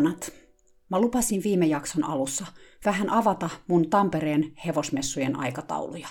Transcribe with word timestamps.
Ihanat! 0.00 0.32
Mä 0.90 1.00
lupasin 1.00 1.42
viime 1.44 1.66
jakson 1.66 2.04
alussa 2.04 2.46
vähän 2.84 3.10
avata 3.10 3.50
mun 3.66 3.90
Tampereen 3.90 4.52
hevosmessujen 4.66 5.36
aikatauluja. 5.36 6.08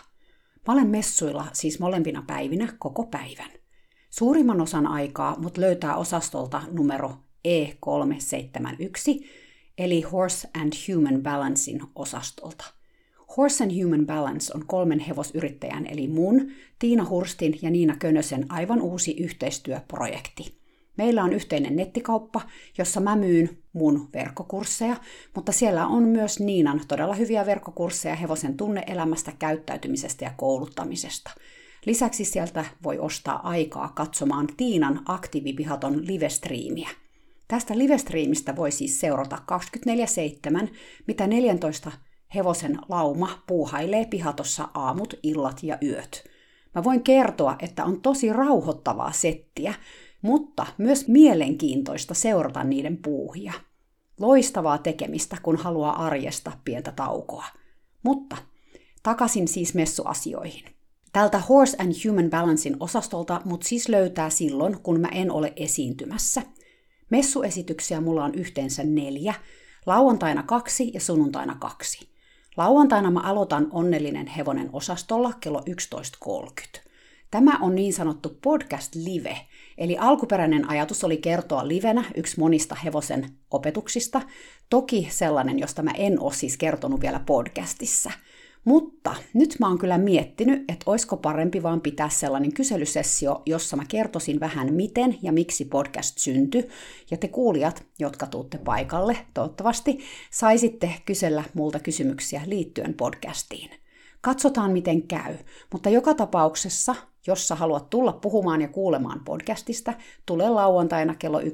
Mä 0.67 0.73
olen 0.73 0.87
messuilla 0.87 1.47
siis 1.53 1.79
molempina 1.79 2.23
päivinä 2.27 2.73
koko 2.79 3.03
päivän. 3.03 3.51
Suurimman 4.09 4.61
osan 4.61 4.87
aikaa 4.87 5.39
mut 5.39 5.57
löytää 5.57 5.95
osastolta 5.95 6.61
numero 6.71 7.17
E371, 7.47 9.27
eli 9.77 10.01
Horse 10.01 10.49
and 10.61 10.73
Human 10.87 11.23
Balancein 11.23 11.81
osastolta. 11.95 12.65
Horse 13.37 13.63
and 13.63 13.83
Human 13.83 14.05
Balance 14.05 14.53
on 14.55 14.65
kolmen 14.65 14.99
hevosyrittäjän 14.99 15.85
eli 15.85 16.07
mun, 16.07 16.51
Tiina 16.79 17.05
Hurstin 17.09 17.59
ja 17.61 17.69
Niina 17.69 17.95
Könösen 17.95 18.45
aivan 18.51 18.81
uusi 18.81 19.15
yhteistyöprojekti– 19.19 20.58
Meillä 20.99 21.23
on 21.23 21.33
yhteinen 21.33 21.75
nettikauppa, 21.75 22.41
jossa 22.77 22.99
mä 22.99 23.15
myyn 23.15 23.57
mun 23.73 24.09
verkkokursseja, 24.13 24.95
mutta 25.35 25.51
siellä 25.51 25.87
on 25.87 26.03
myös 26.03 26.39
Niinan 26.39 26.81
todella 26.87 27.13
hyviä 27.13 27.45
verkkokursseja 27.45 28.15
hevosen 28.15 28.57
tunneelämästä, 28.57 29.31
käyttäytymisestä 29.39 30.25
ja 30.25 30.31
kouluttamisesta. 30.37 31.31
Lisäksi 31.85 32.25
sieltä 32.25 32.65
voi 32.83 32.99
ostaa 32.99 33.49
aikaa 33.49 33.91
katsomaan 33.95 34.47
Tiinan 34.57 35.01
aktiivipihaton 35.05 36.07
livestriimiä. 36.07 36.89
Tästä 37.47 37.77
livestriimistä 37.77 38.55
voi 38.55 38.71
siis 38.71 38.99
seurata 38.99 39.37
24-7, 40.65 40.67
mitä 41.07 41.27
14 41.27 41.91
hevosen 42.35 42.79
lauma 42.89 43.43
puuhailee 43.47 44.05
pihatossa 44.05 44.69
aamut, 44.73 45.13
illat 45.23 45.63
ja 45.63 45.77
yöt. 45.83 46.23
Mä 46.75 46.83
voin 46.83 47.03
kertoa, 47.03 47.55
että 47.59 47.85
on 47.85 48.01
tosi 48.01 48.33
rauhoittavaa 48.33 49.11
settiä, 49.11 49.73
mutta 50.21 50.65
myös 50.77 51.07
mielenkiintoista 51.07 52.13
seurata 52.13 52.63
niiden 52.63 52.97
puuhia. 52.97 53.53
Loistavaa 54.19 54.77
tekemistä, 54.77 55.37
kun 55.43 55.57
haluaa 55.57 56.05
arjesta 56.05 56.51
pientä 56.65 56.91
taukoa. 56.91 57.45
Mutta 58.03 58.37
takaisin 59.03 59.47
siis 59.47 59.73
messuasioihin. 59.73 60.63
Tältä 61.13 61.39
Horse 61.39 61.77
and 61.79 61.93
Human 62.07 62.29
Balancein 62.29 62.77
osastolta 62.79 63.41
mut 63.45 63.63
siis 63.63 63.89
löytää 63.89 64.29
silloin, 64.29 64.79
kun 64.79 64.99
mä 64.99 65.07
en 65.07 65.31
ole 65.31 65.53
esiintymässä. 65.55 66.41
Messuesityksiä 67.09 68.01
mulla 68.01 68.23
on 68.23 68.35
yhteensä 68.35 68.83
neljä, 68.83 69.33
lauantaina 69.85 70.43
kaksi 70.43 70.91
ja 70.93 70.99
sunnuntaina 70.99 71.55
kaksi. 71.59 72.09
Lauantaina 72.57 73.11
mä 73.11 73.19
aloitan 73.19 73.67
Onnellinen 73.71 74.27
hevonen 74.27 74.69
osastolla 74.73 75.33
kello 75.39 75.63
11.30. 75.69 76.81
Tämä 77.31 77.57
on 77.61 77.75
niin 77.75 77.93
sanottu 77.93 78.37
podcast 78.41 78.95
live, 78.95 79.37
eli 79.79 79.97
alkuperäinen 79.97 80.69
ajatus 80.69 81.03
oli 81.03 81.17
kertoa 81.17 81.67
livenä 81.67 82.03
yksi 82.15 82.39
monista 82.39 82.75
hevosen 82.75 83.29
opetuksista, 83.51 84.21
toki 84.69 85.07
sellainen, 85.11 85.59
josta 85.59 85.81
mä 85.81 85.91
en 85.91 86.19
ole 86.19 86.33
siis 86.33 86.57
kertonut 86.57 87.01
vielä 87.01 87.19
podcastissa. 87.25 88.11
Mutta 88.65 89.15
nyt 89.33 89.55
mä 89.59 89.67
oon 89.67 89.77
kyllä 89.77 89.97
miettinyt, 89.97 90.59
että 90.59 90.83
olisiko 90.85 91.17
parempi 91.17 91.63
vaan 91.63 91.81
pitää 91.81 92.09
sellainen 92.09 92.53
kyselysessio, 92.53 93.41
jossa 93.45 93.77
mä 93.77 93.83
kertoisin 93.87 94.39
vähän 94.39 94.73
miten 94.73 95.17
ja 95.21 95.31
miksi 95.31 95.65
podcast 95.65 96.17
syntyi, 96.17 96.67
ja 97.11 97.17
te 97.17 97.27
kuulijat, 97.27 97.83
jotka 97.99 98.27
tuutte 98.27 98.57
paikalle, 98.57 99.17
toivottavasti, 99.33 99.99
saisitte 100.31 100.93
kysellä 101.05 101.43
multa 101.53 101.79
kysymyksiä 101.79 102.41
liittyen 102.45 102.93
podcastiin. 102.93 103.69
Katsotaan 104.21 104.71
miten 104.71 105.07
käy, 105.07 105.37
mutta 105.71 105.89
joka 105.89 106.13
tapauksessa 106.13 106.95
jos 107.27 107.47
sä 107.47 107.55
haluat 107.55 107.89
tulla 107.89 108.13
puhumaan 108.13 108.61
ja 108.61 108.67
kuulemaan 108.67 109.21
podcastista, 109.25 109.93
tule 110.25 110.49
lauantaina 110.49 111.15
kello 111.15 111.39
11.30 111.39 111.45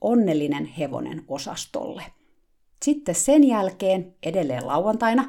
Onnellinen 0.00 0.64
hevonen 0.64 1.24
osastolle. 1.28 2.02
Sitten 2.82 3.14
sen 3.14 3.44
jälkeen, 3.44 4.14
edelleen 4.22 4.66
lauantaina, 4.66 5.22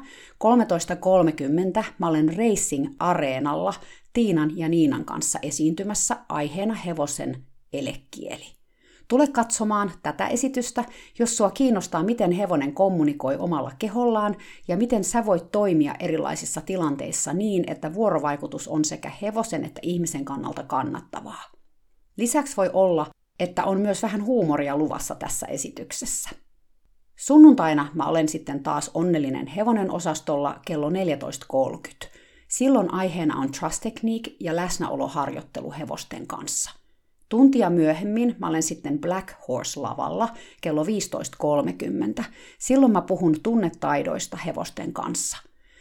13.30 1.78 1.84
mä 1.98 2.08
olen 2.08 2.36
Racing 2.36 2.94
Areenalla 2.98 3.74
Tiinan 4.12 4.58
ja 4.58 4.68
Niinan 4.68 5.04
kanssa 5.04 5.38
esiintymässä 5.42 6.16
aiheena 6.28 6.74
hevosen 6.74 7.44
elekieli. 7.72 8.61
Tule 9.08 9.28
katsomaan 9.28 9.92
tätä 10.02 10.26
esitystä, 10.26 10.84
jos 11.18 11.36
sua 11.36 11.50
kiinnostaa, 11.50 12.02
miten 12.02 12.32
hevonen 12.32 12.74
kommunikoi 12.74 13.36
omalla 13.36 13.72
kehollaan 13.78 14.36
ja 14.68 14.76
miten 14.76 15.04
sä 15.04 15.26
voit 15.26 15.50
toimia 15.52 15.94
erilaisissa 16.00 16.60
tilanteissa 16.60 17.32
niin, 17.32 17.64
että 17.66 17.94
vuorovaikutus 17.94 18.68
on 18.68 18.84
sekä 18.84 19.12
hevosen 19.22 19.64
että 19.64 19.80
ihmisen 19.82 20.24
kannalta 20.24 20.62
kannattavaa. 20.62 21.42
Lisäksi 22.16 22.56
voi 22.56 22.70
olla, 22.72 23.06
että 23.40 23.64
on 23.64 23.80
myös 23.80 24.02
vähän 24.02 24.24
huumoria 24.24 24.76
luvassa 24.76 25.14
tässä 25.14 25.46
esityksessä. 25.46 26.30
Sunnuntaina 27.16 27.88
mä 27.94 28.06
olen 28.06 28.28
sitten 28.28 28.62
taas 28.62 28.90
onnellinen 28.94 29.46
hevonen 29.46 29.90
osastolla 29.90 30.60
kello 30.66 30.90
14.30. 30.90 32.08
Silloin 32.48 32.94
aiheena 32.94 33.38
on 33.38 33.50
trust 33.50 33.82
technique 33.82 34.36
ja 34.40 34.56
läsnäoloharjoittelu 34.56 35.72
hevosten 35.78 36.26
kanssa. 36.26 36.81
Tuntia 37.32 37.70
myöhemmin 37.70 38.36
mä 38.38 38.48
olen 38.48 38.62
sitten 38.62 38.98
Black 38.98 39.28
Horse-lavalla 39.48 40.28
kello 40.60 40.84
15.30. 42.18 42.24
Silloin 42.58 42.92
mä 42.92 43.02
puhun 43.02 43.36
tunnetaidoista 43.42 44.36
hevosten 44.36 44.92
kanssa. 44.92 45.36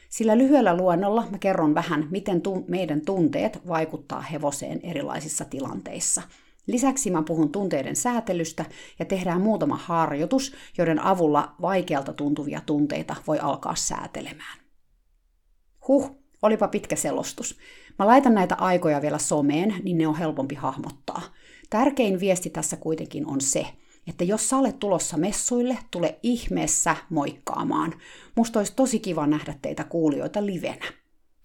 Sillä 0.09 0.38
lyhyellä 0.38 0.78
luennolla 0.78 1.28
mä 1.31 1.38
kerron 1.38 1.75
vähän, 1.75 2.07
miten 2.12 2.41
tu- 2.41 2.66
meidän 2.67 3.01
tunteet 3.01 3.67
vaikuttaa 3.67 4.22
hevoseen 4.22 4.79
erilaisissa 4.84 5.45
tilanteissa. 5.45 6.22
Lisäksi 6.67 7.12
mä 7.12 7.23
puhun 7.23 7.51
tunteiden 7.51 7.95
säätelystä 7.95 8.66
ja 9.00 9.06
tehdään 9.06 9.41
muutama 9.41 9.78
harjoitus, 9.78 10.53
joiden 10.78 11.00
avulla 11.00 11.56
vaikealta 11.62 12.13
tuntuvia 12.13 12.62
tunteita 12.66 13.16
voi 13.28 13.39
alkaa 13.39 13.75
säätelemään. 13.75 14.59
Huh, 15.88 16.22
olipa 16.41 16.68
pitkä 16.68 16.95
selostus. 16.95 17.57
Mä 18.00 18.07
laitan 18.07 18.33
näitä 18.33 18.56
aikoja 18.56 19.01
vielä 19.01 19.18
someen, 19.18 19.75
niin 19.83 19.97
ne 19.97 20.07
on 20.07 20.16
helpompi 20.16 20.56
hahmottaa. 20.56 21.22
Tärkein 21.71 22.19
viesti 22.19 22.49
tässä 22.49 22.77
kuitenkin 22.77 23.27
on 23.27 23.41
se, 23.41 23.65
että 24.07 24.23
jos 24.23 24.49
sä 24.49 24.57
olet 24.57 24.79
tulossa 24.79 25.17
messuille, 25.17 25.77
tule 25.91 26.19
ihmeessä 26.23 26.95
moikkaamaan. 27.09 27.93
Musta 28.35 28.59
olisi 28.59 28.73
tosi 28.75 28.99
kiva 28.99 29.27
nähdä 29.27 29.55
teitä 29.61 29.83
kuulijoita 29.83 30.45
livenä. 30.45 30.85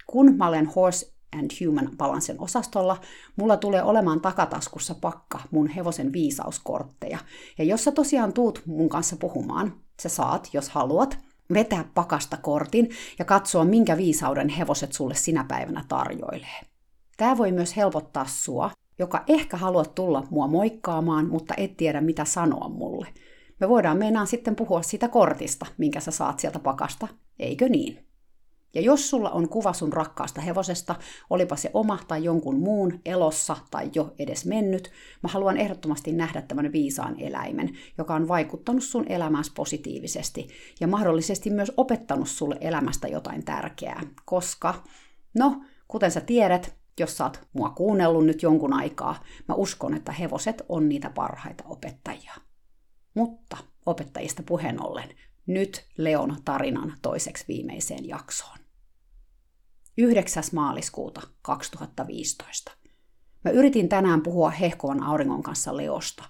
Kun 0.06 0.36
mä 0.36 0.48
olen 0.48 0.66
Horse 0.66 1.12
and 1.38 1.50
Human 1.60 1.90
Balancen 1.96 2.40
osastolla, 2.40 3.00
mulla 3.36 3.56
tulee 3.56 3.82
olemaan 3.82 4.20
takataskussa 4.20 4.94
pakka 4.94 5.40
mun 5.50 5.68
hevosen 5.68 6.12
viisauskortteja. 6.12 7.18
Ja 7.58 7.64
jos 7.64 7.84
sä 7.84 7.92
tosiaan 7.92 8.32
tuut 8.32 8.62
mun 8.66 8.88
kanssa 8.88 9.16
puhumaan, 9.16 9.80
sä 10.02 10.08
saat, 10.08 10.48
jos 10.52 10.68
haluat, 10.68 11.18
vetää 11.54 11.84
pakasta 11.94 12.36
kortin 12.36 12.90
ja 13.18 13.24
katsoa, 13.24 13.64
minkä 13.64 13.96
viisauden 13.96 14.48
hevoset 14.48 14.92
sulle 14.92 15.14
sinä 15.14 15.44
päivänä 15.48 15.84
tarjoilee. 15.88 16.60
Tämä 17.16 17.38
voi 17.38 17.52
myös 17.52 17.76
helpottaa 17.76 18.26
sua, 18.28 18.70
joka 18.98 19.24
ehkä 19.26 19.56
haluat 19.56 19.94
tulla 19.94 20.26
mua 20.30 20.46
moikkaamaan, 20.46 21.28
mutta 21.28 21.54
et 21.56 21.76
tiedä 21.76 22.00
mitä 22.00 22.24
sanoa 22.24 22.68
mulle. 22.68 23.06
Me 23.60 23.68
voidaan 23.68 23.98
meinaan 23.98 24.26
sitten 24.26 24.56
puhua 24.56 24.82
siitä 24.82 25.08
kortista, 25.08 25.66
minkä 25.78 26.00
sä 26.00 26.10
saat 26.10 26.40
sieltä 26.40 26.58
pakasta, 26.58 27.08
eikö 27.38 27.68
niin? 27.68 28.06
Ja 28.74 28.82
jos 28.82 29.10
sulla 29.10 29.30
on 29.30 29.48
kuva 29.48 29.72
sun 29.72 29.92
rakkaasta 29.92 30.40
hevosesta, 30.40 30.94
olipa 31.30 31.56
se 31.56 31.70
oma 31.74 31.98
tai 32.08 32.24
jonkun 32.24 32.58
muun 32.58 33.00
elossa 33.04 33.56
tai 33.70 33.90
jo 33.94 34.14
edes 34.18 34.46
mennyt, 34.46 34.90
mä 35.22 35.28
haluan 35.28 35.56
ehdottomasti 35.56 36.12
nähdä 36.12 36.42
tämän 36.42 36.72
viisaan 36.72 37.20
eläimen, 37.20 37.70
joka 37.98 38.14
on 38.14 38.28
vaikuttanut 38.28 38.82
sun 38.82 39.06
elämässä 39.08 39.52
positiivisesti 39.56 40.48
ja 40.80 40.86
mahdollisesti 40.86 41.50
myös 41.50 41.72
opettanut 41.76 42.28
sulle 42.28 42.56
elämästä 42.60 43.08
jotain 43.08 43.44
tärkeää, 43.44 44.02
koska, 44.24 44.74
no, 45.34 45.60
kuten 45.88 46.10
sä 46.10 46.20
tiedät, 46.20 46.76
jos 47.00 47.20
oot 47.20 47.40
mua 47.52 47.70
kuunnellut 47.70 48.26
nyt 48.26 48.42
jonkun 48.42 48.72
aikaa, 48.72 49.24
mä 49.48 49.54
uskon, 49.54 49.94
että 49.94 50.12
hevoset 50.12 50.62
on 50.68 50.88
niitä 50.88 51.10
parhaita 51.10 51.64
opettajia. 51.66 52.34
Mutta 53.14 53.56
opettajista 53.86 54.42
puheen 54.42 54.82
ollen, 54.82 55.08
nyt 55.46 55.86
Leon 55.96 56.36
tarinan 56.44 56.92
toiseksi 57.02 57.44
viimeiseen 57.48 58.08
jaksoon. 58.08 58.58
9. 59.98 60.42
maaliskuuta 60.52 61.22
2015. 61.42 62.72
Mä 63.44 63.50
yritin 63.50 63.88
tänään 63.88 64.22
puhua 64.22 64.50
hehkovan 64.50 65.02
auringon 65.02 65.42
kanssa 65.42 65.76
Leosta. 65.76 66.24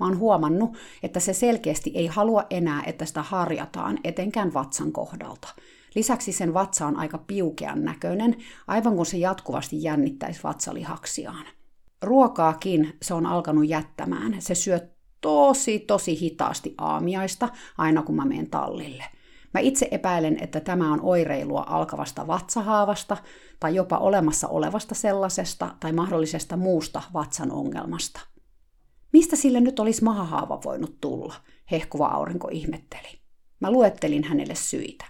Mä 0.00 0.06
oon 0.06 0.18
huomannut, 0.18 0.76
että 1.02 1.20
se 1.20 1.32
selkeästi 1.32 1.92
ei 1.94 2.06
halua 2.06 2.46
enää, 2.50 2.82
että 2.86 3.04
sitä 3.04 3.22
harjataan, 3.22 3.98
etenkään 4.04 4.54
vatsan 4.54 4.92
kohdalta. 4.92 5.48
Lisäksi 5.94 6.32
sen 6.32 6.54
vatsa 6.54 6.86
on 6.86 6.96
aika 6.96 7.18
piukean 7.18 7.84
näköinen, 7.84 8.36
aivan 8.66 8.96
kun 8.96 9.06
se 9.06 9.18
jatkuvasti 9.18 9.82
jännittäisi 9.82 10.42
vatsalihaksiaan. 10.42 11.46
Ruokaakin 12.02 12.96
se 13.02 13.14
on 13.14 13.26
alkanut 13.26 13.68
jättämään. 13.68 14.36
Se 14.38 14.54
syö 14.54 14.80
tosi, 15.20 15.78
tosi 15.78 16.20
hitaasti 16.20 16.74
aamiaista, 16.78 17.48
aina 17.78 18.02
kun 18.02 18.16
mä 18.16 18.24
menen 18.24 18.50
tallille. 18.50 19.04
Mä 19.54 19.60
itse 19.60 19.88
epäilen, 19.90 20.38
että 20.42 20.60
tämä 20.60 20.92
on 20.92 21.00
oireilua 21.02 21.64
alkavasta 21.68 22.26
vatsahaavasta 22.26 23.16
tai 23.60 23.74
jopa 23.74 23.98
olemassa 23.98 24.48
olevasta 24.48 24.94
sellaisesta 24.94 25.74
tai 25.80 25.92
mahdollisesta 25.92 26.56
muusta 26.56 27.02
vatsan 27.12 27.52
ongelmasta. 27.52 28.20
Mistä 29.12 29.36
sille 29.36 29.60
nyt 29.60 29.80
olisi 29.80 30.04
mahahaava 30.04 30.60
voinut 30.64 31.00
tulla, 31.00 31.34
hehkuva 31.70 32.06
aurinko 32.06 32.48
ihmetteli. 32.52 33.20
Mä 33.60 33.70
luettelin 33.70 34.24
hänelle 34.24 34.54
syitä. 34.54 35.04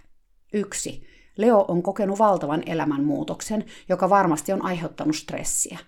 Yksi. 0.52 1.02
Leo 1.36 1.64
on 1.68 1.82
kokenut 1.82 2.18
valtavan 2.18 2.62
elämänmuutoksen, 2.66 3.64
joka 3.88 4.10
varmasti 4.10 4.52
on 4.52 4.64
aiheuttanut 4.64 5.16
stressiä. 5.16 5.78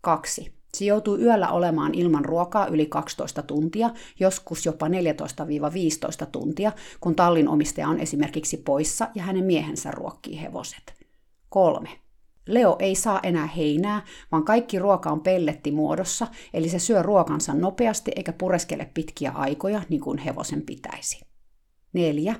Kaksi. 0.00 0.58
Se 0.74 0.84
joutuu 0.84 1.18
yöllä 1.18 1.48
olemaan 1.50 1.94
ilman 1.94 2.24
ruokaa 2.24 2.66
yli 2.66 2.86
12 2.86 3.42
tuntia, 3.42 3.90
joskus 4.20 4.66
jopa 4.66 4.86
14-15 4.88 4.90
tuntia, 6.32 6.72
kun 7.00 7.14
tallin 7.14 7.48
omistaja 7.48 7.88
on 7.88 8.00
esimerkiksi 8.00 8.56
poissa 8.56 9.08
ja 9.14 9.22
hänen 9.22 9.44
miehensä 9.44 9.90
ruokkii 9.90 10.40
hevoset. 10.40 10.94
3. 11.48 11.88
Leo 12.46 12.76
ei 12.78 12.94
saa 12.94 13.20
enää 13.22 13.46
heinää, 13.46 14.02
vaan 14.32 14.44
kaikki 14.44 14.78
ruoka 14.78 15.10
on 15.10 15.20
pellettimuodossa, 15.20 16.26
eli 16.54 16.68
se 16.68 16.78
syö 16.78 17.02
ruokansa 17.02 17.54
nopeasti 17.54 18.12
eikä 18.16 18.32
pureskele 18.32 18.90
pitkiä 18.94 19.30
aikoja, 19.30 19.82
niin 19.88 20.00
kuin 20.00 20.18
hevosen 20.18 20.62
pitäisi. 20.62 21.20
4. 21.92 22.34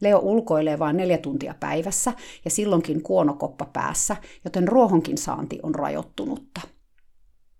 Leo 0.00 0.18
ulkoilee 0.18 0.78
vain 0.78 0.96
neljä 0.96 1.18
tuntia 1.18 1.54
päivässä 1.60 2.12
ja 2.44 2.50
silloinkin 2.50 3.02
kuonokoppa 3.02 3.64
päässä, 3.72 4.16
joten 4.44 4.68
ruohonkin 4.68 5.18
saanti 5.18 5.58
on 5.62 5.74
rajoittunutta. 5.74 6.60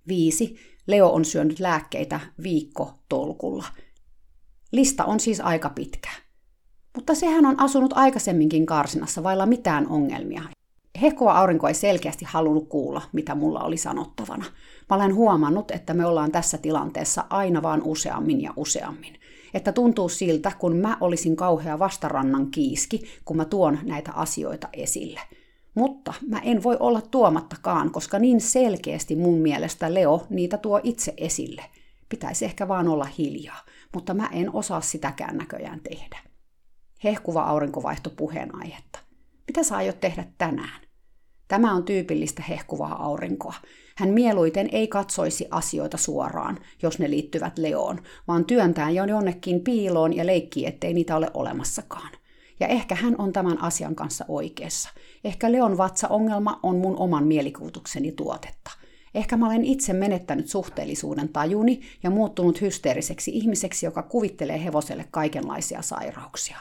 5. 0.08 0.56
Leo 0.86 1.08
on 1.08 1.24
syönyt 1.24 1.60
lääkkeitä 1.60 2.20
viikko 2.42 2.94
tolkulla. 3.08 3.64
Lista 4.72 5.04
on 5.04 5.20
siis 5.20 5.40
aika 5.40 5.70
pitkä. 5.70 6.10
Mutta 6.94 7.14
sehän 7.14 7.46
on 7.46 7.60
asunut 7.60 7.92
aikaisemminkin 7.92 8.66
karsinassa 8.66 9.22
vailla 9.22 9.46
mitään 9.46 9.88
ongelmia. 9.88 10.42
Hehkova 11.02 11.32
aurinko 11.32 11.68
ei 11.68 11.74
selkeästi 11.74 12.24
halunnut 12.24 12.68
kuulla, 12.68 13.02
mitä 13.12 13.34
mulla 13.34 13.60
oli 13.60 13.76
sanottavana. 13.76 14.44
Mä 14.90 14.96
olen 14.96 15.14
huomannut, 15.14 15.70
että 15.70 15.94
me 15.94 16.06
ollaan 16.06 16.32
tässä 16.32 16.58
tilanteessa 16.58 17.24
aina 17.30 17.62
vaan 17.62 17.82
useammin 17.84 18.42
ja 18.42 18.52
useammin. 18.56 19.20
Että 19.54 19.72
tuntuu 19.72 20.08
siltä, 20.08 20.52
kun 20.58 20.76
mä 20.76 20.96
olisin 21.00 21.36
kauhea 21.36 21.78
vastarannan 21.78 22.50
kiiski, 22.50 23.02
kun 23.24 23.36
mä 23.36 23.44
tuon 23.44 23.78
näitä 23.82 24.12
asioita 24.12 24.68
esille– 24.72 25.20
mutta 25.74 26.14
mä 26.28 26.38
en 26.38 26.62
voi 26.62 26.76
olla 26.80 27.00
tuomattakaan, 27.00 27.90
koska 27.90 28.18
niin 28.18 28.40
selkeästi 28.40 29.16
mun 29.16 29.38
mielestä 29.38 29.94
Leo 29.94 30.26
niitä 30.30 30.58
tuo 30.58 30.80
itse 30.82 31.14
esille. 31.16 31.64
Pitäisi 32.08 32.44
ehkä 32.44 32.68
vaan 32.68 32.88
olla 32.88 33.04
hiljaa, 33.18 33.64
mutta 33.94 34.14
mä 34.14 34.28
en 34.32 34.54
osaa 34.54 34.80
sitäkään 34.80 35.36
näköjään 35.36 35.80
tehdä. 35.80 36.18
Hehkuva 37.04 37.42
aurinko 37.42 37.82
vaihtoi 37.82 38.12
puheenaihetta. 38.16 38.98
Mitä 39.46 39.62
sä 39.62 39.76
aiot 39.76 40.00
tehdä 40.00 40.24
tänään? 40.38 40.80
Tämä 41.48 41.74
on 41.74 41.84
tyypillistä 41.84 42.42
hehkuvaa 42.42 43.04
aurinkoa. 43.04 43.54
Hän 43.96 44.08
mieluiten 44.08 44.68
ei 44.72 44.88
katsoisi 44.88 45.46
asioita 45.50 45.96
suoraan, 45.96 46.58
jos 46.82 46.98
ne 46.98 47.10
liittyvät 47.10 47.58
Leoon, 47.58 48.02
vaan 48.28 48.44
työntää 48.44 48.90
jo 48.90 49.04
jonnekin 49.04 49.60
piiloon 49.60 50.16
ja 50.16 50.26
leikkii, 50.26 50.66
ettei 50.66 50.94
niitä 50.94 51.16
ole 51.16 51.30
olemassakaan. 51.34 52.10
Ja 52.60 52.66
ehkä 52.66 52.94
hän 52.94 53.14
on 53.18 53.32
tämän 53.32 53.62
asian 53.62 53.94
kanssa 53.94 54.24
oikeassa. 54.28 54.88
Ehkä 55.24 55.52
Leon 55.52 55.78
vatsa-ongelma 55.78 56.60
on 56.62 56.76
mun 56.76 56.96
oman 56.96 57.26
mielikuvitukseni 57.26 58.12
tuotetta. 58.12 58.70
Ehkä 59.14 59.36
mä 59.36 59.46
olen 59.46 59.64
itse 59.64 59.92
menettänyt 59.92 60.48
suhteellisuuden 60.48 61.28
tajuni 61.28 61.80
ja 62.02 62.10
muuttunut 62.10 62.60
hysteeriseksi 62.60 63.30
ihmiseksi, 63.34 63.86
joka 63.86 64.02
kuvittelee 64.02 64.64
hevoselle 64.64 65.04
kaikenlaisia 65.10 65.82
sairauksia. 65.82 66.58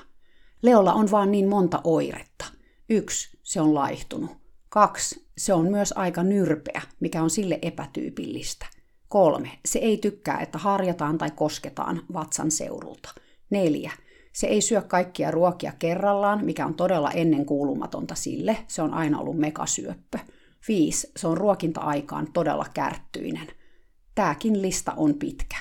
Leolla 0.62 0.94
on 0.94 1.12
vaan 1.12 1.32
niin 1.32 1.48
monta 1.48 1.82
oiretta. 1.84 2.46
Yksi, 2.90 3.38
se 3.44 3.62
on 3.62 3.74
laihtunut. 3.74 4.43
Kaksi, 4.74 5.28
se 5.38 5.54
on 5.54 5.72
myös 5.72 5.94
aika 5.98 6.24
nyrpeä, 6.24 6.81
mikä 7.00 7.24
on 7.24 7.30
sille 7.30 7.60
epätyypillistä. 7.62 8.66
Kolme, 9.08 9.50
se 9.66 9.80
ei 9.80 9.98
tykkää, 9.98 10.40
että 10.40 10.58
harjataan 10.58 11.18
tai 11.18 11.31
kosketaan 11.31 12.02
vatsan 12.14 12.52
seurulta. 12.52 13.10
Neljä, 13.50 13.92
se 14.31 14.48
ei 14.48 14.62
syö 14.62 14.81
kaikkia 14.81 15.31
ruokia 15.31 15.74
kerrallaan, 15.80 16.46
mikä 16.46 16.66
on 16.66 16.74
todella 16.74 17.12
ennenkuulumatonta 17.12 18.16
sille. 18.16 18.58
Se 18.68 18.81
on 18.81 18.94
aina 18.94 19.20
ollut 19.20 19.38
megasyöppö. 19.38 20.20
5. 20.68 21.12
Se 21.18 21.28
on 21.28 21.38
ruokinta-aikaan 21.38 22.28
todella 22.34 22.66
kärttyinen. 22.74 23.48
Tääkin 24.16 24.62
lista 24.62 24.94
on 24.98 25.14
pitkä. 25.14 25.58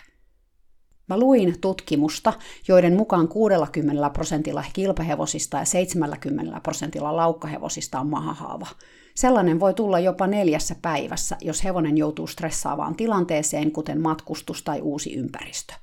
Mä 1.09 1.19
luin 1.19 1.61
tutkimusta, 1.61 2.33
joiden 2.69 2.97
mukaan 2.97 3.29
60 3.29 4.11
prosentilla 4.11 4.65
kilpahevosista 4.73 5.57
ja 5.57 5.65
70 5.65 6.61
prosentilla 6.61 7.17
laukkahevosista 7.17 8.01
on 8.01 8.07
mahahaava. 8.07 8.67
Sellainen 9.15 9.61
voi 9.61 9.75
tulla 9.75 9.99
jopa 9.99 10.27
neljässä 10.27 10.77
päivässä, 10.83 11.37
jos 11.41 11.65
hevonen 11.65 11.99
joutuu 11.99 12.27
stressaavaan 12.27 12.97
tilanteeseen, 12.97 13.73
kuten 13.73 14.01
matkustus 14.01 14.63
tai 14.63 14.81
uusi 14.81 15.15
ympäristö. 15.15 15.75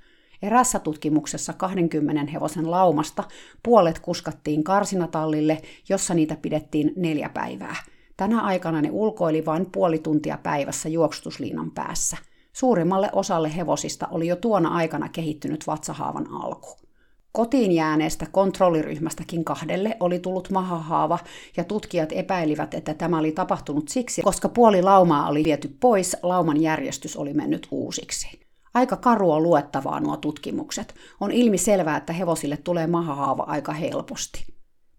Erässä 0.41 0.79
tutkimuksessa 0.79 1.53
20 1.53 2.31
hevosen 2.31 2.71
laumasta 2.71 3.23
puolet 3.63 3.99
kuskattiin 3.99 4.63
karsinatallille, 4.63 5.61
jossa 5.89 6.13
niitä 6.13 6.35
pidettiin 6.35 6.93
neljä 6.95 7.29
päivää. 7.29 7.75
Tänä 8.17 8.41
aikana 8.41 8.81
ne 8.81 8.89
ulkoili 8.91 9.45
vain 9.45 9.65
puoli 9.71 9.99
tuntia 9.99 10.37
päivässä 10.43 10.89
juoksutusliinan 10.89 11.71
päässä. 11.71 12.17
Suurimmalle 12.53 13.09
osalle 13.13 13.55
hevosista 13.55 14.07
oli 14.11 14.27
jo 14.27 14.35
tuona 14.35 14.69
aikana 14.69 15.09
kehittynyt 15.09 15.67
vatsahaavan 15.67 16.27
alku. 16.31 16.88
Kotiin 17.31 17.71
jääneestä 17.71 18.25
kontrolliryhmästäkin 18.31 19.45
kahdelle 19.45 19.97
oli 19.99 20.19
tullut 20.19 20.49
mahahaava, 20.49 21.19
ja 21.57 21.63
tutkijat 21.63 22.11
epäilivät, 22.11 22.73
että 22.73 22.93
tämä 22.93 23.19
oli 23.19 23.31
tapahtunut 23.31 23.87
siksi, 23.87 24.21
koska 24.21 24.49
puoli 24.49 24.81
laumaa 24.81 25.29
oli 25.29 25.43
viety 25.43 25.77
pois, 25.79 26.17
lauman 26.23 26.61
järjestys 26.61 27.17
oli 27.17 27.33
mennyt 27.33 27.67
uusiksi. 27.71 28.39
Aika 28.73 28.97
karua 28.97 29.39
luettavaa 29.39 29.99
nuo 29.99 30.17
tutkimukset. 30.17 30.95
On 31.19 31.31
ilmi 31.31 31.57
selvää, 31.57 31.97
että 31.97 32.13
hevosille 32.13 32.57
tulee 32.57 32.87
mahahaava 32.87 33.43
aika 33.43 33.73
helposti. 33.73 34.45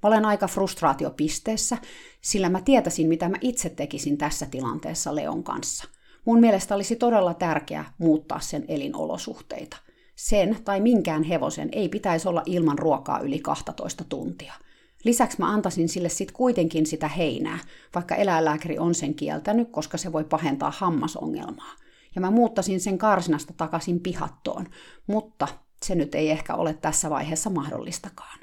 Mä 0.03 0.09
olen 0.09 0.25
aika 0.25 0.49
frustraatiopisteessä, 0.49 1.79
sillä 2.21 2.49
mä 2.49 2.61
tietäisin, 2.61 3.09
mitä 3.09 3.29
mä 3.29 3.37
itse 3.41 3.69
tekisin 3.69 4.19
tässä 4.19 4.47
tilanteessa 4.47 5.15
Leon 5.15 5.45
kanssa. 5.45 5.85
Mun 6.25 6.41
mielestä 6.41 6.75
olisi 6.75 6.97
todella 6.97 7.35
tärkeää 7.35 7.93
muuttaa 7.99 8.41
sen 8.41 8.65
elinolosuhteita. 8.69 9.77
Sen 10.21 10.57
tai 10.65 10.81
minkään 10.81 11.23
hevosen 11.23 11.69
ei 11.73 11.89
pitäisi 11.89 12.29
olla 12.29 12.43
ilman 12.47 12.79
ruokaa 12.79 13.19
yli 13.21 13.39
12 13.39 14.05
tuntia. 14.05 14.53
Lisäksi 15.05 15.37
mä 15.39 15.53
antaisin 15.53 15.89
sille 15.89 16.09
sitten 16.09 16.37
kuitenkin 16.37 16.87
sitä 16.87 17.09
heinää, 17.09 17.59
vaikka 17.95 18.15
eläinlääkäri 18.15 18.79
on 18.79 18.95
sen 18.95 19.15
kieltänyt, 19.15 19.69
koska 19.71 19.99
se 19.99 20.13
voi 20.13 20.25
pahentaa 20.25 20.73
hammasongelmaa 20.77 21.73
ja 22.15 22.21
mä 22.21 22.31
muuttasin 22.31 22.81
sen 22.81 22.99
karsinasta 22.99 23.55
takaisin 23.57 24.01
pihattoon, 24.01 24.67
mutta 25.07 25.49
se 25.83 25.95
nyt 25.95 26.15
ei 26.15 26.31
ehkä 26.31 26.55
ole 26.55 26.75
tässä 26.75 27.11
vaiheessa 27.11 27.51
mahdollistakaan. 27.51 28.39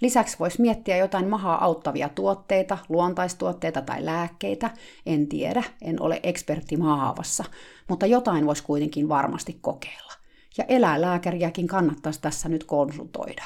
Lisäksi 0.00 0.38
voisi 0.38 0.62
miettiä 0.62 0.96
jotain 0.96 1.28
mahaa 1.28 1.64
auttavia 1.64 2.08
tuotteita, 2.08 2.78
luontaistuotteita 2.88 3.82
tai 3.82 4.04
lääkkeitä. 4.04 4.70
En 5.06 5.28
tiedä, 5.28 5.62
en 5.82 6.02
ole 6.02 6.20
ekspertti 6.22 6.76
mahaavassa, 6.76 7.44
mutta 7.88 8.06
jotain 8.06 8.46
voisi 8.46 8.62
kuitenkin 8.62 9.08
varmasti 9.08 9.58
kokeilla. 9.60 10.25
Ja 10.58 10.64
eläinlääkäriäkin 10.68 11.66
kannattaisi 11.66 12.20
tässä 12.20 12.48
nyt 12.48 12.64
konsultoida. 12.64 13.44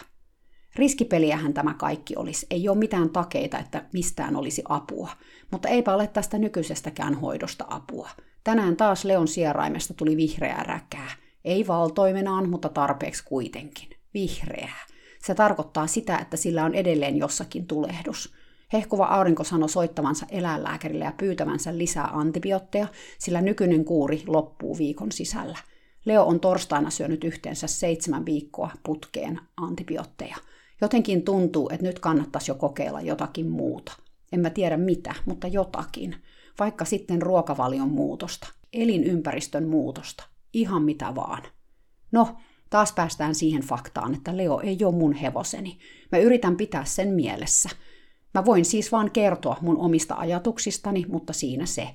Riskipeliähän 0.77 1.55
tämä 1.55 1.75
kaikki 1.75 2.17
olisi. 2.17 2.47
Ei 2.51 2.69
ole 2.69 2.79
mitään 2.79 3.11
takeita, 3.11 3.59
että 3.59 3.85
mistään 3.93 4.37
olisi 4.37 4.63
apua, 4.69 5.11
mutta 5.51 5.69
eipä 5.69 5.95
ole 5.95 6.07
tästä 6.07 6.39
nykyisestäkään 6.39 7.15
hoidosta 7.15 7.65
apua. 7.69 8.09
Tänään 8.45 8.77
taas 8.77 9.05
Leon 9.05 9.29
sieraimesta 9.29 9.95
tuli 9.95 10.17
vihreää 10.17 10.63
räkää. 10.63 11.11
Ei 11.45 11.67
valtoimenaan, 11.67 12.51
mutta 12.51 12.69
tarpeeksi 12.69 13.25
kuitenkin. 13.25 13.89
Vihreää. 14.15 14.87
Se 15.23 15.35
tarkoittaa 15.35 15.87
sitä, 15.87 16.19
että 16.19 16.37
sillä 16.37 16.65
on 16.65 16.75
edelleen 16.75 17.17
jossakin 17.17 17.67
tulehdus. 17.67 18.35
Hehkuva 18.73 19.05
aurinko 19.05 19.45
sanoi 19.45 19.69
soittavansa 19.69 20.27
eläinlääkärille 20.31 21.05
ja 21.05 21.13
pyytävänsä 21.17 21.79
lisää 21.79 22.07
antibiootteja, 22.13 22.87
sillä 23.19 23.41
nykyinen 23.41 23.85
kuuri 23.85 24.23
loppuu 24.27 24.79
viikon 24.79 25.13
sisällä. 25.13 25.59
Leo 26.05 26.25
on 26.25 26.41
torstaina 26.41 26.91
syönyt 26.91 27.25
yhteensä 27.25 27.67
seitsemän 27.67 28.27
viikkoa 28.27 28.71
putkeen 28.83 29.41
antibiootteja. 29.57 30.37
Jotenkin 30.81 31.23
tuntuu, 31.23 31.69
että 31.73 31.87
nyt 31.87 31.99
kannattaisi 31.99 32.51
jo 32.51 32.55
kokeilla 32.55 33.01
jotakin 33.01 33.51
muuta. 33.51 33.93
En 34.33 34.41
mä 34.41 34.51
tiedä 34.51 34.77
mitä, 34.77 35.15
mutta 35.27 35.47
jotakin 35.47 36.17
vaikka 36.59 36.85
sitten 36.85 37.23
ruokavalion 37.23 37.89
muutosta, 37.89 38.49
elinympäristön 38.73 39.69
muutosta, 39.69 40.25
ihan 40.53 40.83
mitä 40.83 41.15
vaan. 41.15 41.43
No, 42.13 42.37
Taas 42.71 42.93
päästään 42.93 43.35
siihen 43.35 43.63
faktaan, 43.63 44.15
että 44.15 44.37
Leo 44.37 44.61
ei 44.61 44.79
ole 44.85 44.95
mun 44.95 45.13
hevoseni. 45.13 45.79
Mä 46.13 46.19
yritän 46.19 46.57
pitää 46.57 46.85
sen 46.85 47.09
mielessä. 47.09 47.69
Mä 48.35 48.45
voin 48.45 48.65
siis 48.65 48.93
vaan 48.93 49.11
kertoa 49.11 49.57
mun 49.61 49.77
omista 49.77 50.15
ajatuksistani, 50.15 51.07
mutta 51.09 51.33
siinä 51.33 51.67
se. 51.67 51.89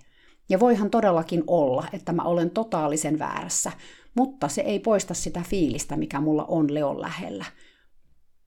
Ja 0.50 0.60
voihan 0.60 0.90
todellakin 0.90 1.44
olla, 1.48 1.88
että 1.94 2.14
mä 2.14 2.24
olen 2.24 2.50
totaalisen 2.50 3.20
väärässä, 3.20 3.72
mutta 4.16 4.48
se 4.48 4.62
ei 4.62 4.80
poista 4.80 5.14
sitä 5.14 5.42
fiilistä, 5.50 5.98
mikä 5.98 6.22
mulla 6.22 6.46
on 6.46 6.74
Leon 6.74 7.02
lähellä. 7.02 7.46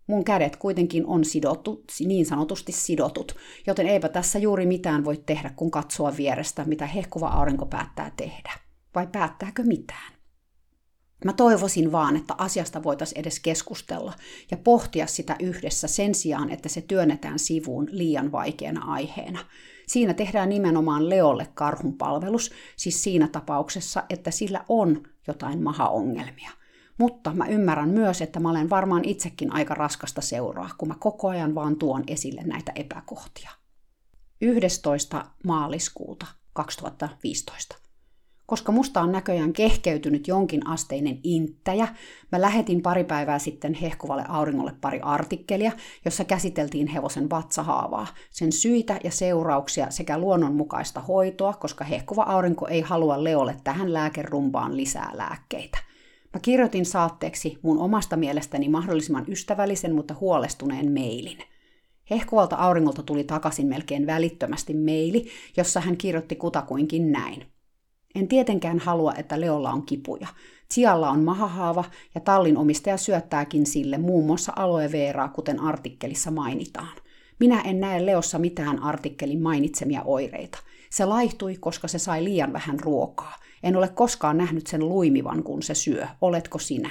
Mun 0.07 0.25
kädet 0.25 0.57
kuitenkin 0.57 1.07
on 1.07 1.25
sidottu, 1.25 1.85
niin 2.01 2.27
sanotusti 2.27 2.73
sidotut, 2.73 3.37
joten 3.67 3.87
eipä 3.87 4.09
tässä 4.09 4.39
juuri 4.39 4.67
mitään 4.67 5.05
voi 5.05 5.23
tehdä, 5.27 5.51
kun 5.57 5.71
katsoa 5.71 6.17
vierestä, 6.17 6.65
mitä 6.65 6.87
hehkuva 6.87 7.29
aurinko 7.29 7.67
päättää 7.67 8.13
tehdä. 8.17 8.53
Vai 8.95 9.07
päättääkö 9.07 9.63
mitään? 9.63 10.13
Mä 11.25 11.33
toivoisin 11.33 11.93
vaan, 11.93 12.17
että 12.17 12.35
asiasta 12.39 12.83
voitaisiin 12.83 13.21
edes 13.21 13.41
keskustella 13.41 14.13
ja 14.51 14.57
pohtia 14.57 15.07
sitä 15.07 15.37
yhdessä 15.41 15.89
sen 15.89 16.15
sijaan, 16.15 16.51
että 16.51 16.69
se 16.69 16.81
työnnetään 16.81 17.39
sivuun 17.39 17.89
liian 17.91 18.33
vaikeana 18.33 18.93
aiheena. 18.93 19.45
Siinä 19.89 20.15
tehdään 20.15 20.49
nimenomaan 20.49 21.09
Leolle 21.09 21.47
karhun 21.55 21.95
palvelus, 21.99 22.51
siis 22.77 23.03
siinä 23.03 23.29
tapauksessa, 23.29 24.03
että 24.11 24.31
sillä 24.31 24.65
on 24.69 25.03
jotain 25.27 25.63
mahaongelmia. 25.63 26.51
Mutta 26.99 27.35
mä 27.35 27.47
ymmärrän 27.47 27.89
myös, 27.89 28.23
että 28.23 28.41
mä 28.41 28.51
olen 28.51 28.71
varmaan 28.71 29.05
itsekin 29.05 29.53
aika 29.53 29.75
raskasta 29.75 30.21
seuraa, 30.21 30.71
kun 30.79 30.89
mä 30.89 30.95
koko 30.99 31.29
ajan 31.29 31.55
vaan 31.55 31.77
tuon 31.77 32.05
esille 32.07 32.43
näitä 32.45 32.73
epäkohtia. 32.75 33.51
11. 34.41 35.25
maaliskuuta 35.45 36.27
2015. 36.53 37.88
Koska 38.49 38.73
musta 38.73 39.01
on 39.01 39.13
näköjään 39.13 39.53
kehkeytynyt 39.53 40.29
jonkin 40.29 40.67
asteinen 40.67 41.21
inttäjä, 41.23 41.89
mä 42.33 42.41
lähetin 42.41 42.83
pari 42.83 43.05
päivää 43.05 43.39
sitten 43.39 43.75
hehkuvalle 43.75 44.25
auringolle 44.29 44.73
pari 44.81 45.01
artikkelia, 45.03 45.73
jossa 46.05 46.25
käsiteltiin 46.25 46.87
hevosen 46.87 47.31
vatsahaavaa, 47.31 48.07
sen 48.31 48.53
syitä 48.53 49.01
ja 49.05 49.11
seurauksia 49.11 49.91
sekä 49.91 50.19
luonnonmukaista 50.19 51.01
hoitoa, 51.01 51.53
koska 51.53 51.85
hehkuva 51.85 52.23
aurinko 52.23 52.69
ei 52.69 52.81
halua 52.81 53.25
Leolle 53.25 53.57
tähän 53.65 53.93
lääkerumbaan 53.93 54.77
lisää 54.77 55.11
lääkkeitä. 55.15 55.79
Mä 56.35 56.41
kirjoitin 56.41 56.87
saatteeksi 56.87 57.59
mun 57.63 57.79
omasta 57.79 58.17
mielestäni 58.17 58.69
mahdollisimman 58.69 59.25
ystävällisen, 59.29 59.95
mutta 59.95 60.15
huolestuneen 60.21 60.93
mailin. 60.93 61.39
Hehkuvalta 62.11 62.57
auringolta 62.57 63.03
tuli 63.03 63.25
takaisin 63.25 63.67
melkein 63.67 64.07
välittömästi 64.07 64.75
meili, 64.75 65.29
jossa 65.57 65.81
hän 65.81 65.97
kirjoitti 65.97 66.37
kutakuinkin 66.37 67.13
näin. 67.13 67.58
En 68.15 68.29
tietenkään 68.29 68.79
halua, 68.79 69.15
että 69.15 69.41
Leolla 69.41 69.71
on 69.71 69.87
kipuja. 69.87 70.27
Sialla 70.71 71.11
on 71.11 71.25
mahahaava 71.25 71.85
ja 72.15 72.21
tallin 72.21 72.57
omistaja 72.57 72.97
syöttääkin 72.97 73.67
sille 73.67 73.99
muun 73.99 74.27
muassa 74.27 74.53
aloe 74.57 74.93
veraa, 74.93 75.29
kuten 75.29 75.61
artikkelissa 75.61 76.31
mainitaan. 76.31 76.97
Minä 77.41 77.61
en 77.61 77.81
näe 77.81 78.07
Leossa 78.07 78.39
mitään 78.39 78.83
artikkelin 78.83 79.43
mainitsemia 79.43 80.03
oireita. 80.05 80.59
Se 80.91 81.05
laihtui, 81.05 81.57
koska 81.57 81.89
se 81.89 81.99
sai 81.99 82.25
liian 82.25 82.53
vähän 82.53 82.81
ruokaa. 82.81 83.37
En 83.63 83.77
ole 83.77 83.89
koskaan 83.89 84.39
nähnyt 84.39 84.67
sen 84.67 84.89
luimivan, 84.89 85.43
kun 85.43 85.63
se 85.63 85.75
syö. 85.75 86.07
Oletko 86.21 86.59
sinä? 86.59 86.91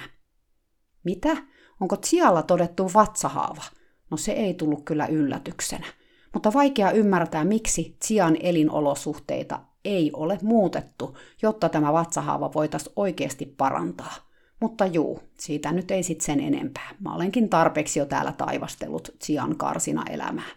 Mitä? 1.03 1.37
Onko 1.79 1.97
Tsialla 1.97 2.43
todettu 2.43 2.91
vatsahaava? 2.93 3.63
No 4.11 4.17
se 4.17 4.31
ei 4.31 4.53
tullut 4.53 4.83
kyllä 4.85 5.07
yllätyksenä. 5.07 5.87
Mutta 6.33 6.53
vaikea 6.53 6.91
ymmärtää, 6.91 7.45
miksi 7.45 7.95
Tsian 7.99 8.37
elinolosuhteita 8.39 9.59
ei 9.85 10.11
ole 10.13 10.39
muutettu, 10.41 11.17
jotta 11.41 11.69
tämä 11.69 11.93
vatsahaava 11.93 12.53
voitaisiin 12.53 12.93
oikeasti 12.95 13.45
parantaa. 13.45 14.15
Mutta 14.61 14.85
juu, 14.85 15.19
siitä 15.39 15.71
nyt 15.71 15.91
ei 15.91 16.03
sit 16.03 16.21
sen 16.21 16.39
enempää. 16.39 16.89
Mä 16.99 17.15
olenkin 17.15 17.49
tarpeeksi 17.49 17.99
jo 17.99 18.05
täällä 18.05 18.31
taivastellut 18.31 19.09
Tsian 19.19 19.55
karsina 19.55 20.03
elämää. 20.09 20.49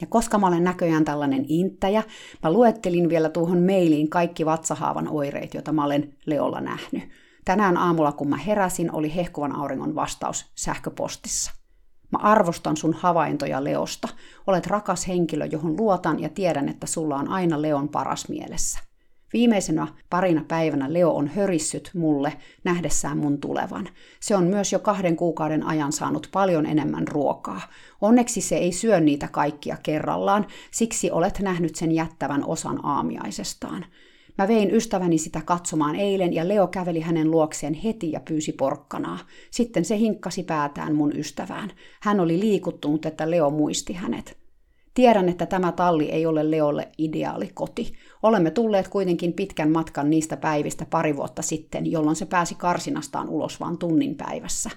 Ja 0.00 0.06
koska 0.06 0.38
mä 0.38 0.46
olen 0.46 0.64
näköjään 0.64 1.04
tällainen 1.04 1.44
inttäjä, 1.48 2.02
mä 2.42 2.52
luettelin 2.52 3.08
vielä 3.08 3.28
tuohon 3.28 3.58
mailiin 3.62 4.10
kaikki 4.10 4.46
vatsahaavan 4.46 5.08
oireet, 5.08 5.54
joita 5.54 5.72
mä 5.72 5.84
olen 5.84 6.16
Leolla 6.26 6.60
nähnyt. 6.60 7.02
Tänään 7.44 7.76
aamulla, 7.76 8.12
kun 8.12 8.28
mä 8.28 8.36
heräsin, 8.36 8.94
oli 8.94 9.14
hehkuvan 9.14 9.56
auringon 9.56 9.94
vastaus 9.94 10.46
sähköpostissa. 10.54 11.65
Mä 12.12 12.18
arvostan 12.18 12.76
sun 12.76 12.94
havaintoja 12.94 13.64
Leosta. 13.64 14.08
Olet 14.46 14.66
rakas 14.66 15.08
henkilö, 15.08 15.44
johon 15.44 15.76
luotan 15.76 16.20
ja 16.20 16.28
tiedän, 16.28 16.68
että 16.68 16.86
sulla 16.86 17.16
on 17.16 17.28
aina 17.28 17.62
Leon 17.62 17.88
paras 17.88 18.28
mielessä. 18.28 18.78
Viimeisenä 19.32 19.86
parina 20.10 20.44
päivänä 20.48 20.92
Leo 20.92 21.10
on 21.10 21.28
hörissyt 21.28 21.90
mulle 21.94 22.32
nähdessään 22.64 23.18
mun 23.18 23.40
tulevan. 23.40 23.88
Se 24.20 24.36
on 24.36 24.44
myös 24.44 24.72
jo 24.72 24.78
kahden 24.78 25.16
kuukauden 25.16 25.62
ajan 25.62 25.92
saanut 25.92 26.28
paljon 26.32 26.66
enemmän 26.66 27.08
ruokaa. 27.08 27.60
Onneksi 28.00 28.40
se 28.40 28.56
ei 28.56 28.72
syö 28.72 29.00
niitä 29.00 29.28
kaikkia 29.28 29.76
kerrallaan, 29.82 30.46
siksi 30.70 31.10
olet 31.10 31.38
nähnyt 31.38 31.76
sen 31.76 31.92
jättävän 31.92 32.44
osan 32.44 32.84
aamiaisestaan. 32.84 33.84
Mä 34.38 34.48
vein 34.48 34.74
ystäväni 34.74 35.18
sitä 35.18 35.42
katsomaan 35.44 35.96
eilen 35.96 36.32
ja 36.32 36.48
Leo 36.48 36.66
käveli 36.66 37.00
hänen 37.00 37.30
luokseen 37.30 37.74
heti 37.74 38.12
ja 38.12 38.20
pyysi 38.20 38.52
porkkanaa. 38.52 39.18
Sitten 39.50 39.84
se 39.84 39.98
hinkkasi 39.98 40.42
päätään 40.42 40.94
mun 40.94 41.16
ystävään. 41.16 41.72
Hän 42.02 42.20
oli 42.20 42.40
liikuttunut, 42.40 43.06
että 43.06 43.30
Leo 43.30 43.50
muisti 43.50 43.92
hänet. 43.92 44.36
Tiedän, 44.94 45.28
että 45.28 45.46
tämä 45.46 45.72
talli 45.72 46.04
ei 46.04 46.26
ole 46.26 46.50
Leolle 46.50 46.88
ideaali 46.98 47.50
koti. 47.54 47.92
Olemme 48.22 48.50
tulleet 48.50 48.88
kuitenkin 48.88 49.32
pitkän 49.32 49.70
matkan 49.70 50.10
niistä 50.10 50.36
päivistä 50.36 50.86
pari 50.90 51.16
vuotta 51.16 51.42
sitten, 51.42 51.90
jolloin 51.90 52.16
se 52.16 52.26
pääsi 52.26 52.54
karsinastaan 52.54 53.28
ulos 53.28 53.60
vain 53.60 53.78
tunnin 53.78 54.14
päivässä. 54.14 54.70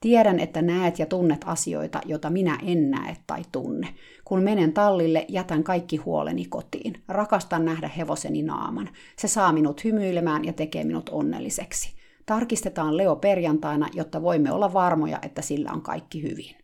Tiedän, 0.00 0.38
että 0.38 0.62
näet 0.62 0.98
ja 0.98 1.06
tunnet 1.06 1.40
asioita, 1.44 2.00
joita 2.04 2.30
minä 2.30 2.58
en 2.62 2.90
näe 2.90 3.16
tai 3.26 3.42
tunne. 3.52 3.88
Kun 4.24 4.42
menen 4.42 4.72
tallille, 4.72 5.26
jätän 5.28 5.64
kaikki 5.64 5.96
huoleni 5.96 6.44
kotiin. 6.44 7.02
Rakastan 7.08 7.64
nähdä 7.64 7.88
hevoseni 7.88 8.42
naaman. 8.42 8.90
Se 9.18 9.28
saa 9.28 9.52
minut 9.52 9.84
hymyilemään 9.84 10.44
ja 10.44 10.52
tekee 10.52 10.84
minut 10.84 11.08
onnelliseksi. 11.08 11.96
Tarkistetaan 12.26 12.96
Leo 12.96 13.16
perjantaina, 13.16 13.88
jotta 13.94 14.22
voimme 14.22 14.52
olla 14.52 14.72
varmoja, 14.72 15.18
että 15.22 15.42
sillä 15.42 15.72
on 15.72 15.82
kaikki 15.82 16.22
hyvin. 16.22 16.56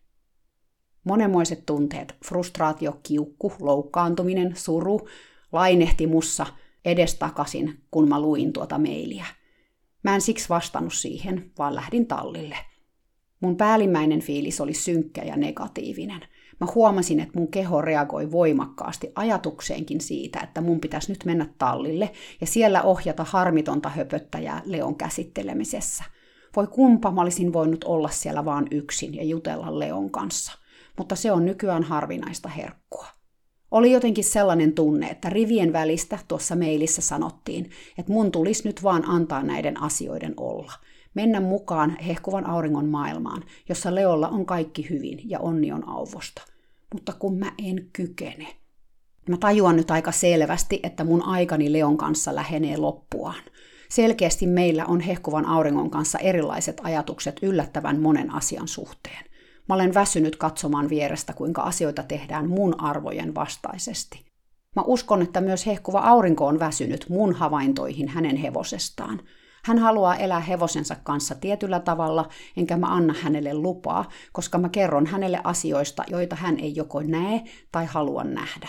Monenmoiset 1.05 1.67
tunteet, 1.67 2.17
frustraatio, 2.25 3.01
kiukku, 3.03 3.53
loukkaantuminen, 3.61 4.57
suru, 4.57 5.09
lainehti 5.53 6.07
mussa 6.07 6.47
edestakaisin, 6.85 7.81
kun 7.91 8.09
mä 8.09 8.21
luin 8.21 8.53
tuota 8.53 8.79
mailia. 8.79 9.25
Mä 10.05 10.15
en 10.15 10.21
siksi 10.21 10.49
vastannut 10.49 10.95
siihen, 10.95 11.51
vaan 11.59 11.75
lähdin 11.75 12.07
tallille. 12.07 12.57
Mun 13.43 13.57
päällimmäinen 13.57 14.21
fiilis 14.21 14.61
oli 14.61 14.75
synkkä 14.75 15.23
ja 15.23 15.37
negatiivinen. 15.37 16.21
Mä 16.61 16.67
huomasin, 16.75 17.21
että 17.21 17.39
mun 17.39 17.49
keho 17.49 17.81
reagoi 17.81 18.31
voimakkaasti 18.31 19.13
ajatukseenkin 19.15 20.01
siitä, 20.01 20.41
että 20.41 20.61
mun 20.61 20.81
pitäisi 20.81 21.13
nyt 21.13 21.25
mennä 21.25 21.47
tallille 21.59 22.11
ja 22.41 22.47
siellä 22.47 22.83
ohjata 22.83 23.25
harmitonta 23.29 23.89
höpöttäjää 23.89 24.63
Leon 24.65 24.95
käsittelemisessä. 24.95 26.05
Voi 26.57 26.67
kumpa 26.67 27.11
mä 27.11 27.21
olisin 27.21 27.53
voinut 27.53 27.85
olla 27.85 28.09
siellä 28.09 28.45
vaan 28.45 28.67
yksin 28.71 29.15
ja 29.15 29.25
jutella 29.25 29.79
Leon 29.79 30.11
kanssa 30.11 30.63
mutta 30.99 31.17
se 31.17 31.33
on 31.33 31.45
nykyään 31.45 31.83
harvinaista 31.83 32.49
herkkua. 32.49 33.07
Oli 33.71 33.93
jotenkin 33.93 34.25
sellainen 34.25 34.73
tunne, 34.73 35.07
että 35.07 35.31
rivien 35.31 35.73
välistä 35.73 36.19
tuossa 36.29 36.57
mailissa 36.57 37.03
sanottiin, 37.03 37.71
että 37.99 38.13
mun 38.13 38.33
tulisi 38.33 38.69
nyt 38.69 38.83
vaan 38.83 39.09
antaa 39.09 39.43
näiden 39.43 39.83
asioiden 39.83 40.35
olla. 40.37 40.73
Mennä 41.15 41.41
mukaan 41.41 41.97
hehkuvan 41.99 42.47
auringon 42.47 42.87
maailmaan, 42.87 43.43
jossa 43.69 43.95
Leolla 43.95 44.29
on 44.29 44.47
kaikki 44.47 44.91
hyvin 44.91 45.31
ja 45.31 45.39
onni 45.41 45.73
on 45.73 45.89
auvosta. 45.89 46.43
Mutta 46.95 47.13
kun 47.19 47.39
mä 47.39 47.53
en 47.59 47.89
kykene. 47.93 48.47
Mä 49.29 49.37
tajuan 49.37 49.77
nyt 49.77 49.91
aika 49.91 50.13
selvästi, 50.13 50.81
että 50.83 51.05
mun 51.05 51.23
aikani 51.23 51.73
Leon 51.73 51.97
kanssa 51.97 52.35
lähenee 52.35 52.77
loppuaan. 52.77 53.43
Selkeästi 53.89 54.47
meillä 54.47 54.87
on 54.87 55.01
hehkuvan 55.01 55.47
auringon 55.47 55.91
kanssa 55.91 56.19
erilaiset 56.19 56.81
ajatukset 56.83 57.39
yllättävän 57.43 58.01
monen 58.01 58.35
asian 58.35 58.69
suhteen. 58.69 59.25
Mä 59.69 59.75
olen 59.75 59.95
väsynyt 59.95 60.37
katsomaan 60.37 60.89
vierestä, 60.89 61.33
kuinka 61.33 61.63
asioita 61.63 62.03
tehdään 62.03 62.49
mun 62.49 62.81
arvojen 62.81 63.35
vastaisesti. 63.35 64.25
Mä 64.77 64.83
uskon, 64.87 65.23
että 65.23 65.41
myös 65.41 65.67
hehkuva 65.67 65.99
aurinko 65.99 66.47
on 66.47 66.59
väsynyt 66.59 67.07
mun 67.09 67.33
havaintoihin 67.33 68.09
hänen 68.09 68.37
hevosestaan. 68.37 69.21
Hän 69.65 69.79
haluaa 69.79 70.17
elää 70.17 70.41
hevosensa 70.41 70.97
kanssa 71.03 71.35
tietyllä 71.35 71.81
tavalla, 71.81 72.29
enkä 72.57 72.77
mä 72.77 72.87
anna 72.87 73.15
hänelle 73.23 73.55
lupaa, 73.55 74.09
koska 74.33 74.59
mä 74.59 74.69
kerron 74.69 75.07
hänelle 75.07 75.41
asioista, 75.45 76.05
joita 76.09 76.37
hän 76.37 76.59
ei 76.59 76.77
joko 76.77 77.03
näe 77.03 77.45
tai 77.73 77.87
halua 77.87 78.25
nähdä. 78.25 78.69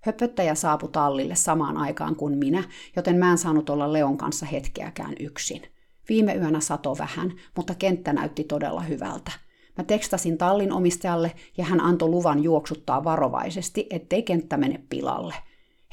Höpöttäjä 0.00 0.54
saapui 0.54 0.88
tallille 0.88 1.34
samaan 1.34 1.76
aikaan 1.76 2.16
kuin 2.16 2.38
minä, 2.38 2.64
joten 2.96 3.16
mä 3.16 3.30
en 3.30 3.38
saanut 3.38 3.70
olla 3.70 3.92
Leon 3.92 4.16
kanssa 4.16 4.46
hetkeäkään 4.46 5.14
yksin. 5.20 5.62
Viime 6.08 6.34
yönä 6.34 6.60
sato 6.60 6.98
vähän, 6.98 7.32
mutta 7.56 7.74
kenttä 7.74 8.12
näytti 8.12 8.44
todella 8.44 8.80
hyvältä. 8.80 9.32
Mä 9.78 9.84
tekstasin 9.84 10.38
tallin 10.38 10.72
omistajalle 10.72 11.32
ja 11.56 11.64
hän 11.64 11.80
antoi 11.80 12.08
luvan 12.08 12.42
juoksuttaa 12.42 13.04
varovaisesti, 13.04 13.86
ettei 13.90 14.22
kenttä 14.22 14.56
mene 14.56 14.80
pilalle. 14.88 15.34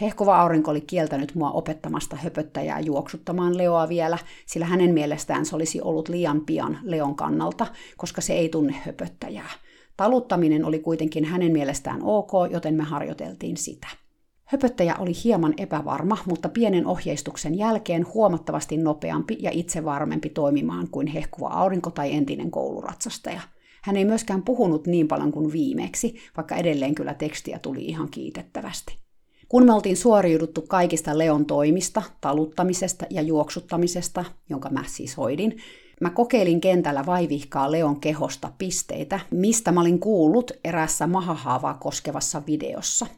Hehkova 0.02 0.42
aurinko 0.42 0.72
oli 0.72 0.82
kieltänyt 0.82 1.36
mua 1.36 1.52
opettamasta 1.52 2.16
höpöttäjää 2.16 2.80
juoksuttamaan 2.80 3.58
Leoa 3.58 3.90
vielä, 3.90 4.18
sillä 4.46 4.66
hänen 4.66 4.94
mielestään 4.94 5.46
se 5.46 5.56
olisi 5.56 5.82
ollut 5.82 6.10
liian 6.10 6.42
pian 6.46 6.80
Leon 6.84 7.16
kannalta, 7.16 7.68
koska 7.98 8.22
se 8.22 8.34
ei 8.34 8.50
tunne 8.50 8.76
höpöttäjää. 8.86 9.50
Taluttaminen 9.98 10.66
oli 10.66 10.80
kuitenkin 10.80 11.26
hänen 11.26 11.52
mielestään 11.52 12.00
ok, 12.04 12.32
joten 12.52 12.74
me 12.74 12.84
harjoiteltiin 12.84 13.58
sitä. 13.58 13.88
Höpöttäjä 14.46 14.96
oli 14.96 15.12
hieman 15.24 15.54
epävarma, 15.58 16.18
mutta 16.26 16.50
pienen 16.50 16.88
ohjeistuksen 16.88 17.58
jälkeen 17.58 18.06
huomattavasti 18.14 18.78
nopeampi 18.78 19.38
ja 19.40 19.52
itsevarmempi 19.54 20.30
toimimaan 20.30 20.88
kuin 20.90 21.08
hehkuva 21.08 21.48
aurinko 21.48 21.92
tai 21.92 22.14
entinen 22.14 22.52
kouluratsastaja. 22.52 23.42
Hän 23.84 23.98
ei 23.98 24.06
myöskään 24.06 24.44
puhunut 24.44 24.88
niin 24.88 25.08
paljon 25.08 25.32
kuin 25.32 25.52
viimeksi, 25.52 26.16
vaikka 26.38 26.56
edelleen 26.56 26.96
kyllä 26.96 27.14
tekstiä 27.14 27.60
tuli 27.60 27.86
ihan 27.86 28.10
kiitettävästi. 28.10 29.07
Kun 29.50 29.66
me 29.66 29.74
oltiin 29.74 29.98
suoriuduttu 29.98 30.62
kaikista 30.62 31.18
Leon 31.18 31.46
toimista, 31.46 32.04
taluttamisesta 32.22 33.06
ja 33.10 33.22
juoksuttamisesta, 33.22 34.26
jonka 34.50 34.70
mä 34.70 34.84
siis 34.88 35.18
hoidin, 35.18 35.58
mä 36.02 36.10
kokeilin 36.10 36.62
kentällä 36.62 37.06
vaivihkaa 37.06 37.72
Leon 37.72 38.00
kehosta 38.00 38.52
pisteitä, 38.58 39.20
mistä 39.32 39.72
mä 39.72 39.82
olin 39.82 40.00
kuullut 40.00 40.52
erässä 40.64 41.08
mahahaavaa 41.08 41.74
koskevassa 41.74 42.42
videossa– 42.48 43.08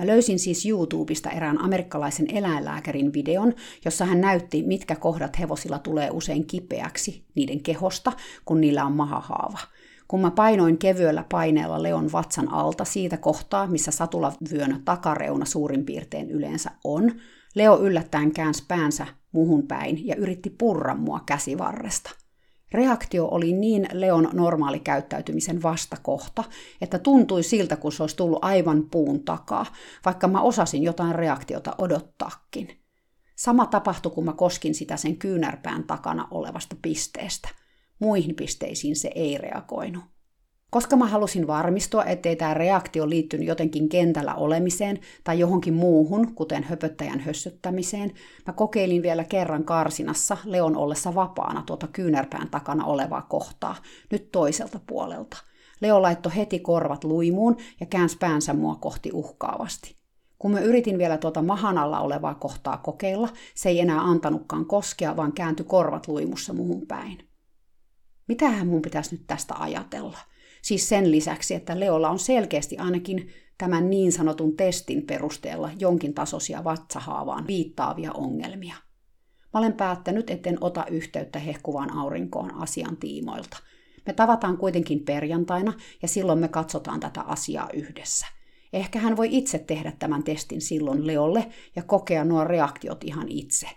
Mä 0.00 0.06
löysin 0.06 0.38
siis 0.38 0.66
YouTubesta 0.66 1.30
erään 1.30 1.58
amerikkalaisen 1.58 2.26
eläinlääkärin 2.36 3.12
videon, 3.12 3.54
jossa 3.84 4.04
hän 4.04 4.20
näytti, 4.20 4.62
mitkä 4.62 4.96
kohdat 4.96 5.38
hevosilla 5.38 5.78
tulee 5.78 6.10
usein 6.10 6.46
kipeäksi 6.46 7.24
niiden 7.34 7.62
kehosta, 7.62 8.12
kun 8.44 8.60
niillä 8.60 8.84
on 8.84 8.92
mahahaava. 8.92 9.58
Kun 10.10 10.20
mä 10.20 10.30
painoin 10.30 10.78
kevyellä 10.78 11.24
paineella 11.30 11.82
Leon 11.82 12.12
vatsan 12.12 12.52
alta 12.52 12.84
siitä 12.84 13.16
kohtaa, 13.16 13.66
missä 13.66 13.90
satulavyön 13.90 14.82
takareuna 14.84 15.44
suurin 15.44 15.84
piirtein 15.84 16.30
yleensä 16.30 16.70
on, 16.84 17.12
Leo 17.54 17.78
yllättäen 17.78 18.32
käänsi 18.32 18.64
päänsä 18.68 19.06
muhun 19.32 19.66
päin 19.66 20.06
ja 20.06 20.16
yritti 20.16 20.50
purra 20.50 20.94
mua 20.94 21.20
käsivarresta. 21.26 22.10
Reaktio 22.72 23.28
oli 23.30 23.52
niin 23.52 23.88
Leon 23.92 24.28
normaali 24.32 24.80
käyttäytymisen 24.80 25.62
vastakohta, 25.62 26.44
että 26.80 26.98
tuntui 26.98 27.42
siltä, 27.42 27.76
kun 27.76 27.92
se 27.92 28.02
olisi 28.02 28.16
tullut 28.16 28.44
aivan 28.44 28.90
puun 28.90 29.24
takaa, 29.24 29.66
vaikka 30.04 30.28
mä 30.28 30.40
osasin 30.40 30.82
jotain 30.82 31.14
reaktiota 31.14 31.74
odottaakin. 31.78 32.68
Sama 33.36 33.66
tapahtui, 33.66 34.12
kun 34.12 34.24
mä 34.24 34.32
koskin 34.32 34.74
sitä 34.74 34.96
sen 34.96 35.16
kyynärpään 35.16 35.84
takana 35.84 36.28
olevasta 36.30 36.76
pisteestä. 36.82 37.59
Muihin 38.00 38.34
pisteisiin 38.34 38.96
se 38.96 39.10
ei 39.14 39.38
reagoinut. 39.38 40.04
Koska 40.70 40.96
mä 40.96 41.06
halusin 41.06 41.46
varmistua, 41.46 42.04
ettei 42.04 42.36
tämä 42.36 42.54
reaktio 42.54 43.10
liittynyt 43.10 43.46
jotenkin 43.46 43.88
kentällä 43.88 44.34
olemiseen 44.34 44.98
tai 45.24 45.38
johonkin 45.38 45.74
muuhun, 45.74 46.34
kuten 46.34 46.64
höpöttäjän 46.64 47.20
hössöttämiseen, 47.20 48.12
mä 48.46 48.52
kokeilin 48.52 49.02
vielä 49.02 49.24
kerran 49.24 49.64
karsinassa 49.64 50.36
Leon 50.44 50.76
ollessa 50.76 51.14
vapaana 51.14 51.62
tuota 51.66 51.86
kyynärpään 51.86 52.50
takana 52.50 52.84
olevaa 52.84 53.22
kohtaa, 53.22 53.76
nyt 54.10 54.32
toiselta 54.32 54.80
puolelta. 54.86 55.36
Leo 55.80 56.02
laittoi 56.02 56.36
heti 56.36 56.58
korvat 56.58 57.04
luimuun 57.04 57.56
ja 57.80 57.86
käänsi 57.86 58.18
päänsä 58.18 58.54
mua 58.54 58.74
kohti 58.74 59.10
uhkaavasti. 59.12 59.94
Kun 60.38 60.50
mä 60.50 60.60
yritin 60.60 60.98
vielä 60.98 61.18
tuota 61.18 61.42
mahan 61.42 61.78
alla 61.78 62.00
olevaa 62.00 62.34
kohtaa 62.34 62.76
kokeilla, 62.76 63.28
se 63.54 63.68
ei 63.68 63.80
enää 63.80 64.00
antanutkaan 64.00 64.66
koskea, 64.66 65.16
vaan 65.16 65.32
kääntyi 65.32 65.66
korvat 65.66 66.08
luimussa 66.08 66.52
muhun 66.52 66.86
päin. 66.86 67.29
Mitähän 68.30 68.66
mun 68.66 68.82
pitäisi 68.82 69.14
nyt 69.14 69.26
tästä 69.26 69.54
ajatella? 69.58 70.18
Siis 70.62 70.88
sen 70.88 71.10
lisäksi, 71.10 71.54
että 71.54 71.80
Leolla 71.80 72.10
on 72.10 72.18
selkeästi 72.18 72.78
ainakin 72.78 73.28
tämän 73.58 73.90
niin 73.90 74.12
sanotun 74.12 74.56
testin 74.56 75.06
perusteella 75.06 75.70
jonkin 75.78 76.14
tasoisia 76.14 76.64
vatsahaavaan 76.64 77.46
viittaavia 77.46 78.12
ongelmia. 78.12 78.74
Mä 79.54 79.60
olen 79.60 79.72
päättänyt, 79.72 80.30
etten 80.30 80.58
ota 80.60 80.86
yhteyttä 80.86 81.38
hehkuvaan 81.38 81.96
aurinkoon 81.98 82.54
asian 82.54 82.96
tiimoilta. 82.96 83.56
Me 84.06 84.12
tavataan 84.12 84.56
kuitenkin 84.56 85.04
perjantaina 85.04 85.72
ja 86.02 86.08
silloin 86.08 86.38
me 86.38 86.48
katsotaan 86.48 87.00
tätä 87.00 87.20
asiaa 87.20 87.68
yhdessä. 87.74 88.26
Ehkä 88.72 88.98
hän 88.98 89.16
voi 89.16 89.28
itse 89.30 89.58
tehdä 89.58 89.92
tämän 89.98 90.22
testin 90.22 90.60
silloin 90.60 91.06
Leolle 91.06 91.50
ja 91.76 91.82
kokea 91.82 92.24
nuo 92.24 92.44
reaktiot 92.44 93.04
ihan 93.04 93.28
itse. 93.28 93.68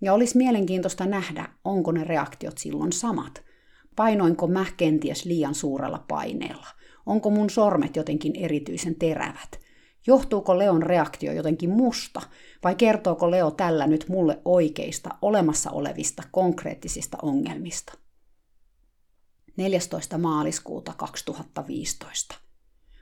Ja 0.00 0.14
olisi 0.14 0.36
mielenkiintoista 0.36 1.06
nähdä, 1.06 1.48
onko 1.64 1.92
ne 1.92 2.04
reaktiot 2.04 2.58
silloin 2.58 2.92
samat– 2.92 3.42
Painoinko 3.96 4.46
mä 4.46 4.66
kenties 4.76 5.24
liian 5.24 5.54
suurella 5.54 6.04
paineella? 6.08 6.66
Onko 7.06 7.30
mun 7.30 7.50
sormet 7.50 7.96
jotenkin 7.96 8.36
erityisen 8.36 8.94
terävät? 8.94 9.60
Johtuuko 10.06 10.58
Leon 10.58 10.82
reaktio 10.82 11.32
jotenkin 11.32 11.70
musta, 11.70 12.22
vai 12.64 12.74
kertooko 12.74 13.30
Leo 13.30 13.50
tällä 13.50 13.86
nyt 13.86 14.04
mulle 14.08 14.38
oikeista, 14.44 15.10
olemassa 15.22 15.70
olevista, 15.70 16.22
konkreettisista 16.30 17.18
ongelmista? 17.22 17.92
14. 19.56 20.18
maaliskuuta 20.18 20.94
2015. 20.96 22.34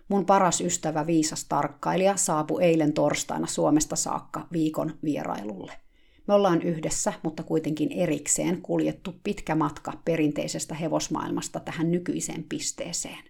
Mun 0.09 0.27
paras 0.27 0.61
ystävä 0.61 1.07
viisas 1.07 1.45
tarkkailija 1.45 2.17
saapui 2.17 2.65
eilen 2.65 2.93
torstaina 2.93 3.47
Suomesta 3.47 3.97
saakka 3.97 4.47
viikon 4.53 4.99
vierailulle– 5.05 5.73
me 6.31 6.35
ollaan 6.35 6.63
yhdessä, 6.63 7.13
mutta 7.23 7.43
kuitenkin 7.43 7.93
erikseen 7.93 8.63
kuljettu 8.63 9.15
pitkä 9.25 9.55
matka 9.55 9.93
perinteisestä 10.05 10.75
hevosmaailmasta 10.75 11.61
tähän 11.61 11.91
nykyiseen 11.91 12.45
pisteeseen. 12.49 13.25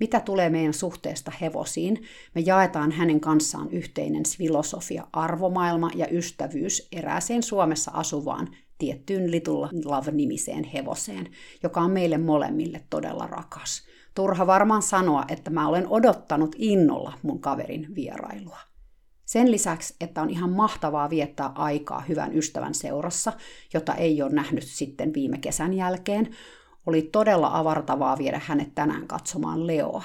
Mitä 0.00 0.20
tulee 0.20 0.50
meidän 0.50 0.74
suhteesta 0.74 1.32
hevosiin, 1.40 2.02
me 2.34 2.40
jaetaan 2.40 2.92
hänen 2.92 3.20
kanssaan 3.20 3.70
yhteinen 3.70 4.22
filosofia, 4.36 5.06
arvomaailma 5.12 5.90
ja 5.94 6.06
ystävyys 6.10 6.88
erääseen 6.92 7.42
Suomessa 7.42 7.90
asuvaan 7.90 8.48
tiettyyn 8.78 9.30
Little 9.30 9.68
Love-nimiseen 9.84 10.64
hevoseen, 10.64 11.26
joka 11.62 11.80
on 11.80 11.90
meille 11.90 12.18
molemmille 12.18 12.82
todella 12.90 13.26
rakas. 13.26 13.82
Turha 14.14 14.46
varmaan 14.46 14.82
sanoa, 14.82 15.24
että 15.28 15.50
mä 15.50 15.68
olen 15.68 15.88
odottanut 15.88 16.56
innolla 16.58 17.12
mun 17.22 17.40
kaverin 17.40 17.94
vierailua. 17.94 18.69
Sen 19.30 19.50
lisäksi, 19.50 19.94
että 20.00 20.22
on 20.22 20.30
ihan 20.30 20.50
mahtavaa 20.50 21.10
viettää 21.10 21.52
aikaa 21.54 22.00
hyvän 22.00 22.36
ystävän 22.36 22.74
seurassa, 22.74 23.32
jota 23.74 23.94
ei 23.94 24.22
ole 24.22 24.30
nähnyt 24.30 24.64
sitten 24.64 25.14
viime 25.14 25.38
kesän 25.38 25.74
jälkeen, 25.74 26.36
oli 26.86 27.02
todella 27.02 27.58
avartavaa 27.58 28.18
viedä 28.18 28.40
hänet 28.44 28.74
tänään 28.74 29.06
katsomaan 29.06 29.66
Leoa. 29.66 30.04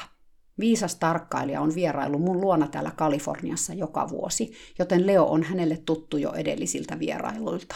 Viisas 0.60 0.96
tarkkailija 0.96 1.62
on 1.62 1.76
vierailu 1.76 2.20
mun 2.20 2.42
luona 2.42 2.68
täällä 2.68 2.92
Kaliforniassa 2.92 3.74
joka 3.74 4.10
vuosi, 4.10 4.54
joten 4.80 5.08
Leo 5.08 5.26
on 5.26 5.44
hänelle 5.44 5.78
tuttu 5.86 6.18
jo 6.18 6.34
edellisiltä 6.34 7.00
vierailuilta. 7.00 7.76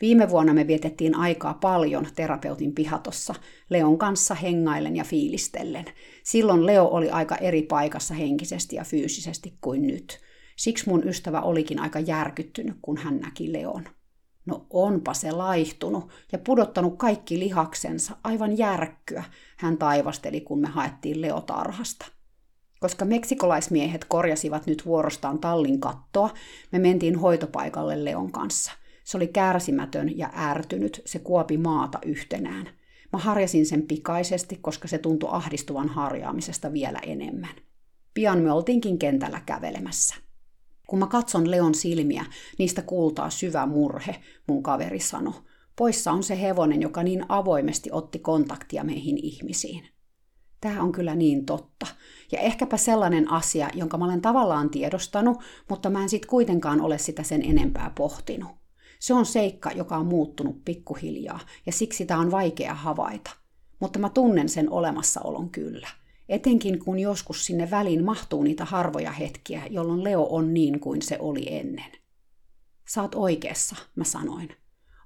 Viime 0.00 0.30
vuonna 0.30 0.54
me 0.54 0.66
vietettiin 0.66 1.14
aikaa 1.14 1.54
paljon 1.54 2.06
terapeutin 2.14 2.74
pihatossa, 2.74 3.34
Leon 3.70 3.98
kanssa 3.98 4.34
hengailen 4.34 4.96
ja 4.96 5.04
fiilistellen. 5.04 5.84
Silloin 6.24 6.66
Leo 6.66 6.86
oli 6.86 7.10
aika 7.10 7.36
eri 7.36 7.62
paikassa 7.62 8.14
henkisesti 8.14 8.76
ja 8.76 8.84
fyysisesti 8.84 9.58
kuin 9.60 9.86
nyt– 9.86 10.18
Siksi 10.56 10.88
mun 10.88 11.08
ystävä 11.08 11.40
olikin 11.40 11.80
aika 11.80 11.98
järkyttynyt, 11.98 12.76
kun 12.82 12.96
hän 12.96 13.18
näki 13.18 13.52
Leon. 13.52 13.84
No 14.46 14.66
onpa 14.70 15.14
se 15.14 15.32
laihtunut 15.32 16.10
ja 16.32 16.38
pudottanut 16.38 16.98
kaikki 16.98 17.38
lihaksensa, 17.38 18.16
aivan 18.24 18.58
järkkyä, 18.58 19.24
hän 19.56 19.78
taivasteli, 19.78 20.40
kun 20.40 20.60
me 20.60 20.68
haettiin 20.68 21.20
Leotarhasta. 21.20 22.06
Koska 22.80 23.04
meksikolaismiehet 23.04 24.04
korjasivat 24.04 24.66
nyt 24.66 24.86
vuorostaan 24.86 25.38
tallin 25.38 25.80
kattoa, 25.80 26.30
me 26.72 26.78
mentiin 26.78 27.18
hoitopaikalle 27.18 28.04
Leon 28.04 28.32
kanssa. 28.32 28.72
Se 29.04 29.16
oli 29.16 29.26
kärsimätön 29.26 30.18
ja 30.18 30.30
ärtynyt, 30.36 31.02
se 31.06 31.18
kuopi 31.18 31.58
maata 31.58 31.98
yhtenään. 32.04 32.68
Mä 33.12 33.18
harjasin 33.18 33.66
sen 33.66 33.82
pikaisesti, 33.82 34.58
koska 34.60 34.88
se 34.88 34.98
tuntui 34.98 35.28
ahdistuvan 35.32 35.88
harjaamisesta 35.88 36.72
vielä 36.72 36.98
enemmän. 36.98 37.54
Pian 38.14 38.38
me 38.38 38.52
oltiinkin 38.52 38.98
kentällä 38.98 39.40
kävelemässä. 39.46 40.23
Kun 40.86 40.98
mä 40.98 41.06
katson 41.06 41.50
Leon 41.50 41.74
silmiä, 41.74 42.24
niistä 42.58 42.82
kuultaa 42.82 43.30
syvä 43.30 43.66
murhe, 43.66 44.22
mun 44.46 44.62
kaveri 44.62 45.00
sanoi. 45.00 45.34
Poissa 45.76 46.12
on 46.12 46.22
se 46.22 46.40
hevonen, 46.40 46.82
joka 46.82 47.02
niin 47.02 47.24
avoimesti 47.28 47.90
otti 47.92 48.18
kontaktia 48.18 48.84
meihin 48.84 49.18
ihmisiin. 49.22 49.88
Tämä 50.60 50.82
on 50.82 50.92
kyllä 50.92 51.14
niin 51.14 51.46
totta. 51.46 51.86
Ja 52.32 52.38
ehkäpä 52.38 52.76
sellainen 52.76 53.30
asia, 53.30 53.68
jonka 53.74 53.98
mä 53.98 54.04
olen 54.04 54.20
tavallaan 54.20 54.70
tiedostanut, 54.70 55.36
mutta 55.68 55.90
mä 55.90 56.02
en 56.02 56.08
sit 56.08 56.26
kuitenkaan 56.26 56.80
ole 56.80 56.98
sitä 56.98 57.22
sen 57.22 57.42
enempää 57.42 57.92
pohtinut. 57.96 58.50
Se 58.98 59.14
on 59.14 59.26
seikka, 59.26 59.70
joka 59.70 59.96
on 59.96 60.06
muuttunut 60.06 60.64
pikkuhiljaa, 60.64 61.40
ja 61.66 61.72
siksi 61.72 62.06
tämä 62.06 62.20
on 62.20 62.30
vaikea 62.30 62.74
havaita. 62.74 63.30
Mutta 63.80 63.98
mä 63.98 64.08
tunnen 64.08 64.48
sen 64.48 64.70
olemassaolon 64.70 65.50
kyllä– 65.50 65.88
Etenkin 66.28 66.78
kun 66.78 66.98
joskus 66.98 67.46
sinne 67.46 67.70
väliin 67.70 68.04
mahtuu 68.04 68.42
niitä 68.42 68.64
harvoja 68.64 69.12
hetkiä, 69.12 69.62
jolloin 69.70 70.04
Leo 70.04 70.26
on 70.30 70.54
niin 70.54 70.80
kuin 70.80 71.02
se 71.02 71.16
oli 71.20 71.46
ennen. 71.48 71.92
Saat 72.88 73.14
oikeassa, 73.14 73.76
mä 73.96 74.04
sanoin. 74.04 74.48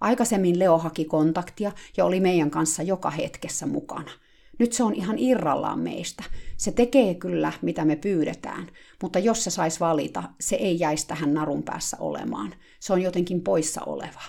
Aikaisemmin 0.00 0.59
Leo 0.59 0.78
haki 0.78 1.04
kontaktia 1.04 1.72
ja 1.96 2.04
oli 2.04 2.20
meidän 2.20 2.50
kanssa 2.50 2.83
joka 2.83 3.11
hetkessä 3.11 3.66
mukana. 3.66 4.11
Nyt 4.59 4.72
se 4.72 4.83
on 4.83 4.94
ihan 4.94 5.18
irrallaan 5.18 5.78
meistä. 5.78 6.24
Se 6.57 6.72
tekee 6.72 7.14
kyllä, 7.14 7.52
mitä 7.62 7.85
me 7.85 7.96
pyydetään, 7.96 8.70
mutta 9.02 9.18
jos 9.18 9.44
se 9.44 9.50
saisi 9.50 9.81
valita, 9.81 10.22
se 10.40 10.57
ei 10.57 10.81
jäisi 10.81 11.07
tähän 11.07 11.35
narun 11.35 11.62
päässä 11.62 11.96
olemaan. 12.00 12.54
Se 12.81 12.92
on 12.92 13.02
jotenkin 13.02 13.40
poissa 13.40 13.81
oleva. 13.87 14.20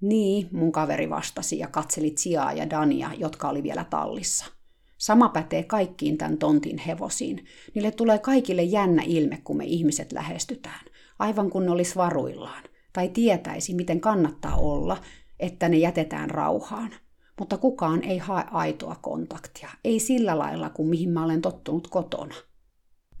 Niin, 0.00 0.48
mun 0.52 0.72
kaveri 0.72 1.10
vastasi 1.10 1.58
ja 1.58 1.68
katseli 1.68 2.10
Tsiaa 2.10 2.52
ja 2.52 2.70
Dania, 2.70 3.10
jotka 3.18 3.48
oli 3.48 3.62
vielä 3.62 3.84
tallissa. 3.84 4.55
Sama 4.98 5.28
pätee 5.28 5.62
kaikkiin 5.62 6.18
tämän 6.18 6.38
tontin 6.38 6.78
hevosiin. 6.78 7.44
Niille 7.74 7.90
tulee 7.90 8.18
kaikille 8.18 8.62
jännä 8.62 9.02
ilme, 9.06 9.40
kun 9.44 9.56
me 9.56 9.64
ihmiset 9.64 10.12
lähestytään. 10.12 10.84
Aivan 11.18 11.50
kun 11.50 11.64
ne 11.64 11.70
olisi 11.70 11.96
varuillaan. 11.96 12.62
Tai 12.92 13.08
tietäisi, 13.08 13.74
miten 13.74 14.00
kannattaa 14.00 14.56
olla, 14.56 14.96
että 15.40 15.68
ne 15.68 15.76
jätetään 15.76 16.30
rauhaan. 16.30 16.90
Mutta 17.38 17.58
kukaan 17.58 18.02
ei 18.02 18.18
hae 18.18 18.44
aitoa 18.50 18.96
kontaktia. 19.02 19.68
Ei 19.84 20.00
sillä 20.00 20.38
lailla 20.38 20.70
kuin 20.70 20.88
mihin 20.88 21.10
mä 21.10 21.24
olen 21.24 21.42
tottunut 21.42 21.88
kotona. 21.88 22.34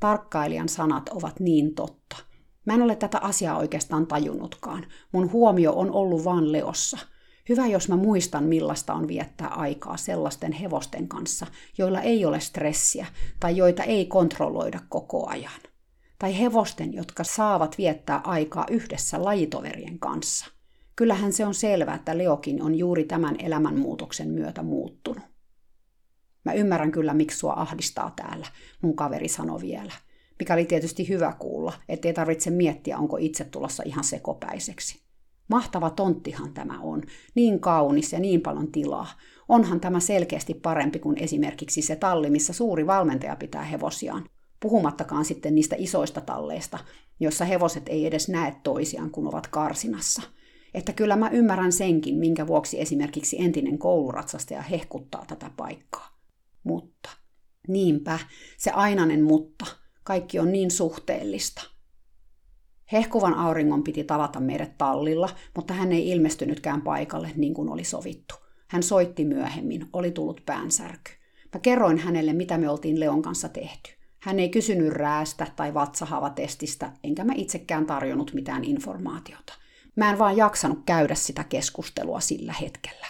Tarkkailijan 0.00 0.68
sanat 0.68 1.08
ovat 1.08 1.40
niin 1.40 1.74
totta. 1.74 2.16
Mä 2.66 2.74
en 2.74 2.82
ole 2.82 2.96
tätä 2.96 3.18
asiaa 3.18 3.58
oikeastaan 3.58 4.06
tajunnutkaan. 4.06 4.86
Mun 5.12 5.32
huomio 5.32 5.72
on 5.72 5.92
ollut 5.92 6.24
vaan 6.24 6.52
leossa– 6.52 6.98
Hyvä, 7.48 7.66
jos 7.66 7.88
mä 7.88 7.96
muistan, 7.96 8.44
millaista 8.44 8.94
on 8.94 9.08
viettää 9.08 9.48
aikaa 9.48 9.96
sellaisten 9.96 10.52
hevosten 10.52 11.08
kanssa, 11.08 11.46
joilla 11.78 12.00
ei 12.00 12.24
ole 12.24 12.40
stressiä 12.40 13.06
tai 13.40 13.56
joita 13.56 13.82
ei 13.82 14.06
kontrolloida 14.06 14.80
koko 14.88 15.28
ajan. 15.28 15.60
Tai 16.18 16.38
hevosten, 16.38 16.94
jotka 16.94 17.24
saavat 17.24 17.78
viettää 17.78 18.20
aikaa 18.24 18.66
yhdessä 18.70 19.24
lajitoverien 19.24 19.98
kanssa. 19.98 20.46
Kyllähän 20.96 21.32
se 21.32 21.46
on 21.46 21.54
selvää, 21.54 21.94
että 21.94 22.18
Leokin 22.18 22.62
on 22.62 22.74
juuri 22.74 23.04
tämän 23.04 23.36
elämänmuutoksen 23.38 24.28
myötä 24.28 24.62
muuttunut. 24.62 25.24
Mä 26.44 26.52
ymmärrän 26.52 26.92
kyllä, 26.92 27.14
miksi 27.14 27.38
sua 27.38 27.54
ahdistaa 27.56 28.12
täällä, 28.16 28.46
mun 28.82 28.96
kaveri 28.96 29.28
sanoi 29.28 29.60
vielä. 29.60 29.92
Mikä 30.38 30.54
oli 30.54 30.64
tietysti 30.64 31.08
hyvä 31.08 31.36
kuulla, 31.38 31.72
ettei 31.88 32.12
tarvitse 32.12 32.50
miettiä, 32.50 32.98
onko 32.98 33.16
itse 33.16 33.44
tulossa 33.44 33.82
ihan 33.86 34.04
sekopäiseksi. 34.04 35.05
Mahtava 35.48 35.90
tonttihan 35.90 36.52
tämä 36.54 36.80
on, 36.80 37.02
niin 37.34 37.60
kaunis 37.60 38.12
ja 38.12 38.20
niin 38.20 38.40
paljon 38.40 38.72
tilaa. 38.72 39.06
Onhan 39.48 39.80
tämä 39.80 40.00
selkeästi 40.00 40.54
parempi 40.54 40.98
kuin 40.98 41.18
esimerkiksi 41.18 41.82
se 41.82 41.96
talli, 41.96 42.30
missä 42.30 42.52
suuri 42.52 42.86
valmentaja 42.86 43.36
pitää 43.36 43.62
hevosiaan. 43.62 44.28
Puhumattakaan 44.60 45.24
sitten 45.24 45.54
niistä 45.54 45.76
isoista 45.78 46.20
talleista, 46.20 46.78
joissa 47.20 47.44
hevoset 47.44 47.88
ei 47.88 48.06
edes 48.06 48.28
näe 48.28 48.56
toisiaan, 48.62 49.10
kun 49.10 49.28
ovat 49.28 49.46
karsinassa. 49.46 50.22
Että 50.74 50.92
kyllä 50.92 51.16
mä 51.16 51.30
ymmärrän 51.30 51.72
senkin, 51.72 52.18
minkä 52.18 52.46
vuoksi 52.46 52.80
esimerkiksi 52.80 53.36
entinen 53.40 53.78
kouluratsastaja 53.78 54.62
hehkuttaa 54.62 55.24
tätä 55.26 55.50
paikkaa. 55.56 56.18
Mutta, 56.64 57.10
niinpä, 57.68 58.18
se 58.58 58.70
ainainen 58.70 59.24
mutta, 59.24 59.66
kaikki 60.04 60.38
on 60.38 60.52
niin 60.52 60.70
suhteellista– 60.70 61.62
Hehkuvan 62.92 63.34
auringon 63.34 63.82
piti 63.82 64.04
tavata 64.04 64.40
meidät 64.40 64.78
tallilla, 64.78 65.28
mutta 65.56 65.74
hän 65.74 65.92
ei 65.92 66.10
ilmestynytkään 66.10 66.82
paikalle 66.82 67.30
niin 67.36 67.54
kuin 67.54 67.68
oli 67.68 67.84
sovittu. 67.84 68.34
Hän 68.68 68.82
soitti 68.82 69.24
myöhemmin, 69.24 69.86
oli 69.92 70.10
tullut 70.10 70.42
päänsärky. 70.46 71.10
Mä 71.54 71.60
kerroin 71.60 71.98
hänelle, 71.98 72.32
mitä 72.32 72.58
me 72.58 72.68
oltiin 72.68 73.00
Leon 73.00 73.22
kanssa 73.22 73.48
tehty. 73.48 73.90
Hän 74.20 74.40
ei 74.40 74.48
kysynyt 74.48 74.92
räästä 74.92 75.46
tai 75.56 75.74
vatsahavatestistä, 75.74 76.92
enkä 77.04 77.24
mä 77.24 77.32
itsekään 77.36 77.86
tarjonnut 77.86 78.34
mitään 78.34 78.64
informaatiota. 78.64 79.52
Mä 79.96 80.10
en 80.10 80.18
vaan 80.18 80.36
jaksanut 80.36 80.78
käydä 80.86 81.14
sitä 81.14 81.44
keskustelua 81.44 82.20
sillä 82.20 82.54
hetkellä. 82.60 83.06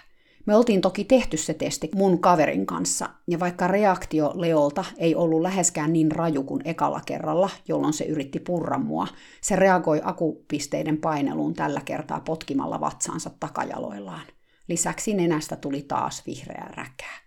Me 0.47 0.57
oltiin 0.57 0.81
toki 0.81 1.05
tehty 1.05 1.37
se 1.37 1.55
testi 1.55 1.91
mun 1.95 2.21
kaverin 2.21 2.67
kanssa, 2.67 3.09
ja 3.29 3.41
vaikka 3.41 3.67
reaktio 3.67 4.33
Leolta 4.35 4.85
ei 4.99 5.15
ollut 5.15 5.43
läheskään 5.43 5.93
niin 5.93 6.13
raju 6.13 6.43
kuin 6.43 6.63
ekalla 6.65 7.01
kerralla, 7.07 7.51
jolloin 7.69 7.93
se 7.93 8.05
yritti 8.05 8.41
purra 8.41 8.79
mua, 8.79 9.07
se 9.41 9.57
reagoi 9.57 10.01
akupisteiden 10.05 10.97
paineluun 10.97 11.55
tällä 11.55 11.81
kertaa 11.85 12.21
potkimalla 12.21 12.81
vatsaansa 12.81 13.31
takajaloillaan. 13.41 14.27
Lisäksi 14.69 15.15
nenästä 15.15 15.57
tuli 15.57 15.83
taas 15.83 16.27
vihreää 16.27 16.73
räkää. 16.77 17.19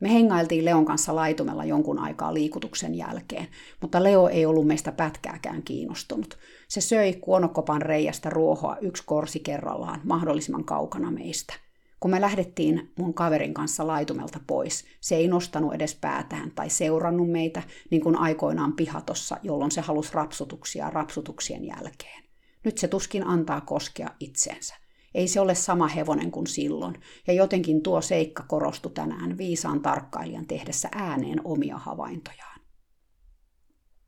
Me 0.00 0.12
hengailtiin 0.12 0.64
Leon 0.64 0.84
kanssa 0.84 1.14
laitumella 1.14 1.64
jonkun 1.64 1.98
aikaa 1.98 2.34
liikutuksen 2.34 2.94
jälkeen, 2.94 3.48
mutta 3.80 4.02
Leo 4.02 4.28
ei 4.28 4.46
ollut 4.46 4.66
meistä 4.66 4.92
pätkääkään 4.92 5.62
kiinnostunut. 5.62 6.38
Se 6.68 6.80
söi 6.80 7.12
kuonokopan 7.12 7.82
reiästä 7.82 8.30
ruohoa 8.30 8.76
yksi 8.80 9.02
korsi 9.06 9.40
kerrallaan 9.40 10.00
mahdollisimman 10.04 10.64
kaukana 10.64 11.10
meistä. 11.10 11.65
Kun 12.00 12.10
me 12.10 12.20
lähdettiin 12.20 12.92
mun 12.98 13.14
kaverin 13.14 13.54
kanssa 13.54 13.86
laitumelta 13.86 14.40
pois, 14.46 14.84
se 15.00 15.16
ei 15.16 15.28
nostanut 15.28 15.74
edes 15.74 15.94
päätään 15.94 16.50
tai 16.50 16.70
seurannut 16.70 17.30
meitä, 17.30 17.62
niin 17.90 18.02
kuin 18.02 18.16
aikoinaan 18.16 18.72
pihatossa, 18.72 19.36
jolloin 19.42 19.70
se 19.70 19.80
halusi 19.80 20.14
rapsutuksia 20.14 20.90
rapsutuksien 20.90 21.64
jälkeen. 21.64 22.24
Nyt 22.64 22.78
se 22.78 22.88
tuskin 22.88 23.26
antaa 23.26 23.60
koskea 23.60 24.10
itseensä. 24.20 24.74
Ei 25.14 25.28
se 25.28 25.40
ole 25.40 25.54
sama 25.54 25.86
hevonen 25.86 26.30
kuin 26.30 26.46
silloin, 26.46 27.00
ja 27.26 27.32
jotenkin 27.32 27.82
tuo 27.82 28.00
seikka 28.00 28.44
korostui 28.48 28.92
tänään 28.92 29.38
viisaan 29.38 29.82
tarkkailijan 29.82 30.46
tehdessä 30.46 30.88
ääneen 30.92 31.40
omia 31.44 31.78
havaintojaan. 31.78 32.60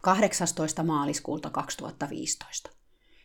18. 0.02 0.82
maaliskuuta 0.82 1.50
2015. 1.50 2.77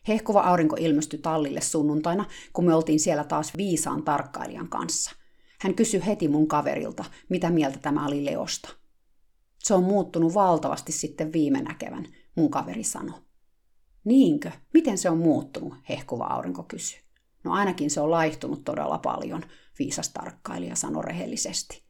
Hehkuva 0.08 0.40
aurinko 0.40 0.76
ilmestyi 0.78 1.18
tallille 1.18 1.60
sunnuntaina, 1.60 2.24
kun 2.52 2.64
me 2.64 2.74
oltiin 2.74 3.00
siellä 3.00 3.24
taas 3.24 3.56
viisaan 3.56 4.02
tarkkailijan 4.02 4.68
kanssa. 4.68 5.10
Hän 5.60 5.74
kysyi 5.74 6.06
heti 6.06 6.28
mun 6.28 6.48
kaverilta, 6.48 7.04
mitä 7.28 7.50
mieltä 7.50 7.78
tämä 7.78 8.06
oli 8.06 8.24
Leosta. 8.24 8.68
Se 9.58 9.74
on 9.74 9.84
muuttunut 9.84 10.34
valtavasti 10.34 10.92
sitten 10.92 11.32
viime 11.32 11.62
näkevän, 11.62 12.06
mun 12.36 12.50
kaveri 12.50 12.84
sanoi. 12.84 13.20
Niinkö? 14.04 14.50
Miten 14.74 14.98
se 14.98 15.10
on 15.10 15.18
muuttunut? 15.18 15.74
Hehkuva 15.88 16.24
aurinko 16.24 16.62
kysyi. 16.62 17.00
No 17.44 17.52
ainakin 17.52 17.90
se 17.90 18.00
on 18.00 18.10
laihtunut 18.10 18.64
todella 18.64 18.98
paljon, 18.98 19.42
viisas 19.78 20.08
tarkkailija 20.08 20.76
sanoi 20.76 21.02
rehellisesti. 21.04 21.84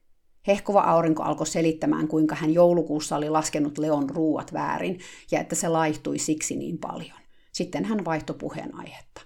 Hehkuva 0.46 0.80
aurinko 0.80 1.22
alkoi 1.22 1.46
selittämään, 1.46 2.08
kuinka 2.08 2.34
hän 2.34 2.54
joulukuussa 2.54 3.16
oli 3.16 3.30
laskenut 3.30 3.78
Leon 3.78 4.10
ruuat 4.10 4.52
väärin 4.52 4.98
ja 5.30 5.40
että 5.40 5.54
se 5.54 5.68
laihtui 5.68 6.18
siksi 6.18 6.56
niin 6.56 6.78
paljon. 6.78 7.23
Sitten 7.54 7.84
hän 7.84 8.04
vaihtoi 8.04 8.36
puheenaihetta. 8.36 9.20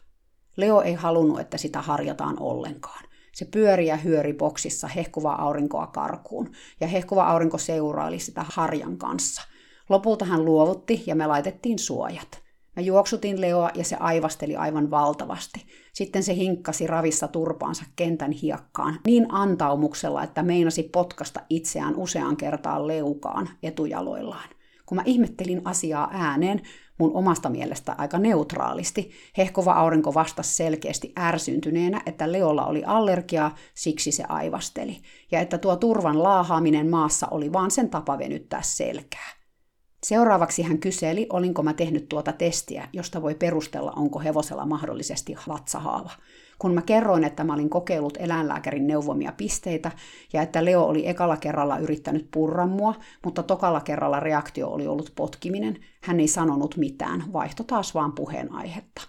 Leo 0.56 0.80
ei 0.80 0.94
halunnut, 0.94 1.40
että 1.40 1.58
sitä 1.58 1.82
harjataan 1.82 2.36
ollenkaan. 2.40 3.04
Se 3.34 3.44
pyöri 3.44 3.86
ja 3.86 3.96
hyöri 3.96 4.34
boksissa 4.34 4.88
hehkuvaa 4.88 5.42
aurinkoa 5.42 5.86
karkuun, 5.86 6.50
ja 6.80 6.86
hehkuva 6.86 7.24
aurinko 7.24 7.58
seuraili 7.58 8.18
sitä 8.18 8.44
harjan 8.48 8.98
kanssa. 8.98 9.42
Lopulta 9.88 10.24
hän 10.24 10.44
luovutti 10.44 11.02
ja 11.06 11.14
me 11.14 11.26
laitettiin 11.26 11.78
suojat. 11.78 12.42
Mä 12.76 12.82
juoksutin 12.82 13.40
Leoa 13.40 13.70
ja 13.74 13.84
se 13.84 13.96
aivasteli 14.00 14.56
aivan 14.56 14.90
valtavasti. 14.90 15.66
Sitten 15.92 16.22
se 16.22 16.34
hinkkasi 16.34 16.86
ravissa 16.86 17.28
turpaansa 17.28 17.84
kentän 17.96 18.32
hiekkaan 18.32 19.00
niin 19.06 19.26
antaumuksella, 19.28 20.22
että 20.22 20.42
meinasi 20.42 20.82
potkasta 20.82 21.40
itseään 21.50 21.96
useaan 21.96 22.36
kertaan 22.36 22.86
leukaan 22.86 23.48
etujaloillaan. 23.62 24.48
Kun 24.86 24.96
mä 24.96 25.02
ihmettelin 25.06 25.62
asiaa 25.64 26.08
ääneen, 26.12 26.62
mun 26.98 27.10
omasta 27.14 27.48
mielestä 27.48 27.94
aika 27.98 28.18
neutraalisti, 28.18 29.10
hehkova 29.38 29.72
aurinko 29.72 30.14
vastasi 30.14 30.56
selkeästi 30.56 31.12
ärsyntyneenä, 31.18 32.02
että 32.06 32.32
Leolla 32.32 32.66
oli 32.66 32.84
allergiaa, 32.84 33.54
siksi 33.74 34.12
se 34.12 34.24
aivasteli, 34.28 35.00
ja 35.32 35.40
että 35.40 35.58
tuo 35.58 35.76
turvan 35.76 36.22
laahaaminen 36.22 36.90
maassa 36.90 37.28
oli 37.30 37.52
vaan 37.52 37.70
sen 37.70 37.90
tapa 37.90 38.18
venyttää 38.18 38.62
selkää. 38.62 39.38
Seuraavaksi 40.02 40.62
hän 40.62 40.78
kyseli, 40.78 41.26
olinko 41.32 41.62
mä 41.62 41.72
tehnyt 41.72 42.08
tuota 42.08 42.32
testiä, 42.32 42.88
josta 42.92 43.22
voi 43.22 43.34
perustella, 43.34 43.92
onko 43.96 44.18
hevosella 44.18 44.66
mahdollisesti 44.66 45.36
vatsahaava. 45.48 46.10
Kun 46.58 46.74
mä 46.74 46.82
kerroin, 46.82 47.24
että 47.24 47.44
mä 47.44 47.54
olin 47.54 47.70
kokeillut 47.70 48.16
eläinlääkärin 48.20 48.86
neuvomia 48.86 49.32
pisteitä 49.32 49.90
ja 50.32 50.42
että 50.42 50.64
Leo 50.64 50.82
oli 50.82 51.08
ekalla 51.08 51.36
kerralla 51.36 51.78
yrittänyt 51.78 52.28
purra 52.30 52.66
mua, 52.66 52.94
mutta 53.24 53.42
tokalla 53.42 53.80
kerralla 53.80 54.20
reaktio 54.20 54.68
oli 54.68 54.86
ollut 54.86 55.12
potkiminen, 55.16 55.76
hän 56.02 56.20
ei 56.20 56.28
sanonut 56.28 56.76
mitään, 56.76 57.32
vaihto 57.32 57.64
taas 57.64 57.94
vaan 57.94 58.12
puheenaihetta. 58.12 59.02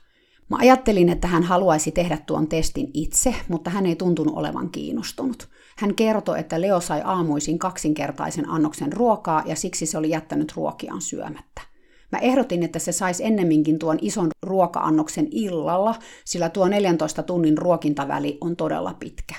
Mä 0.49 0.57
ajattelin, 0.59 1.09
että 1.09 1.27
hän 1.27 1.43
haluaisi 1.43 1.91
tehdä 1.91 2.17
tuon 2.25 2.47
testin 2.47 2.91
itse, 2.93 3.35
mutta 3.47 3.69
hän 3.69 3.85
ei 3.85 3.95
tuntunut 3.95 4.37
olevan 4.37 4.69
kiinnostunut. 4.69 5.49
Hän 5.77 5.95
kertoi, 5.95 6.39
että 6.39 6.61
Leo 6.61 6.79
sai 6.79 7.01
aamuisin 7.05 7.59
kaksinkertaisen 7.59 8.49
annoksen 8.49 8.93
ruokaa 8.93 9.43
ja 9.45 9.55
siksi 9.55 9.85
se 9.85 9.97
oli 9.97 10.09
jättänyt 10.09 10.53
ruokiaan 10.55 11.01
syömättä. 11.01 11.68
Mä 12.11 12.19
ehdotin, 12.19 12.63
että 12.63 12.79
se 12.79 12.91
saisi 12.91 13.25
ennemminkin 13.25 13.79
tuon 13.79 13.97
ison 14.01 14.29
ruoka-annoksen 14.43 15.27
illalla, 15.31 15.95
sillä 16.25 16.49
tuo 16.49 16.67
14 16.67 17.23
tunnin 17.23 17.57
ruokintaväli 17.57 18.37
on 18.41 18.55
todella 18.55 18.93
pitkä. 18.93 19.35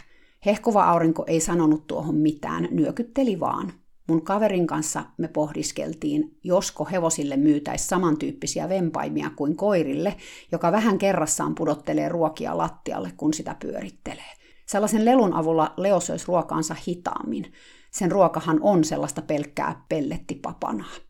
Hehkuva 0.47 0.85
aurinko 0.85 1.25
ei 1.27 1.41
sanonut 1.41 1.87
tuohon 1.87 2.15
mitään, 2.15 2.69
nyökytteli 2.71 3.41
vaan. 3.41 3.73
Mun 4.09 4.23
kaverin 4.23 4.67
kanssa 4.67 5.05
me 5.19 5.29
pohdiskeltiin, 5.29 6.39
josko 6.45 6.85
hevosille 6.85 7.37
myytäisi 7.37 7.87
samantyyppisiä 7.87 8.69
vempaimia 8.69 9.31
kuin 9.37 9.57
koirille, 9.57 10.17
joka 10.53 10.73
vähän 10.73 10.99
kerrassaan 10.99 11.55
pudottelee 11.55 12.09
ruokia 12.09 12.59
lattialle, 12.59 13.13
kun 13.17 13.35
sitä 13.35 13.57
pyörittelee. 13.61 14.33
Sellaisen 14.67 15.05
lelun 15.05 15.33
avulla 15.33 15.75
Leo 15.77 16.01
söisi 16.01 16.25
ruokaansa 16.29 16.77
hitaammin. 16.89 17.53
Sen 17.91 18.13
ruokahan 18.13 18.59
on 18.63 18.85
sellaista 18.85 19.23
pelkkää 19.23 19.85
pellettipapanaa. 19.89 21.10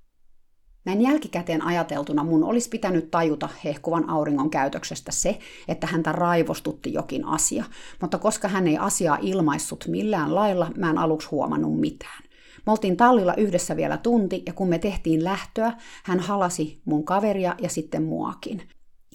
Näin 0.84 1.00
jälkikäteen 1.00 1.62
ajateltuna 1.62 2.24
mun 2.24 2.44
olisi 2.44 2.68
pitänyt 2.68 3.10
tajuta 3.10 3.48
hehkuvan 3.64 4.10
auringon 4.10 4.50
käytöksestä 4.50 5.12
se, 5.12 5.38
että 5.68 5.86
häntä 5.86 6.12
raivostutti 6.12 6.92
jokin 6.92 7.24
asia, 7.24 7.64
mutta 8.00 8.18
koska 8.18 8.48
hän 8.48 8.66
ei 8.66 8.78
asiaa 8.78 9.18
ilmaissut 9.20 9.84
millään 9.88 10.34
lailla, 10.34 10.70
mä 10.76 10.90
en 10.90 10.98
aluksi 10.98 11.28
huomannut 11.30 11.80
mitään. 11.80 12.22
Me 12.66 12.72
oltiin 12.72 12.96
tallilla 12.96 13.34
yhdessä 13.34 13.76
vielä 13.76 13.96
tunti, 13.96 14.42
ja 14.46 14.52
kun 14.52 14.68
me 14.68 14.78
tehtiin 14.78 15.24
lähtöä, 15.24 15.72
hän 16.04 16.20
halasi 16.20 16.80
mun 16.84 17.04
kaveria 17.04 17.54
ja 17.62 17.68
sitten 17.68 18.02
muakin. 18.02 18.62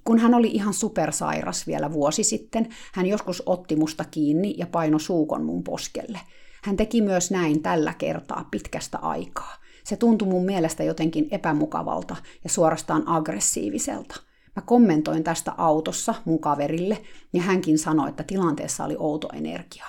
Kun 0.03 0.19
hän 0.19 0.33
oli 0.33 0.47
ihan 0.47 0.73
supersairas 0.73 1.67
vielä 1.67 1.91
vuosi 1.91 2.23
sitten, 2.23 2.67
hän 2.93 3.05
joskus 3.05 3.43
otti 3.45 3.75
musta 3.75 4.05
kiinni 4.11 4.55
ja 4.57 4.67
paino 4.67 4.99
suukon 4.99 5.43
mun 5.43 5.63
poskelle. 5.63 6.19
Hän 6.63 6.77
teki 6.77 7.01
myös 7.01 7.31
näin 7.31 7.61
tällä 7.61 7.93
kertaa 7.93 8.47
pitkästä 8.51 8.97
aikaa. 8.97 9.64
Se 9.85 9.95
tuntui 9.95 10.27
mun 10.27 10.45
mielestä 10.45 10.83
jotenkin 10.83 11.27
epämukavalta 11.31 12.15
ja 12.43 12.49
suorastaan 12.49 13.03
aggressiiviselta. 13.07 14.15
Mä 14.55 14.61
kommentoin 14.61 15.23
tästä 15.23 15.53
autossa 15.57 16.15
mun 16.25 16.39
kaverille, 16.39 17.01
ja 17.33 17.41
hänkin 17.41 17.79
sanoi, 17.79 18.09
että 18.09 18.23
tilanteessa 18.23 18.83
oli 18.85 18.95
outo 18.99 19.29
energia. 19.33 19.85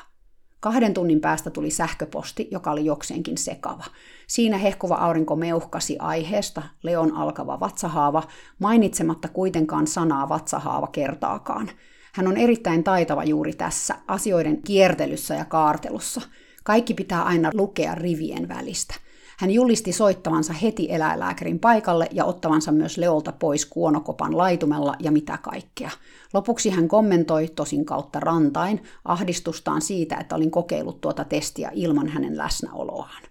Kahden 0.61 0.95
tunnin 0.95 1.21
päästä 1.21 1.51
tuli 1.51 1.71
sähköposti, 1.71 2.49
joka 2.51 2.71
oli 2.71 2.85
jokseenkin 2.85 3.39
sekava. 3.39 3.85
Siinä 4.27 4.59
hehkuva 4.59 4.95
aurinko 4.95 5.37
meuhkasi 5.37 5.99
aiheesta 5.99 6.63
Leon 6.83 7.17
alkava 7.17 7.61
vatsahaava, 7.61 8.23
mainitsematta 8.59 9.29
kuitenkaan 9.29 9.87
sanaa 9.87 10.29
vatsahaava 10.29 10.87
kertaakaan. 10.87 11.71
Hän 12.15 12.29
on 12.29 12.37
erittäin 12.37 12.85
taitava 12.85 13.25
juuri 13.25 13.53
tässä, 13.53 13.95
asioiden 14.09 14.63
kiertelyssä 14.63 15.35
ja 15.35 15.45
kaartelussa. 15.45 16.21
Kaikki 16.65 16.95
pitää 16.95 17.23
aina 17.23 17.51
lukea 17.55 17.95
rivien 17.95 18.49
välistä. 18.49 18.95
Hän 19.39 19.51
julisti 19.51 19.93
soittavansa 19.93 20.53
heti 20.53 20.87
eläinlääkärin 20.91 21.59
paikalle 21.59 22.09
ja 22.13 22.25
ottavansa 22.25 22.73
myös 22.73 22.99
Leolta 22.99 23.33
pois 23.33 23.67
kuonokopan 23.67 24.39
laitumella 24.39 24.95
ja 25.01 25.13
mitä 25.13 25.39
kaikkea. 25.39 25.91
Lopuksi 26.35 26.71
hän 26.71 26.89
kommentoi, 26.89 27.49
tosin 27.49 27.85
kautta 27.85 28.21
rantain, 28.21 28.83
ahdistustaan 29.05 29.83
siitä, 29.83 30.17
että 30.17 30.37
olin 30.37 30.51
kokeillut 30.51 31.01
tuota 31.01 31.25
testiä 31.25 31.71
ilman 31.75 32.09
hänen 32.09 32.37
läsnäoloaan. 32.37 33.23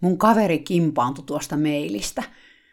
Mun 0.00 0.18
kaveri 0.18 0.58
kimpaantui 0.58 1.24
tuosta 1.24 1.56
meilistä. 1.56 2.22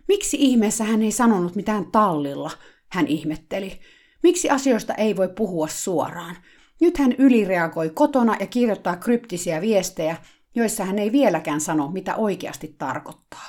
Miksi 0.07 0.37
ihmeessä 0.39 0.83
hän 0.83 1.01
ei 1.01 1.11
sanonut 1.11 1.55
mitään 1.55 1.85
tallilla? 1.91 2.51
Hän 2.89 3.07
ihmetteli. 3.07 3.79
Miksi 4.23 4.49
asioista 4.49 4.93
ei 4.93 5.15
voi 5.15 5.27
puhua 5.27 5.67
suoraan? 5.67 6.35
Nyt 6.81 6.97
hän 6.97 7.15
ylireagoi 7.17 7.89
kotona 7.89 8.35
ja 8.39 8.47
kirjoittaa 8.47 8.95
kryptisiä 8.95 9.61
viestejä, 9.61 10.17
joissa 10.59 10.85
hän 10.85 10.99
ei 10.99 11.11
vieläkään 11.11 11.61
sano, 11.61 11.87
mitä 11.87 12.15
oikeasti 12.15 12.75
tarkoittaa. 12.77 13.45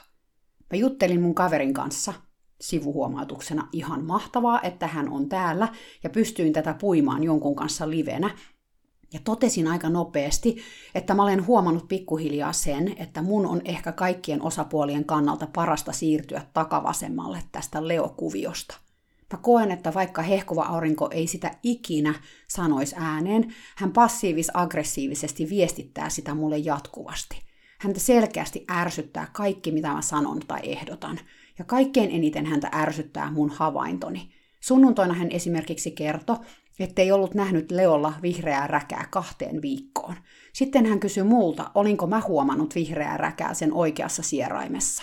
Mä 0.70 0.79
juttelin 0.79 1.20
mun 1.20 1.35
kaverin 1.35 1.75
kanssa, 1.75 2.12
sivuhuomautuksena 2.61 3.68
ihan 3.73 4.05
mahtavaa, 4.05 4.62
että 4.62 4.87
hän 4.87 5.09
on 5.09 5.29
täällä, 5.29 5.68
ja 6.05 6.11
pystyin 6.11 6.53
tätä 6.53 6.75
puimaan 6.75 7.25
jonkun 7.25 7.57
kanssa 7.57 7.90
livenä. 7.90 8.31
Ja 9.12 9.20
totesin 9.25 9.68
aika 9.68 9.88
nopeasti, 9.88 10.57
että 10.94 11.14
mä 11.14 11.23
olen 11.23 11.46
huomannut 11.46 11.88
pikkuhiljaa 11.88 12.53
sen, 12.53 12.94
että 12.99 13.23
mun 13.23 13.46
on 13.46 13.61
ehkä 13.64 13.92
kaikkien 13.92 14.42
osapuolien 14.42 15.05
kannalta 15.05 15.46
parasta 15.55 15.92
siirtyä 15.92 16.42
takavasemmalle 16.53 17.42
tästä 17.53 17.88
leokuviosta– 17.88 18.77
Mä 19.33 19.38
koen, 19.43 19.71
että 19.71 19.95
vaikka 19.95 20.23
hehkuva 20.23 20.62
aurinko 20.62 21.09
ei 21.12 21.27
sitä 21.27 21.51
ikinä 21.62 22.14
sanoisi 22.49 22.97
ääneen, 22.99 23.55
hän 23.77 23.93
passiivis-aggressiivisesti 23.93 25.49
viestittää 25.49 26.09
sitä 26.09 26.35
mulle 26.35 26.59
jatkuvasti. 26.59 27.43
Häntä 27.79 28.01
selkeästi 28.01 28.64
ärsyttää 28.71 29.29
kaikki, 29.33 29.73
mitä 29.73 29.93
mä 29.93 30.03
sanon 30.03 30.40
tai 30.49 30.61
ehdotan. 30.62 31.19
Ja 31.59 31.64
kaikkein 31.64 32.11
eniten 32.11 32.47
häntä 32.47 32.71
ärsyttää 32.75 33.31
mun 33.31 33.51
havaintoni. 33.51 34.31
Sunnuntoina 34.61 35.14
hän 35.14 35.31
esimerkiksi 35.31 35.90
kertoi, 35.90 36.37
ettei 36.79 37.12
ollut 37.12 37.35
nähnyt 37.35 37.71
Leolla 37.71 38.12
vihreää 38.23 38.66
räkää 38.66 39.07
kahteen 39.11 39.62
viikkoon. 39.62 40.14
Sitten 40.53 40.87
hän 40.87 41.01
kysyi 41.01 41.23
multa, 41.23 41.71
olinko 41.75 42.07
mä 42.07 42.21
huomannut 42.21 42.75
vihreää 42.75 43.16
räkää 43.16 43.55
sen 43.55 43.73
oikeassa 43.73 44.23
sieraimessa. 44.23 45.03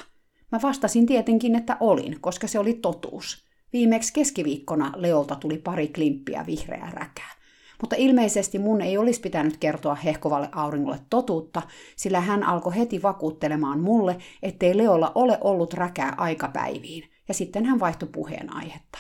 Mä 0.52 0.60
vastasin 0.63 1.06
tietenkin, 1.06 1.56
että 1.56 1.78
olin, 1.80 2.22
koska 2.22 2.48
se 2.48 2.60
oli 2.60 2.74
totuus. 2.74 3.47
Viimeksi 3.73 4.13
keskiviikkona 4.13 4.93
Leolta 4.95 5.36
tuli 5.36 5.58
pari 5.58 5.88
klimppiä 5.88 6.45
vihreää 6.47 6.91
räkää. 6.93 7.38
Mutta 7.82 7.95
ilmeisesti 7.95 8.60
mun 8.60 8.82
ei 8.82 8.97
olisi 8.97 9.21
pitänyt 9.21 9.58
kertoa 9.58 9.95
hehkovalle 9.95 10.49
auringolle 10.51 10.99
totuutta, 11.10 11.62
sillä 11.95 12.21
hän 12.21 12.43
alkoi 12.43 12.75
heti 12.75 13.01
vakuuttelemaan 13.01 13.80
mulle, 13.80 14.17
ettei 14.43 14.77
Leolla 14.77 15.12
ole 15.15 15.38
ollut 15.41 15.73
räkää 15.73 16.13
aikapäiviin, 16.17 17.03
ja 17.27 17.34
sitten 17.34 17.65
hän 17.65 17.80
vaihtoi 17.80 18.10
puheenaihetta. 18.12 18.99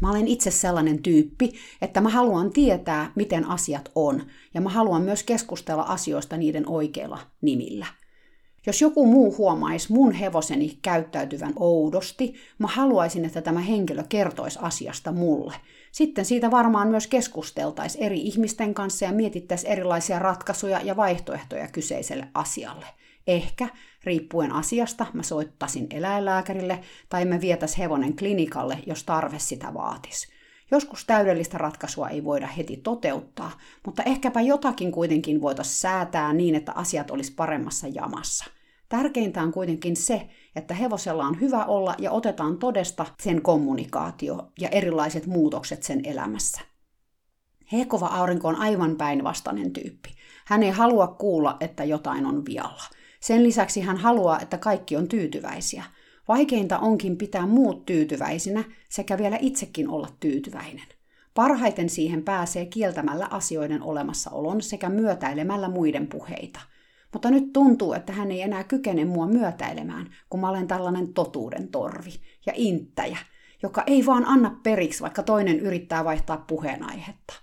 Mä 0.00 0.10
olen 0.10 0.28
itse 0.28 0.50
sellainen 0.50 1.02
tyyppi, 1.02 1.52
että 1.82 2.00
mä 2.00 2.08
haluan 2.08 2.50
tietää, 2.50 3.12
miten 3.14 3.44
asiat 3.44 3.90
on, 3.94 4.22
ja 4.54 4.60
mä 4.60 4.70
haluan 4.70 5.02
myös 5.02 5.22
keskustella 5.22 5.82
asioista 5.82 6.36
niiden 6.36 6.68
oikeilla 6.68 7.18
nimillä– 7.40 7.86
jos 8.66 8.80
joku 8.80 9.06
muu 9.06 9.36
huomaisi 9.38 9.92
mun 9.92 10.12
hevoseni 10.12 10.78
käyttäytyvän 10.82 11.52
oudosti, 11.56 12.34
mä 12.58 12.66
haluaisin, 12.66 13.24
että 13.24 13.42
tämä 13.42 13.60
henkilö 13.60 14.04
kertoisi 14.08 14.58
asiasta 14.62 15.12
mulle. 15.12 15.54
Sitten 15.92 16.24
siitä 16.24 16.50
varmaan 16.50 16.88
myös 16.88 17.06
keskusteltaisiin 17.06 18.04
eri 18.04 18.20
ihmisten 18.20 18.74
kanssa 18.74 19.04
ja 19.04 19.12
mietittäisiin 19.12 19.72
erilaisia 19.72 20.18
ratkaisuja 20.18 20.80
ja 20.80 20.96
vaihtoehtoja 20.96 21.68
kyseiselle 21.68 22.28
asialle. 22.34 22.86
Ehkä, 23.26 23.68
riippuen 24.04 24.52
asiasta, 24.52 25.06
mä 25.12 25.22
soittasin 25.22 25.86
eläinlääkärille 25.90 26.80
tai 27.08 27.24
me 27.24 27.40
vietäis 27.40 27.78
hevonen 27.78 28.16
klinikalle, 28.16 28.78
jos 28.86 29.04
tarve 29.04 29.38
sitä 29.38 29.74
vaatisi. 29.74 30.28
Joskus 30.70 31.04
täydellistä 31.04 31.58
ratkaisua 31.58 32.08
ei 32.08 32.24
voida 32.24 32.46
heti 32.46 32.76
toteuttaa, 32.76 33.50
mutta 33.86 34.02
ehkäpä 34.02 34.40
jotakin 34.40 34.92
kuitenkin 34.92 35.40
voitaisiin 35.40 35.76
säätää 35.76 36.32
niin, 36.32 36.54
että 36.54 36.72
asiat 36.72 37.10
olisi 37.10 37.32
paremmassa 37.34 37.86
jamassa. 37.88 38.44
Tärkeintä 38.88 39.42
on 39.42 39.52
kuitenkin 39.52 39.96
se, 39.96 40.28
että 40.56 40.74
hevosella 40.74 41.24
on 41.24 41.40
hyvä 41.40 41.64
olla 41.64 41.94
ja 41.98 42.10
otetaan 42.10 42.58
todesta 42.58 43.06
sen 43.22 43.42
kommunikaatio 43.42 44.52
ja 44.60 44.68
erilaiset 44.68 45.26
muutokset 45.26 45.82
sen 45.82 46.00
elämässä. 46.04 46.60
Hekova 47.72 48.06
aurinko 48.06 48.48
on 48.48 48.56
aivan 48.56 48.96
päinvastainen 48.96 49.72
tyyppi. 49.72 50.14
Hän 50.46 50.62
ei 50.62 50.70
halua 50.70 51.06
kuulla, 51.06 51.56
että 51.60 51.84
jotain 51.84 52.26
on 52.26 52.44
vialla. 52.46 52.82
Sen 53.20 53.42
lisäksi 53.42 53.80
hän 53.80 53.96
haluaa, 53.96 54.40
että 54.40 54.58
kaikki 54.58 54.96
on 54.96 55.08
tyytyväisiä. 55.08 55.84
Vaikeinta 56.28 56.78
onkin 56.78 57.16
pitää 57.16 57.46
muut 57.46 57.86
tyytyväisinä 57.86 58.64
sekä 58.88 59.18
vielä 59.18 59.38
itsekin 59.40 59.88
olla 59.88 60.08
tyytyväinen. 60.20 60.86
Parhaiten 61.34 61.88
siihen 61.88 62.22
pääsee 62.22 62.66
kieltämällä 62.66 63.28
asioiden 63.30 63.82
olemassaolon 63.82 64.62
sekä 64.62 64.88
myötäilemällä 64.88 65.68
muiden 65.68 66.06
puheita– 66.06 66.60
mutta 67.14 67.30
nyt 67.30 67.52
tuntuu, 67.52 67.92
että 67.92 68.12
hän 68.12 68.30
ei 68.30 68.42
enää 68.42 68.64
kykene 68.64 69.04
mua 69.04 69.26
myötäilemään, 69.26 70.10
kun 70.30 70.40
mä 70.40 70.48
olen 70.48 70.66
tällainen 70.66 71.14
totuuden 71.14 71.68
torvi 71.68 72.12
ja 72.46 72.52
inttäjä, 72.56 73.18
joka 73.62 73.82
ei 73.86 74.06
vaan 74.06 74.24
anna 74.26 74.60
periksi, 74.62 75.02
vaikka 75.02 75.22
toinen 75.22 75.60
yrittää 75.60 76.04
vaihtaa 76.04 76.44
puheenaihetta. 76.46 77.34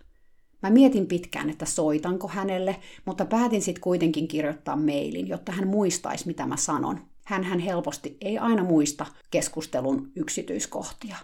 Mä 0.63 0.69
mietin 0.69 1.07
pitkään, 1.07 1.49
että 1.49 1.65
soitanko 1.65 2.27
hänelle, 2.27 2.75
mutta 3.05 3.25
päätin 3.25 3.61
sitten 3.61 3.81
kuitenkin 3.81 4.27
kirjoittaa 4.27 4.75
mailin, 4.75 5.27
jotta 5.27 5.51
hän 5.51 5.67
muistaisi, 5.67 6.27
mitä 6.27 6.45
mä 6.45 6.57
sanon. 6.57 6.99
Hän 7.25 7.43
hän 7.43 7.59
helposti 7.59 8.17
ei 8.21 8.37
aina 8.37 8.63
muista 8.63 9.05
keskustelun 9.31 10.11
yksityiskohtia. 10.15 11.15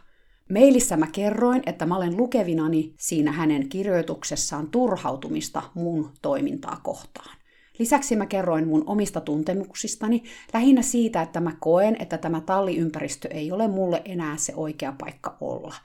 Mailissa 0.54 0.98
mä 0.98 1.08
kerroin, 1.08 1.64
että 1.66 1.86
mä 1.86 1.98
olen 1.98 2.18
lukevinani 2.18 2.94
siinä 3.00 3.32
hänen 3.32 3.70
kirjoituksessaan 3.70 4.68
turhautumista 4.68 5.64
mun 5.74 6.12
toimintaa 6.22 6.80
kohtaan. 6.84 7.38
Lisäksi 7.80 8.16
mä 8.16 8.26
kerroin 8.26 8.68
mun 8.68 8.84
omista 8.86 9.22
tuntemuksistani, 9.22 10.24
lähinnä 10.54 10.82
siitä, 10.82 11.22
että 11.22 11.40
mä 11.40 11.52
koen, 11.60 11.96
että 12.00 12.18
tämä 12.18 12.42
talliympäristö 12.42 13.28
ei 13.28 13.52
ole 13.52 13.68
mulle 13.68 14.02
enää 14.06 14.38
se 14.38 14.54
oikea 14.56 14.94
paikka 15.00 15.38
olla. 15.42 15.76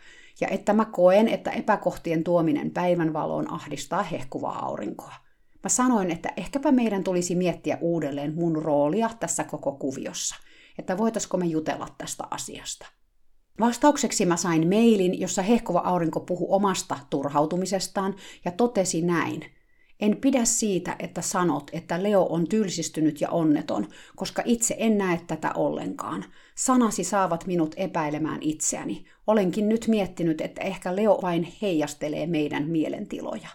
Ja 0.40 0.48
että 0.48 0.72
mä 0.72 0.85
koen, 0.85 1.28
että 1.28 1.50
epäkohtien 1.50 2.24
tuominen 2.24 2.70
päivänvaloon 2.70 3.52
ahdistaa 3.52 4.02
hehkuvaa 4.02 4.66
aurinkoa. 4.66 5.12
Mä 5.62 5.68
sanoin, 5.68 6.11
että 6.11 6.33
ehkäpä 6.37 6.72
meidän 6.72 7.05
tulisi 7.05 7.35
miettiä 7.35 7.78
uudelleen 7.81 8.35
mun 8.35 8.62
roolia 8.62 9.11
tässä 9.20 9.44
koko 9.44 9.72
kuviossa, 9.72 10.37
että 10.78 10.98
voitaisiko 10.98 11.37
me 11.37 11.46
jutella 11.46 11.88
tästä 11.98 12.24
asiasta. 12.31 12.87
Vastaukseksi 13.61 14.26
mä 14.26 14.37
sain 14.37 14.68
mailin, 14.68 15.20
jossa 15.20 15.42
hehkuva 15.42 15.78
aurinko 15.78 16.20
puhui 16.20 16.46
omasta 16.50 16.98
turhautumisestaan 17.11 18.14
ja 18.44 18.50
totesi 18.50 19.02
näin– 19.02 19.44
en 20.03 20.17
pidä 20.17 20.45
siitä, 20.45 20.97
että 20.99 21.23
sanot, 21.23 21.71
että 21.73 22.03
Leo 22.03 22.27
on 22.31 22.49
tylsistynyt 22.49 23.21
ja 23.21 23.31
onneton, 23.31 23.88
koska 24.17 24.43
itse 24.45 24.77
en 24.79 24.99
näe 24.99 25.21
tätä 25.27 25.53
ollenkaan. 25.55 26.25
Sanasi 26.55 27.05
saavat 27.05 27.47
minut 27.47 27.75
epäilemään 27.77 28.38
itseäni. 28.41 29.05
Olenkin 29.27 29.69
nyt 29.69 29.88
miettinyt, 29.88 30.41
että 30.41 30.61
ehkä 30.61 30.97
Leo 30.97 31.19
vain 31.23 31.53
heijastelee 31.62 32.27
meidän 32.27 32.69
mielentiloja. 32.69 33.49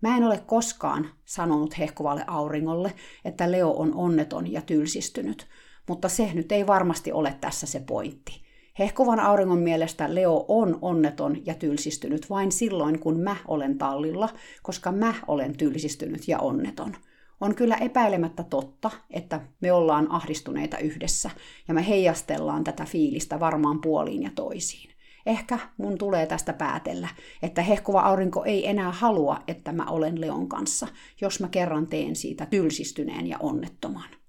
Mä 0.00 0.16
en 0.16 0.24
ole 0.24 0.42
koskaan 0.46 1.10
sanonut 1.24 1.78
hehkuvalle 1.78 2.24
auringolle, 2.26 2.94
että 3.24 3.52
Leo 3.52 3.70
on 3.70 3.94
onneton 3.94 4.52
ja 4.52 4.62
tylsistynyt, 4.62 5.46
mutta 5.88 6.08
se 6.08 6.30
nyt 6.34 6.52
ei 6.52 6.66
varmasti 6.66 7.12
ole 7.12 7.36
tässä 7.40 7.66
se 7.66 7.80
pointti. 7.80 8.49
Hehkuvan 8.80 9.20
auringon 9.20 9.58
mielestä 9.58 10.14
Leo 10.14 10.44
on 10.48 10.78
onneton 10.82 11.46
ja 11.46 11.54
tylsistynyt 11.54 12.30
vain 12.30 12.52
silloin, 12.52 12.98
kun 12.98 13.20
mä 13.20 13.36
olen 13.48 13.78
tallilla, 13.78 14.28
koska 14.62 14.92
mä 14.92 15.14
olen 15.26 15.56
tylsistynyt 15.56 16.28
ja 16.28 16.38
onneton. 16.38 16.96
On 17.40 17.54
kyllä 17.54 17.76
epäilemättä 17.76 18.42
totta, 18.42 18.90
että 19.10 19.40
me 19.60 19.72
ollaan 19.72 20.10
ahdistuneita 20.10 20.78
yhdessä 20.78 21.30
ja 21.68 21.74
me 21.74 21.88
heijastellaan 21.88 22.64
tätä 22.64 22.84
fiilistä 22.84 23.40
varmaan 23.40 23.80
puoliin 23.80 24.22
ja 24.22 24.30
toisiin. 24.34 24.90
Ehkä 25.26 25.58
mun 25.76 25.98
tulee 25.98 26.26
tästä 26.26 26.52
päätellä, 26.52 27.08
että 27.42 27.62
hehkuva 27.62 28.00
aurinko 28.00 28.44
ei 28.44 28.68
enää 28.68 28.92
halua, 28.92 29.42
että 29.48 29.72
mä 29.72 29.84
olen 29.84 30.20
Leon 30.20 30.48
kanssa, 30.48 30.86
jos 31.20 31.40
mä 31.40 31.48
kerran 31.48 31.86
teen 31.86 32.16
siitä 32.16 32.46
tylsistyneen 32.46 33.26
ja 33.26 33.36
onnettoman. 33.40 34.19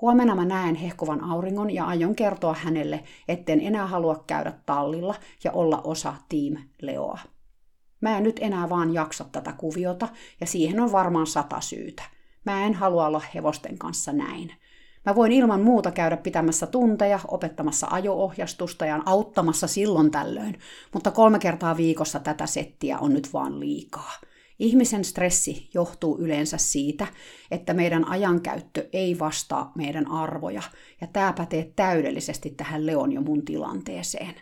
Huomenna 0.00 0.34
mä 0.34 0.44
näen 0.44 0.74
hehkuvan 0.74 1.24
auringon 1.24 1.70
ja 1.70 1.84
aion 1.84 2.14
kertoa 2.14 2.54
hänelle, 2.54 3.04
etten 3.28 3.60
enää 3.60 3.86
halua 3.86 4.24
käydä 4.26 4.52
tallilla 4.66 5.14
ja 5.44 5.52
olla 5.52 5.80
osa 5.84 6.14
Team 6.28 6.62
Leoa. 6.82 7.18
Mä 8.00 8.16
en 8.16 8.22
nyt 8.22 8.38
enää 8.42 8.68
vaan 8.68 8.94
jaksa 8.94 9.24
tätä 9.32 9.52
kuviota 9.52 10.08
ja 10.40 10.46
siihen 10.46 10.80
on 10.80 10.92
varmaan 10.92 11.26
sata 11.26 11.60
syytä. 11.60 12.02
Mä 12.44 12.66
en 12.66 12.74
halua 12.74 13.06
olla 13.06 13.22
hevosten 13.34 13.78
kanssa 13.78 14.12
näin. 14.12 14.52
Mä 15.06 15.14
voin 15.14 15.32
ilman 15.32 15.60
muuta 15.60 15.90
käydä 15.90 16.16
pitämässä 16.16 16.66
tunteja, 16.66 17.20
opettamassa 17.28 17.86
ajoohjastusta 17.90 18.86
ja 18.86 19.02
auttamassa 19.06 19.66
silloin 19.66 20.10
tällöin, 20.10 20.58
mutta 20.94 21.10
kolme 21.10 21.38
kertaa 21.38 21.76
viikossa 21.76 22.20
tätä 22.20 22.46
settiä 22.46 22.98
on 22.98 23.14
nyt 23.14 23.32
vaan 23.32 23.60
liikaa. 23.60 24.12
Ihmisen 24.58 25.04
stressi 25.04 25.70
johtuu 25.74 26.18
yleensä 26.18 26.58
siitä, 26.58 27.06
että 27.50 27.74
meidän 27.74 28.08
ajankäyttö 28.08 28.88
ei 28.92 29.18
vastaa 29.18 29.72
meidän 29.74 30.10
arvoja, 30.10 30.62
ja 31.00 31.06
tämä 31.06 31.32
pätee 31.32 31.72
täydellisesti 31.76 32.50
tähän 32.50 32.86
Leon 32.86 33.12
ja 33.12 33.20
mun 33.20 33.44
tilanteeseen. 33.44 34.34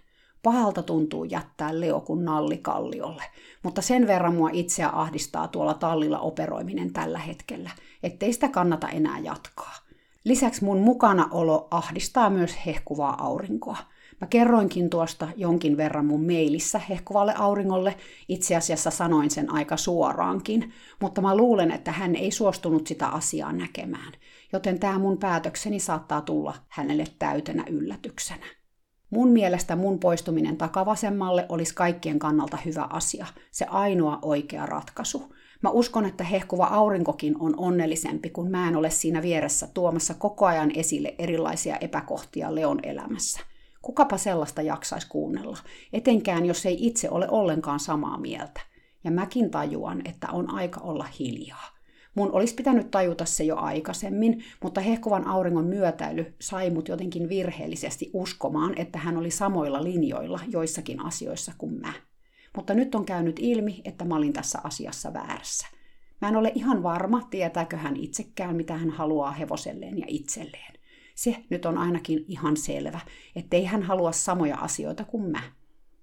Pahalta 0.43 0.83
tuntuu 0.83 1.25
jättää 1.25 1.81
Leo 1.81 2.01
kuin 2.01 2.25
nalli 2.25 2.59
kalliolle, 2.59 3.23
mutta 3.63 3.83
sen 3.83 4.07
verran 4.07 4.35
mua 4.35 4.51
itseä 4.53 4.89
ahdistaa 4.89 5.49
tuolla 5.49 5.75
tallilla 5.75 6.19
operoiminen 6.19 6.93
tällä 6.93 7.19
hetkellä, 7.19 7.71
ettei 8.03 8.33
sitä 8.33 8.49
kannata 8.49 8.89
enää 8.89 9.19
jatkaa. 9.19 9.75
Lisäksi 10.25 10.65
mun 10.65 10.79
mukanaolo 10.79 11.69
ahdistaa 11.71 12.31
myös 12.31 12.57
hehkuvaa 12.67 13.25
aurinkoa. 13.25 13.77
Mä 14.25 14.29
kerroinkin 14.29 14.91
tuosta 14.91 15.29
jonkin 15.37 15.77
verran 15.77 16.07
mun 16.07 16.27
mailissä 16.27 16.79
hehkuvalle 16.79 17.35
auringolle, 17.37 17.97
itse 18.29 18.57
asiassa 18.57 18.91
sanoin 18.91 19.31
sen 19.31 19.53
aika 19.53 19.77
suoraankin, 19.77 20.73
mutta 21.01 21.21
mä 21.21 21.37
luulen, 21.37 21.71
että 21.71 21.93
hän 21.93 22.17
ei 22.17 22.31
suostunut 22.31 22.87
sitä 22.87 23.09
asiaa 23.09 23.53
näkemään, 23.53 24.13
joten 24.53 24.81
tämä 24.81 24.99
mun 24.99 25.19
päätökseni 25.19 25.81
saattaa 25.81 26.21
tulla 26.21 26.55
hänelle 26.69 27.05
täytenä 27.19 27.65
yllätyksenä. 27.71 28.47
Mun 29.11 29.29
mielestä 29.29 29.77
mun 29.77 29.99
poistuminen 29.99 30.57
takavasemmalle 30.57 31.47
olisi 31.49 31.75
kaikkien 31.75 32.19
kannalta 32.19 32.59
hyvä 32.65 32.87
asia, 32.91 33.27
se 33.51 33.65
ainoa 33.65 34.19
oikea 34.23 34.67
ratkaisu. 34.67 35.35
Mä 35.63 35.71
uskon, 35.71 36.07
että 36.07 36.25
hehkuva 36.25 36.65
aurinkokin 36.65 37.37
on 37.39 37.55
onnellisempi, 37.57 38.31
kun 38.31 38.51
mä 38.51 38.69
en 38.69 38.77
ole 38.77 38.91
siinä 38.91 39.23
vieressä 39.23 39.69
tuomassa 39.75 40.15
koko 40.15 40.47
ajan 40.47 40.71
esille 40.75 41.15
erilaisia 41.19 41.77
epäkohtia 41.77 42.55
Leon 42.55 42.81
elämässä. 42.83 43.54
Kukapa 43.85 44.19
sellaista 44.19 44.63
jaksaisi 44.63 45.09
kuunnella, 45.09 45.59
etenkään 45.93 46.47
jos 46.47 46.67
ei 46.67 46.87
itse 46.87 47.11
ole 47.11 47.29
ollenkaan 47.31 47.81
samaa 47.81 48.19
mieltä. 48.19 48.61
Ja 49.05 49.11
mäkin 49.11 49.51
tajuan, 49.51 50.03
että 50.05 50.29
on 50.33 50.51
aika 50.51 50.81
olla 50.81 51.07
hiljaa. 51.19 51.69
Mun 52.15 52.33
olisi 52.33 52.55
pitänyt 52.55 52.91
tajuta 52.91 53.25
se 53.25 53.45
jo 53.45 53.57
aikaisemmin, 53.57 54.45
mutta 54.63 54.81
hehkuvan 54.81 55.27
auringon 55.27 55.65
myötäily 55.65 56.35
sai 56.41 56.71
mut 56.71 56.89
jotenkin 56.89 57.29
virheellisesti 57.29 58.11
uskomaan, 58.13 58.73
että 58.79 58.99
hän 58.99 59.17
oli 59.17 59.31
samoilla 59.31 59.85
linjoilla 59.85 60.41
joissakin 60.49 61.01
asioissa 61.01 61.53
kuin 61.59 61.81
mä. 61.81 61.93
Mutta 62.57 62.75
nyt 62.75 62.95
on 62.95 63.05
käynyt 63.05 63.37
ilmi, 63.39 63.83
että 63.85 64.05
mä 64.05 64.17
olin 64.17 64.33
tässä 64.33 64.59
asiassa 64.65 65.13
väärässä. 65.13 65.67
Mä 66.21 66.29
en 66.29 66.37
ole 66.37 66.53
ihan 66.55 66.83
varma, 66.83 67.27
tietääkö 67.31 67.77
hän 67.77 67.97
itsekään, 67.97 68.57
mitä 68.57 68.77
hän 68.77 68.91
haluaa 68.91 69.31
hevoselleen 69.31 69.99
ja 69.99 70.07
itselleen. 70.09 70.75
Se 71.15 71.37
nyt 71.51 71.67
on 71.67 71.79
ainakin 71.79 72.25
ihan 72.29 72.57
selvä, 72.57 73.01
ettei 73.37 73.65
hän 73.65 73.83
halua 73.83 74.13
samoja 74.13 74.57
asioita 74.57 75.05
kuin 75.05 75.31
mä. 75.31 75.43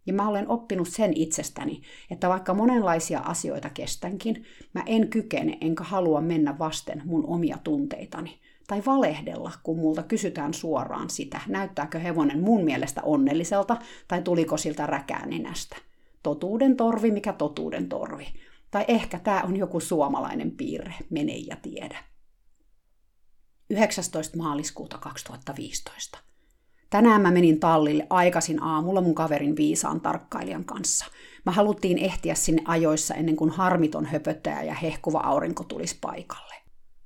Ja 0.05 0.13
mä 0.13 0.27
olen 0.27 0.49
oppinut 0.49 0.87
sen 0.87 1.13
itsestäni, 1.15 1.81
että 2.11 2.29
vaikka 2.29 2.53
monenlaisia 2.53 3.19
asioita 3.19 3.69
kestänkin, 3.69 4.45
mä 4.73 4.83
en 4.85 5.07
kykene 5.07 5.57
enkä 5.61 5.83
halua 5.83 6.21
mennä 6.21 6.59
vasten 6.59 7.01
mun 7.05 7.25
omia 7.27 7.57
tunteitani. 7.63 8.39
Tai 8.67 8.81
valehdella, 8.85 9.51
kun 9.63 9.79
multa 9.79 10.03
kysytään 10.03 10.53
suoraan 10.53 11.09
sitä, 11.09 11.41
näyttääkö 11.47 11.99
hevonen 11.99 12.41
mun 12.41 12.63
mielestä 12.63 13.01
onnelliselta 13.03 13.77
tai 14.07 14.21
tuliko 14.21 14.57
siltä 14.57 14.85
räkää 14.85 15.25
nenästä. 15.25 15.77
Totuuden 16.23 16.77
torvi, 16.77 17.11
mikä 17.11 17.33
totuuden 17.33 17.89
torvi. 17.89 18.27
Tai 18.71 18.85
ehkä 18.87 19.19
tämä 19.19 19.41
on 19.41 19.57
joku 19.57 19.79
suomalainen 19.79 20.51
piirre, 20.51 20.93
mene 21.09 21.33
ja 21.35 21.55
tiedä. 21.61 22.10
19. 23.71 24.37
maaliskuuta 24.37 24.97
2015. 24.97 26.19
Tänään 26.89 27.21
mä 27.21 27.31
menin 27.31 27.59
tallille 27.59 28.07
aikaisin 28.09 28.63
aamulla 28.63 29.01
mun 29.01 29.15
kaverin 29.15 29.55
viisaan 29.55 30.01
tarkkailijan 30.01 30.65
kanssa. 30.65 31.05
Mä 31.45 31.51
haluttiin 31.51 31.97
ehtiä 31.97 32.35
sinne 32.35 32.61
ajoissa 32.65 33.13
ennen 33.13 33.35
kuin 33.35 33.49
harmiton 33.49 34.05
höpöttäjä 34.05 34.63
ja 34.63 34.73
hehkuva 34.73 35.19
aurinko 35.19 35.63
tulisi 35.63 35.97
paikalle. 36.01 36.55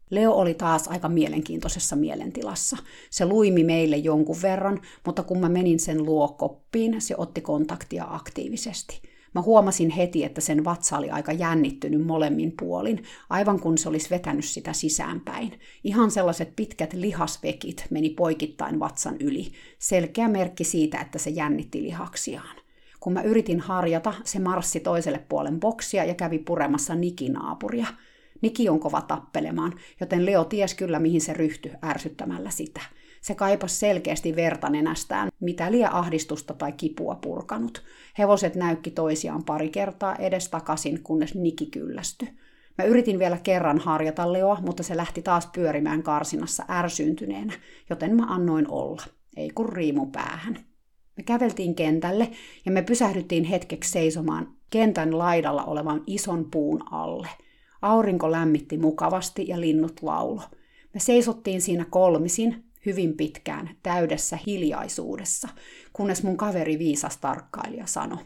Leo 0.10 0.32
oli 0.32 0.54
taas 0.54 0.88
aika 0.88 1.10
mielenkiintoisessa 1.10 1.96
mielentilassa. 1.96 2.78
Se 3.10 3.26
luimi 3.26 3.64
meille 3.64 3.98
jonkun 3.98 4.42
verran, 4.42 4.82
mutta 5.06 5.24
kun 5.24 5.40
mä 5.40 5.50
menin 5.50 5.80
sen 5.80 6.06
luo 6.06 6.28
koppiin, 6.28 7.02
se 7.02 7.16
otti 7.18 7.42
kontaktia 7.42 8.06
aktiivisesti– 8.10 9.02
Mä 9.36 9.42
huomasin 9.42 9.90
heti, 9.90 10.24
että 10.24 10.42
sen 10.42 10.66
vatsa 10.66 10.98
oli 10.98 11.10
aika 11.10 11.32
jännittynyt 11.32 12.06
molemmin 12.06 12.54
puolin, 12.60 13.04
aivan 13.30 13.60
kun 13.60 13.78
se 13.78 13.90
olisi 13.90 14.10
vetänyt 14.10 14.46
sitä 14.46 14.74
sisäänpäin. 14.74 15.60
Ihan 15.84 16.12
sellaiset 16.12 16.56
pitkät 16.56 16.94
lihasvekit 16.94 17.86
meni 17.90 18.10
poikittain 18.10 18.80
vatsan 18.80 19.16
yli, 19.20 19.52
selkeä 19.80 20.28
merkki 20.28 20.64
siitä, 20.64 21.00
että 21.00 21.20
se 21.20 21.30
jännitti 21.30 21.84
lihaksiaan. 21.84 22.56
Kun 23.00 23.14
mä 23.14 23.22
yritin 23.22 23.60
harjata, 23.60 24.14
se 24.24 24.40
marssi 24.40 24.80
toiselle 24.80 25.20
puolen 25.30 25.60
boksia 25.60 26.06
ja 26.06 26.14
kävi 26.14 26.40
puremassa 26.40 26.96
Niki-naapuria. 26.96 27.88
Niki 28.42 28.70
on 28.70 28.80
kova 28.80 29.02
tappelemaan, 29.02 29.74
joten 30.00 30.26
Leo 30.26 30.44
ties 30.44 30.74
kyllä 30.74 31.00
mihin 31.00 31.22
se 31.22 31.34
ryhtyi 31.34 31.72
ärsyttämällä 31.84 32.50
sitä– 32.50 32.82
se 33.26 33.36
kaipasi 33.36 33.76
selkeästi 33.76 34.36
verta 34.36 34.70
nenästään, 34.70 35.30
mitä 35.40 35.72
liian 35.72 35.94
ahdistusta 35.94 36.54
tai 36.54 36.72
kipua 36.72 37.16
purkanut. 37.16 37.84
Hevoset 38.18 38.56
näykki 38.56 38.92
toisiaan 38.92 39.44
pari 39.44 39.70
kertaa 39.70 40.16
edes 40.16 40.50
takaisin, 40.50 41.04
kunnes 41.04 41.36
Niki 41.36 41.66
kyllästyi. 41.66 42.30
Mä 42.78 42.86
yritin 42.86 43.20
vielä 43.20 43.38
kerran 43.38 43.80
harjata 43.80 44.34
Leoa, 44.34 44.62
mutta 44.62 44.84
se 44.84 44.98
lähti 44.98 45.22
taas 45.22 45.48
pyörimään 45.48 46.04
karsinassa 46.04 46.66
ärsyyntyneenä, 46.70 47.54
joten 47.90 48.16
mä 48.16 48.26
annoin 48.28 48.72
olla. 48.72 49.02
Ei 49.38 49.50
kun 49.50 49.70
riimu 49.70 50.06
päähän. 50.06 50.60
Me 51.18 51.24
käveltiin 51.24 51.76
kentälle 51.76 52.32
ja 52.66 52.72
me 52.72 52.82
pysähdyttiin 52.82 53.44
hetkeksi 53.44 53.92
seisomaan 53.92 54.54
kentän 54.70 55.18
laidalla 55.18 55.64
olevan 55.64 56.04
ison 56.08 56.52
puun 56.52 56.94
alle. 56.94 57.28
Aurinko 57.82 58.32
lämmitti 58.32 58.78
mukavasti 58.78 59.48
ja 59.48 59.62
linnut 59.62 60.02
laulo. 60.02 60.42
Me 60.94 61.00
seisottiin 61.00 61.62
siinä 61.62 61.86
kolmisin, 61.90 62.66
hyvin 62.86 63.18
pitkään 63.18 63.70
täydessä 63.84 64.40
hiljaisuudessa, 64.48 65.48
kunnes 65.94 66.24
mun 66.24 66.38
kaveri 66.38 66.80
viisas 66.80 67.18
tarkkailija 67.18 67.86
sanoi, 67.86 68.18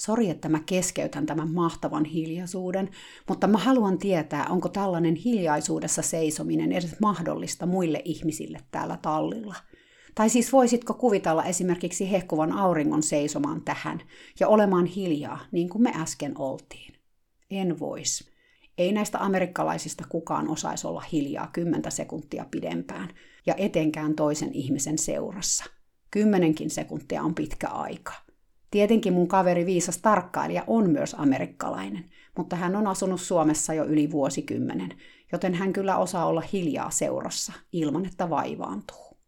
Sori, 0.00 0.30
että 0.30 0.48
mä 0.48 0.60
keskeytän 0.66 1.26
tämän 1.26 1.50
mahtavan 1.50 2.04
hiljaisuuden, 2.04 2.90
mutta 3.28 3.46
mä 3.46 3.58
haluan 3.58 3.98
tietää, 3.98 4.46
onko 4.48 4.68
tällainen 4.68 5.14
hiljaisuudessa 5.14 6.02
seisominen 6.02 6.72
edes 6.72 6.96
mahdollista 7.00 7.66
muille 7.66 8.02
ihmisille 8.04 8.58
täällä 8.70 8.98
tallilla. 9.02 9.54
Tai 10.14 10.30
siis 10.30 10.52
voisitko 10.52 10.94
kuvitella 10.94 11.44
esimerkiksi 11.44 12.10
hehkuvan 12.10 12.52
auringon 12.52 13.02
seisomaan 13.02 13.62
tähän 13.62 14.00
ja 14.40 14.48
olemaan 14.48 14.86
hiljaa, 14.86 15.38
niin 15.52 15.68
kuin 15.68 15.82
me 15.82 15.92
äsken 15.96 16.38
oltiin? 16.38 16.94
En 17.50 17.78
vois. 17.78 18.30
Ei 18.78 18.92
näistä 18.92 19.18
amerikkalaisista 19.18 20.04
kukaan 20.08 20.48
osaisi 20.48 20.86
olla 20.86 21.04
hiljaa 21.12 21.50
kymmentä 21.52 21.90
sekuntia 21.90 22.46
pidempään, 22.50 23.08
ja 23.50 23.54
etenkään 23.58 24.14
toisen 24.14 24.50
ihmisen 24.52 24.98
seurassa. 24.98 25.64
Kymmenenkin 26.10 26.70
sekuntia 26.70 27.22
on 27.22 27.34
pitkä 27.34 27.68
aika. 27.68 28.12
Tietenkin 28.70 29.12
mun 29.12 29.28
kaveri 29.28 29.66
viisas 29.66 29.98
tarkkailija 29.98 30.64
on 30.66 30.90
myös 30.90 31.16
amerikkalainen, 31.18 32.04
mutta 32.36 32.56
hän 32.56 32.76
on 32.76 32.86
asunut 32.86 33.20
Suomessa 33.20 33.74
jo 33.74 33.84
yli 33.84 34.10
vuosikymmenen, 34.10 34.90
joten 35.32 35.54
hän 35.54 35.72
kyllä 35.72 35.96
osaa 35.96 36.26
olla 36.26 36.42
hiljaa 36.52 36.90
seurassa, 36.90 37.52
ilman 37.72 38.06
että 38.06 38.30
vaivaantuu. 38.30 39.18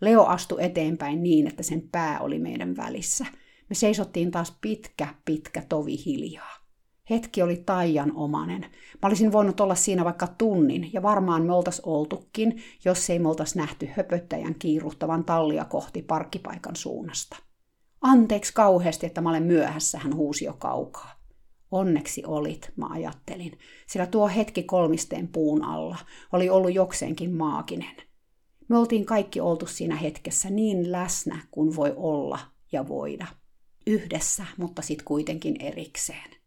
Leo 0.00 0.24
astui 0.24 0.64
eteenpäin 0.64 1.22
niin, 1.22 1.46
että 1.46 1.62
sen 1.62 1.88
pää 1.92 2.20
oli 2.20 2.38
meidän 2.38 2.76
välissä. 2.76 3.26
Me 3.68 3.74
seisottiin 3.74 4.30
taas 4.30 4.56
pitkä, 4.60 5.14
pitkä 5.24 5.62
tovi 5.68 6.04
hiljaa. 6.06 6.61
Hetki 7.10 7.42
oli 7.42 7.56
taian 7.56 8.12
omanen. 8.16 8.60
Mä 9.02 9.08
olisin 9.08 9.32
voinut 9.32 9.60
olla 9.60 9.74
siinä 9.74 10.04
vaikka 10.04 10.26
tunnin, 10.26 10.90
ja 10.92 11.02
varmaan 11.02 11.42
me 11.42 11.54
oltais 11.54 11.80
oltukin, 11.80 12.62
jos 12.84 13.10
ei 13.10 13.18
me 13.18 13.28
oltais 13.28 13.56
nähty 13.56 13.88
höpöttäjän 13.96 14.54
kiiruhtavan 14.54 15.24
tallia 15.24 15.64
kohti 15.64 16.02
parkkipaikan 16.02 16.76
suunnasta. 16.76 17.36
Anteeksi 18.00 18.54
kauheasti, 18.54 19.06
että 19.06 19.20
mä 19.20 19.30
olen 19.30 19.42
myöhässä, 19.42 19.98
hän 19.98 20.14
huusi 20.16 20.44
jo 20.44 20.52
kaukaa. 20.52 21.22
Onneksi 21.70 22.22
olit, 22.26 22.72
mä 22.76 22.86
ajattelin, 22.90 23.58
sillä 23.86 24.06
tuo 24.06 24.28
hetki 24.28 24.62
kolmisteen 24.62 25.28
puun 25.28 25.64
alla 25.64 25.98
oli 26.32 26.50
ollut 26.50 26.74
jokseenkin 26.74 27.34
maaginen. 27.34 27.96
Me 28.68 28.78
oltiin 28.78 29.06
kaikki 29.06 29.40
oltu 29.40 29.66
siinä 29.66 29.96
hetkessä 29.96 30.50
niin 30.50 30.92
läsnä 30.92 31.42
kuin 31.50 31.76
voi 31.76 31.94
olla 31.96 32.38
ja 32.72 32.88
voida. 32.88 33.26
Yhdessä, 33.86 34.46
mutta 34.56 34.82
sitten 34.82 35.04
kuitenkin 35.04 35.56
erikseen. 35.60 36.41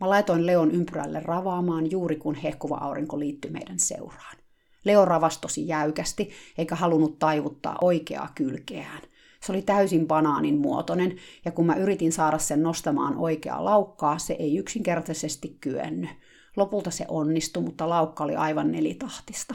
Mä 0.00 0.08
laitoin 0.08 0.46
Leon 0.46 0.70
ympyrälle 0.70 1.20
ravaamaan 1.20 1.90
juuri 1.90 2.16
kun 2.16 2.34
hehkuva 2.34 2.76
aurinko 2.76 3.18
liittyi 3.18 3.50
meidän 3.50 3.78
seuraan. 3.78 4.36
Leo 4.84 5.04
ravastosi 5.04 5.68
jäykästi, 5.68 6.30
eikä 6.58 6.74
halunnut 6.74 7.18
taivuttaa 7.18 7.78
oikeaa 7.80 8.28
kylkeään. 8.34 9.02
Se 9.40 9.52
oli 9.52 9.62
täysin 9.62 10.06
banaanin 10.06 10.58
muotoinen, 10.58 11.16
ja 11.44 11.52
kun 11.52 11.66
mä 11.66 11.74
yritin 11.74 12.12
saada 12.12 12.38
sen 12.38 12.62
nostamaan 12.62 13.16
oikeaa 13.16 13.64
laukkaa, 13.64 14.18
se 14.18 14.32
ei 14.38 14.56
yksinkertaisesti 14.56 15.56
kyennyt. 15.60 16.10
Lopulta 16.56 16.90
se 16.90 17.04
onnistui, 17.08 17.62
mutta 17.62 17.88
laukka 17.88 18.24
oli 18.24 18.36
aivan 18.36 18.72
nelitahtista. 18.72 19.54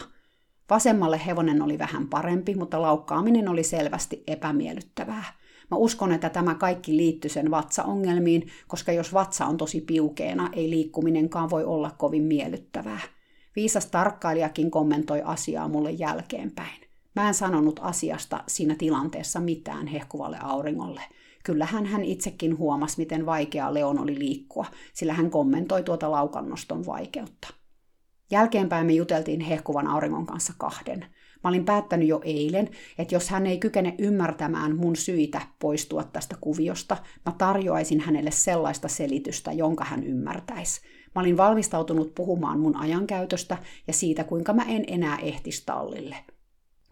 Vasemmalle 0.69 1.21
hevonen 1.25 1.61
oli 1.61 1.79
vähän 1.79 2.07
parempi, 2.07 2.55
mutta 2.55 2.81
laukkaaminen 2.81 3.49
oli 3.49 3.63
selvästi 3.63 4.23
epämiellyttävää. 4.27 5.23
Mä 5.71 5.77
uskon, 5.77 6.11
että 6.11 6.29
tämä 6.29 6.55
kaikki 6.55 6.97
liittyy 6.97 7.29
sen 7.29 7.51
vatsaongelmiin, 7.51 8.47
koska 8.67 8.91
jos 8.91 9.13
vatsa 9.13 9.45
on 9.45 9.57
tosi 9.57 9.81
piukeena, 9.81 10.49
ei 10.53 10.69
liikkuminenkaan 10.69 11.49
voi 11.49 11.63
olla 11.63 11.91
kovin 11.97 12.23
miellyttävää. 12.23 12.99
Viisas 13.55 13.85
tarkkailijakin 13.85 14.71
kommentoi 14.71 15.21
asiaa 15.25 15.67
mulle 15.67 15.91
jälkeenpäin. 15.91 16.81
Mä 17.15 17.27
en 17.27 17.33
sanonut 17.33 17.79
asiasta 17.83 18.43
siinä 18.47 18.75
tilanteessa 18.75 19.39
mitään 19.39 19.87
hehkuvalle 19.87 20.37
auringolle. 20.41 21.01
Kyllähän 21.43 21.85
hän 21.85 22.03
itsekin 22.03 22.57
huomasi, 22.57 22.97
miten 22.97 23.25
vaikeaa 23.25 23.73
Leon 23.73 23.99
oli 23.99 24.19
liikkua, 24.19 24.65
sillä 24.93 25.13
hän 25.13 25.31
kommentoi 25.31 25.83
tuota 25.83 26.11
laukannoston 26.11 26.85
vaikeutta. 26.85 27.62
Jälkeenpäin 28.33 28.85
me 28.85 28.93
juteltiin 28.93 29.39
hehkuvan 29.39 29.87
auringon 29.87 30.25
kanssa 30.25 30.53
kahden. 30.57 30.99
Mä 31.43 31.49
olin 31.49 31.65
päättänyt 31.65 32.07
jo 32.07 32.21
eilen, 32.23 32.69
että 32.97 33.15
jos 33.15 33.29
hän 33.29 33.47
ei 33.47 33.57
kykene 33.57 33.95
ymmärtämään 33.97 34.75
mun 34.75 34.95
syitä 34.95 35.41
poistua 35.59 36.03
tästä 36.03 36.35
kuviosta, 36.41 36.97
mä 37.25 37.35
tarjoaisin 37.37 37.99
hänelle 37.99 38.31
sellaista 38.31 38.87
selitystä, 38.87 39.51
jonka 39.51 39.83
hän 39.83 40.03
ymmärtäisi. 40.03 40.81
Mä 41.15 41.21
olin 41.21 41.37
valmistautunut 41.37 42.15
puhumaan 42.15 42.59
mun 42.59 42.75
ajankäytöstä 42.75 43.57
ja 43.87 43.93
siitä, 43.93 44.23
kuinka 44.23 44.53
mä 44.53 44.63
en 44.67 44.83
enää 44.87 45.17
ehtisi 45.17 45.63
tallille. 45.65 46.15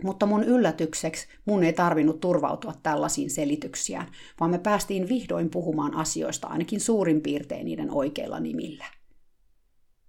Mutta 0.03 0.25
mun 0.25 0.43
yllätykseksi 0.43 1.27
mun 1.45 1.63
ei 1.63 1.73
tarvinnut 1.73 2.19
turvautua 2.19 2.73
tällaisiin 2.83 3.29
selityksiään, 3.29 4.07
vaan 4.39 4.51
me 4.51 4.59
päästiin 4.59 5.09
vihdoin 5.09 5.49
puhumaan 5.49 5.95
asioista 5.95 6.47
ainakin 6.47 6.79
suurin 6.79 7.21
piirtein 7.21 7.65
niiden 7.65 7.91
oikeilla 7.91 8.39
nimillä. 8.39 8.85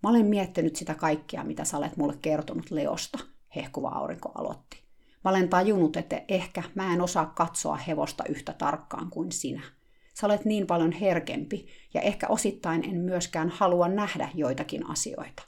Mä 0.03 0.11
olen 0.11 0.27
miettinyt 0.27 0.77
sitä 0.77 0.95
kaikkea, 0.95 1.45
mitä 1.45 1.65
sä 1.65 1.77
olet 1.77 1.97
mulle 1.97 2.15
kertonut 2.23 2.71
Leosta, 2.71 3.19
hehkuva 3.57 3.89
aurinko 3.89 4.33
aloitti. 4.35 4.83
Mä 5.25 5.31
olen 5.31 5.49
tajunnut, 5.49 5.97
että 5.97 6.23
ehkä 6.29 6.63
mä 6.75 6.95
en 6.95 7.01
osaa 7.01 7.27
katsoa 7.27 7.77
hevosta 7.77 8.25
yhtä 8.29 8.53
tarkkaan 8.53 9.11
kuin 9.11 9.33
sinä. 9.33 9.63
Sä 10.15 10.27
olet 10.27 10.45
niin 10.45 10.67
paljon 10.67 10.93
herkempi, 10.93 11.67
ja 11.95 12.01
ehkä 12.01 12.29
osittain 12.29 12.85
en 12.85 12.97
myöskään 12.97 13.49
halua 13.49 13.89
nähdä 13.89 14.29
joitakin 14.35 14.87
asioita. 14.87 15.43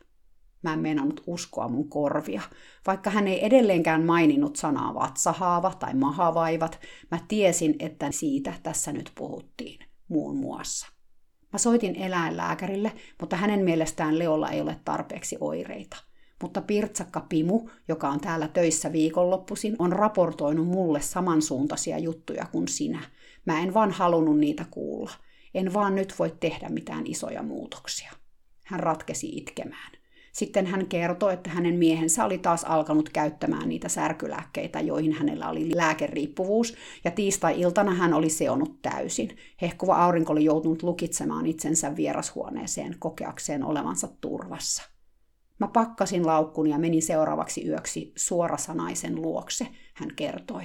Mä 0.62 0.72
en 0.72 0.78
meinannut 0.78 1.22
uskoa 1.26 1.68
mun 1.68 1.88
korvia. 1.88 2.42
Vaikka 2.86 3.10
hän 3.10 3.28
ei 3.28 3.44
edelleenkään 3.46 4.04
maininnut 4.04 4.56
sanaa 4.56 4.94
vatsahaava 4.94 5.74
tai 5.78 5.94
mahavaivat, 5.94 6.80
mä 7.10 7.18
tiesin, 7.28 7.76
että 7.78 8.10
siitä 8.10 8.54
tässä 8.62 8.92
nyt 8.92 9.12
puhuttiin, 9.14 9.86
muun 10.08 10.36
muassa. 10.36 10.93
Mä 11.54 11.58
soitin 11.58 11.96
eläinlääkärille, 11.96 12.92
mutta 13.20 13.36
hänen 13.36 13.64
mielestään 13.64 14.18
Leolla 14.18 14.50
ei 14.50 14.60
ole 14.60 14.80
tarpeeksi 14.84 15.36
oireita. 15.40 15.96
Mutta 16.42 16.60
Pirtsakka 16.60 17.26
Pimu, 17.28 17.68
joka 17.88 18.08
on 18.08 18.20
täällä 18.20 18.48
töissä 18.48 18.92
viikonloppuisin, 18.92 19.76
on 19.78 19.92
raportoinut 19.92 20.66
mulle 20.66 21.00
samansuuntaisia 21.00 21.98
juttuja 21.98 22.46
kuin 22.52 22.68
sinä. 22.68 23.00
Mä 23.46 23.60
en 23.60 23.74
vaan 23.74 23.90
halunnut 23.90 24.38
niitä 24.38 24.64
kuulla. 24.70 25.10
En 25.54 25.74
vaan 25.74 25.94
nyt 25.94 26.14
voi 26.18 26.36
tehdä 26.40 26.68
mitään 26.68 27.06
isoja 27.06 27.42
muutoksia. 27.42 28.12
Hän 28.64 28.80
ratkesi 28.80 29.28
itkemään. 29.36 29.92
Sitten 30.34 30.66
hän 30.66 30.86
kertoi, 30.86 31.32
että 31.32 31.50
hänen 31.50 31.74
miehensä 31.74 32.24
oli 32.24 32.38
taas 32.38 32.64
alkanut 32.64 33.08
käyttämään 33.08 33.68
niitä 33.68 33.88
särkylääkkeitä, 33.88 34.80
joihin 34.80 35.12
hänellä 35.12 35.48
oli 35.48 35.76
lääkeriippuvuus, 35.76 36.74
ja 37.04 37.10
tiistai-iltana 37.10 37.94
hän 37.94 38.14
oli 38.14 38.30
seonut 38.30 38.82
täysin. 38.82 39.36
Hehkuva 39.62 39.96
aurinko 39.96 40.32
oli 40.32 40.44
joutunut 40.44 40.82
lukitsemaan 40.82 41.46
itsensä 41.46 41.96
vierashuoneeseen 41.96 42.96
kokeakseen 42.98 43.64
olevansa 43.64 44.08
turvassa. 44.20 44.82
Mä 45.60 45.68
pakkasin 45.68 46.26
laukkuni 46.26 46.70
ja 46.70 46.78
menin 46.78 47.02
seuraavaksi 47.02 47.68
yöksi 47.68 48.12
suorasanaisen 48.16 49.22
luokse, 49.22 49.68
hän 49.94 50.10
kertoi. 50.16 50.64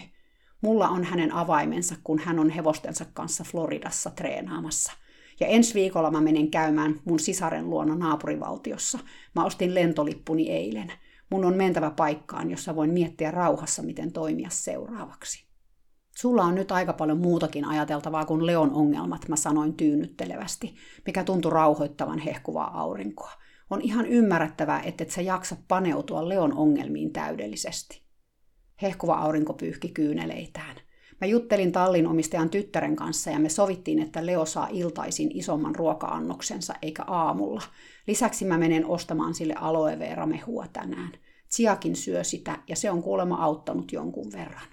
Mulla 0.62 0.90
on 0.90 1.04
hänen 1.04 1.34
avaimensa, 1.34 1.96
kun 2.04 2.20
hän 2.20 2.40
on 2.40 2.50
hevostensa 2.50 3.06
kanssa 3.14 3.44
Floridassa 3.44 4.10
treenaamassa– 4.10 4.94
ja 5.40 5.48
ensi 5.48 5.74
viikolla 5.74 6.12
mä 6.12 6.22
menen 6.22 6.52
käymään 6.52 7.00
mun 7.06 7.20
sisaren 7.20 7.70
luona 7.70 7.96
naapurivaltiossa. 7.96 9.00
Mä 9.36 9.46
ostin 9.46 9.76
lentolippuni 9.76 10.50
eilen. 10.50 10.92
Mun 11.30 11.46
on 11.46 11.58
mentävä 11.58 11.92
paikkaan, 11.92 12.52
jossa 12.52 12.76
voin 12.76 12.90
miettiä 12.90 13.32
rauhassa, 13.32 13.84
miten 13.84 14.12
toimia 14.12 14.50
seuraavaksi. 14.52 15.50
Sulla 16.18 16.44
on 16.44 16.56
nyt 16.56 16.72
aika 16.72 16.94
paljon 16.94 17.18
muutakin 17.18 17.66
ajateltavaa 17.66 18.26
kuin 18.26 18.46
Leon 18.46 18.74
ongelmat, 18.74 19.28
mä 19.28 19.36
sanoin 19.36 19.74
tyynnyttelevästi, 19.74 20.76
mikä 21.06 21.24
tuntui 21.24 21.52
rauhoittavan 21.52 22.20
hehkuvaa 22.20 22.82
aurinkoa. 22.82 23.32
On 23.70 23.82
ihan 23.82 24.06
ymmärrettävää, 24.06 24.82
että 24.82 25.04
et 25.04 25.12
sä 25.12 25.22
jaksa 25.22 25.56
paneutua 25.68 26.30
Leon 26.30 26.54
ongelmiin 26.54 27.14
täydellisesti. 27.14 28.04
Hehkuva 28.82 29.14
aurinko 29.14 29.54
pyyhki 29.54 29.90
kyyneleitään. 29.90 30.76
Mä 31.22 31.28
juttelin 31.28 31.72
tallin 31.72 32.08
omistajan 32.08 32.50
tyttären 32.50 32.96
kanssa 32.96 33.30
ja 33.30 33.40
me 33.40 33.50
sovittiin, 33.50 34.00
että 34.00 34.26
Leo 34.26 34.46
saa 34.46 34.68
iltaisin 34.72 35.38
isomman 35.38 35.76
ruoka-annoksensa 35.76 36.74
eikä 36.82 37.04
aamulla. 37.04 37.62
Lisäksi 38.08 38.46
mä 38.46 38.58
menen 38.58 38.86
ostamaan 38.86 39.34
sille 39.34 39.54
aloe 39.54 40.00
vera 40.00 40.26
mehua 40.26 40.66
tänään. 40.74 41.12
Tsiakin 41.50 41.96
syö 41.96 42.24
sitä 42.24 42.58
ja 42.68 42.76
se 42.76 42.92
on 42.92 43.04
kuulemma 43.04 43.36
auttanut 43.36 43.92
jonkun 43.92 44.32
verran. 44.32 44.68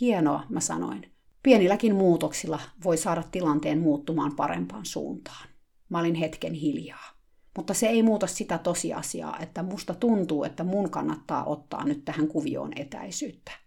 Hienoa, 0.00 0.42
mä 0.48 0.60
sanoin. 0.60 1.12
Pienilläkin 1.42 1.94
muutoksilla 1.94 2.60
voi 2.84 2.96
saada 2.96 3.22
tilanteen 3.30 3.78
muuttumaan 3.78 4.36
parempaan 4.36 4.86
suuntaan. 4.86 5.48
Mä 5.88 5.98
olin 5.98 6.14
hetken 6.14 6.52
hiljaa. 6.52 7.14
Mutta 7.56 7.74
se 7.74 7.86
ei 7.86 8.02
muuta 8.02 8.26
sitä 8.26 8.58
tosiasiaa, 8.58 9.38
että 9.38 9.62
musta 9.62 9.94
tuntuu, 9.94 10.44
että 10.44 10.64
mun 10.64 10.90
kannattaa 10.90 11.44
ottaa 11.44 11.84
nyt 11.84 12.04
tähän 12.04 12.28
kuvioon 12.28 12.72
etäisyyttä. 12.76 13.63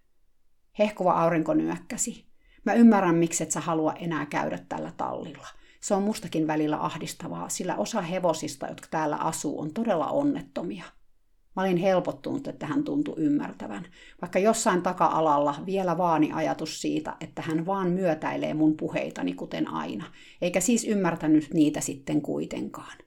Hehkuva 0.80 1.11
aurinko 1.11 1.53
nyökkäsi. 1.53 2.25
Mä 2.65 2.73
ymmärrän, 2.73 3.15
miksi 3.15 3.43
et 3.43 3.51
sä 3.51 3.59
halua 3.59 3.93
enää 3.93 4.25
käydä 4.25 4.59
tällä 4.69 4.91
tallilla. 4.97 5.47
Se 5.82 5.93
on 5.93 6.03
mustakin 6.03 6.47
välillä 6.47 6.78
ahdistavaa, 6.78 7.49
sillä 7.49 7.75
osa 7.75 8.01
hevosista, 8.01 8.67
jotka 8.67 8.88
täällä 8.91 9.15
asuu, 9.15 9.61
on 9.61 9.73
todella 9.73 10.07
onnettomia. 10.07 10.84
Mä 11.55 11.61
olin 11.61 11.78
helpottunut, 11.78 12.47
että 12.47 12.65
hän 12.67 12.84
tuntui 12.84 13.15
ymmärtävän, 13.17 13.86
vaikka 14.21 14.39
jossain 14.39 14.82
taka-alalla 14.82 15.55
vielä 15.65 15.97
vaani 15.97 16.32
ajatus 16.34 16.82
siitä, 16.82 17.17
että 17.19 17.41
hän 17.41 17.65
vaan 17.65 17.89
myötäilee 17.89 18.53
mun 18.53 18.78
puheitani 18.78 19.34
kuten 19.34 19.73
aina, 19.73 20.05
eikä 20.41 20.59
siis 20.59 20.84
ymmärtänyt 20.84 21.53
niitä 21.53 21.82
sitten 21.82 22.21
kuitenkaan. 22.21 22.97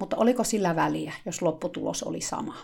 Mutta 0.00 0.16
oliko 0.16 0.44
sillä 0.44 0.76
väliä, 0.76 1.12
jos 1.26 1.42
lopputulos 1.42 2.02
oli 2.02 2.20
sama? 2.20 2.54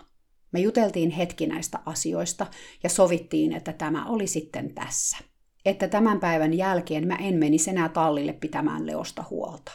Me 0.51 0.59
juteltiin 0.59 1.11
hetki 1.11 1.47
näistä 1.47 1.79
asioista 1.85 2.45
ja 2.83 2.89
sovittiin, 2.89 3.53
että 3.53 3.73
tämä 3.73 4.05
oli 4.05 4.27
sitten 4.27 4.73
tässä. 4.73 5.17
Että 5.65 5.87
tämän 5.87 6.19
päivän 6.19 6.53
jälkeen 6.53 7.07
mä 7.07 7.15
en 7.15 7.35
menisi 7.35 7.69
enää 7.69 7.89
tallille 7.89 8.33
pitämään 8.33 8.85
Leosta 8.85 9.23
huolta. 9.29 9.71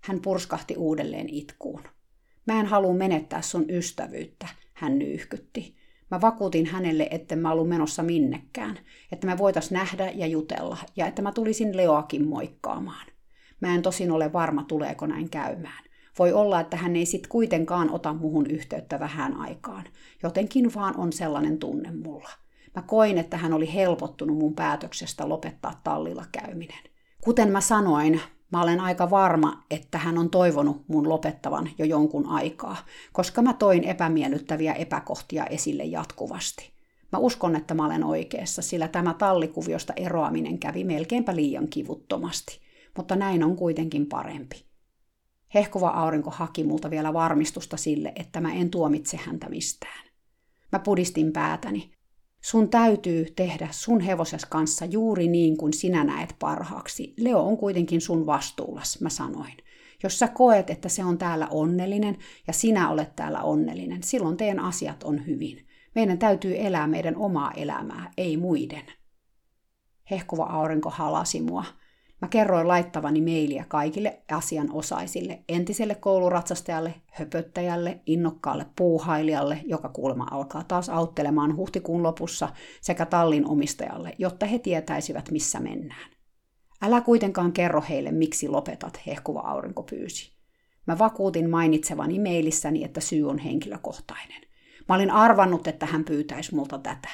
Hän 0.00 0.20
purskahti 0.20 0.76
uudelleen 0.76 1.28
itkuun. 1.28 1.82
Mä 2.46 2.60
en 2.60 2.66
halua 2.66 2.94
menettää 2.94 3.42
sun 3.42 3.64
ystävyyttä, 3.70 4.46
hän 4.74 4.98
nyyhkytti. 4.98 5.76
Mä 6.10 6.20
vakuutin 6.20 6.66
hänelle, 6.66 7.08
että 7.10 7.36
mä 7.36 7.52
ollut 7.52 7.68
menossa 7.68 8.02
minnekään, 8.02 8.78
että 9.12 9.26
me 9.26 9.38
voitais 9.38 9.70
nähdä 9.70 10.10
ja 10.14 10.26
jutella, 10.26 10.76
ja 10.96 11.06
että 11.06 11.22
mä 11.22 11.32
tulisin 11.32 11.76
Leoakin 11.76 12.28
moikkaamaan. 12.28 13.06
Mä 13.60 13.74
en 13.74 13.82
tosin 13.82 14.10
ole 14.10 14.32
varma, 14.32 14.64
tuleeko 14.64 15.06
näin 15.06 15.30
käymään. 15.30 15.84
Voi 16.18 16.32
olla, 16.32 16.60
että 16.60 16.76
hän 16.76 16.96
ei 16.96 17.06
sitten 17.06 17.28
kuitenkaan 17.28 17.90
ota 17.90 18.12
muhun 18.14 18.46
yhteyttä 18.46 19.00
vähän 19.00 19.36
aikaan. 19.36 19.84
Jotenkin 20.22 20.74
vaan 20.74 20.96
on 20.96 21.12
sellainen 21.12 21.58
tunne 21.58 21.90
mulla. 21.90 22.30
Mä 22.74 22.82
koin, 22.82 23.18
että 23.18 23.36
hän 23.36 23.52
oli 23.52 23.74
helpottunut 23.74 24.38
mun 24.38 24.54
päätöksestä 24.54 25.28
lopettaa 25.28 25.80
tallilla 25.84 26.24
käyminen. 26.32 26.84
Kuten 27.24 27.48
mä 27.48 27.60
sanoin, 27.60 28.20
Mä 28.54 28.62
olen 28.62 28.80
aika 28.80 29.10
varma, 29.10 29.64
että 29.70 29.98
hän 29.98 30.18
on 30.18 30.30
toivonut 30.30 30.88
mun 30.88 31.08
lopettavan 31.08 31.70
jo 31.78 31.84
jonkun 31.84 32.26
aikaa, 32.26 32.76
koska 33.12 33.42
mä 33.42 33.52
toin 33.52 33.84
epämiellyttäviä 33.84 34.72
epäkohtia 34.72 35.46
esille 35.46 35.84
jatkuvasti. 35.84 36.72
Mä 37.12 37.18
uskon, 37.18 37.56
että 37.56 37.74
mä 37.74 37.86
olen 37.86 38.04
oikeassa, 38.04 38.62
sillä 38.62 38.88
tämä 38.88 39.14
tallikuviosta 39.14 39.92
eroaminen 39.96 40.58
kävi 40.58 40.84
melkeinpä 40.84 41.36
liian 41.36 41.68
kivuttomasti, 41.68 42.60
mutta 42.96 43.16
näin 43.16 43.44
on 43.44 43.56
kuitenkin 43.56 44.06
parempi. 44.06 44.64
Hehkuva 45.54 45.88
aurinko 45.88 46.30
haki 46.30 46.64
multa 46.64 46.90
vielä 46.90 47.12
varmistusta 47.12 47.76
sille, 47.76 48.12
että 48.16 48.40
mä 48.40 48.52
en 48.52 48.70
tuomitse 48.70 49.16
häntä 49.16 49.48
mistään. 49.48 50.04
Mä 50.72 50.78
pudistin 50.78 51.32
päätäni. 51.32 51.94
Sun 52.40 52.68
täytyy 52.68 53.26
tehdä 53.36 53.68
sun 53.70 54.00
hevoses 54.00 54.44
kanssa 54.44 54.84
juuri 54.84 55.28
niin 55.28 55.56
kuin 55.56 55.72
sinä 55.72 56.04
näet 56.04 56.36
parhaaksi. 56.38 57.14
Leo 57.18 57.40
on 57.40 57.56
kuitenkin 57.56 58.00
sun 58.00 58.26
vastuullas, 58.26 59.00
mä 59.00 59.08
sanoin. 59.08 59.54
Jos 60.02 60.18
sä 60.18 60.28
koet, 60.28 60.70
että 60.70 60.88
se 60.88 61.04
on 61.04 61.18
täällä 61.18 61.48
onnellinen 61.50 62.18
ja 62.46 62.52
sinä 62.52 62.90
olet 62.90 63.16
täällä 63.16 63.42
onnellinen, 63.42 64.02
silloin 64.02 64.36
teidän 64.36 64.60
asiat 64.60 65.02
on 65.02 65.26
hyvin. 65.26 65.66
Meidän 65.94 66.18
täytyy 66.18 66.54
elää 66.58 66.86
meidän 66.86 67.16
omaa 67.16 67.52
elämää, 67.52 68.10
ei 68.16 68.36
muiden. 68.36 68.84
Hehkuva 70.10 70.44
aurinko 70.44 70.90
halasi 70.90 71.40
mua. 71.40 71.64
Mä 72.22 72.28
kerroin 72.28 72.68
laittavani 72.68 73.20
mailia 73.20 73.64
kaikille 73.68 74.22
asianosaisille, 74.32 75.42
entiselle 75.48 75.94
kouluratsastajalle, 75.94 76.94
höpöttäjälle, 77.06 78.00
innokkaalle 78.06 78.66
puuhailijalle, 78.76 79.60
joka 79.64 79.88
kuulemma 79.88 80.26
alkaa 80.30 80.64
taas 80.64 80.88
auttelemaan 80.88 81.56
huhtikuun 81.56 82.02
lopussa, 82.02 82.48
sekä 82.80 83.06
tallin 83.06 83.46
omistajalle, 83.46 84.14
jotta 84.18 84.46
he 84.46 84.58
tietäisivät, 84.58 85.30
missä 85.30 85.60
mennään. 85.60 86.10
Älä 86.82 87.00
kuitenkaan 87.00 87.52
kerro 87.52 87.84
heille, 87.88 88.12
miksi 88.12 88.48
lopetat, 88.48 89.00
hehkuva 89.06 89.40
aurinko 89.40 89.82
pyysi. 89.82 90.32
Mä 90.86 90.98
vakuutin 90.98 91.50
mainitsevani 91.50 92.18
mailissäni, 92.18 92.84
että 92.84 93.00
syy 93.00 93.28
on 93.28 93.38
henkilökohtainen. 93.38 94.42
Mä 94.88 94.94
olin 94.94 95.10
arvannut, 95.10 95.66
että 95.66 95.86
hän 95.86 96.04
pyytäisi 96.04 96.54
multa 96.54 96.78
tätä. 96.78 97.08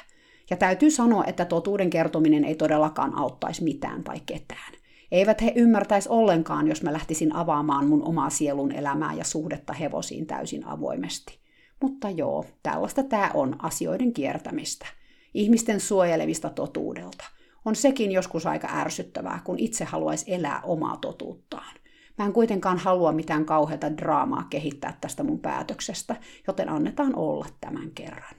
Ja 0.50 0.56
täytyy 0.56 0.90
sanoa, 0.90 1.24
että 1.24 1.44
totuuden 1.44 1.90
kertominen 1.90 2.44
ei 2.44 2.54
todellakaan 2.54 3.18
auttaisi 3.18 3.64
mitään 3.64 4.04
tai 4.04 4.20
ketään. 4.26 4.79
Eivät 5.12 5.42
he 5.42 5.52
ymmärtäisi 5.56 6.08
ollenkaan, 6.08 6.68
jos 6.68 6.82
mä 6.82 6.92
lähtisin 6.92 7.34
avaamaan 7.34 7.86
mun 7.86 8.02
omaa 8.02 8.30
sielun 8.30 8.72
elämää 8.72 9.14
ja 9.14 9.24
suhdetta 9.24 9.72
hevosiin 9.72 10.26
täysin 10.26 10.66
avoimesti. 10.66 11.40
Mutta 11.82 12.10
joo, 12.10 12.44
tällaista 12.62 13.02
tämä 13.02 13.30
on 13.34 13.56
asioiden 13.58 14.12
kiertämistä. 14.12 14.86
Ihmisten 15.34 15.80
suojelevista 15.80 16.50
totuudelta. 16.50 17.24
On 17.64 17.76
sekin 17.76 18.12
joskus 18.12 18.46
aika 18.46 18.68
ärsyttävää, 18.72 19.40
kun 19.44 19.58
itse 19.58 19.84
haluaisi 19.84 20.34
elää 20.34 20.60
omaa 20.62 20.96
totuuttaan. 20.96 21.74
Mä 22.18 22.24
en 22.26 22.32
kuitenkaan 22.32 22.78
halua 22.78 23.12
mitään 23.12 23.44
kauheata 23.44 23.96
draamaa 23.96 24.46
kehittää 24.50 24.98
tästä 25.00 25.22
mun 25.22 25.38
päätöksestä, 25.38 26.16
joten 26.46 26.68
annetaan 26.68 27.16
olla 27.16 27.46
tämän 27.60 27.90
kerran. 27.90 28.34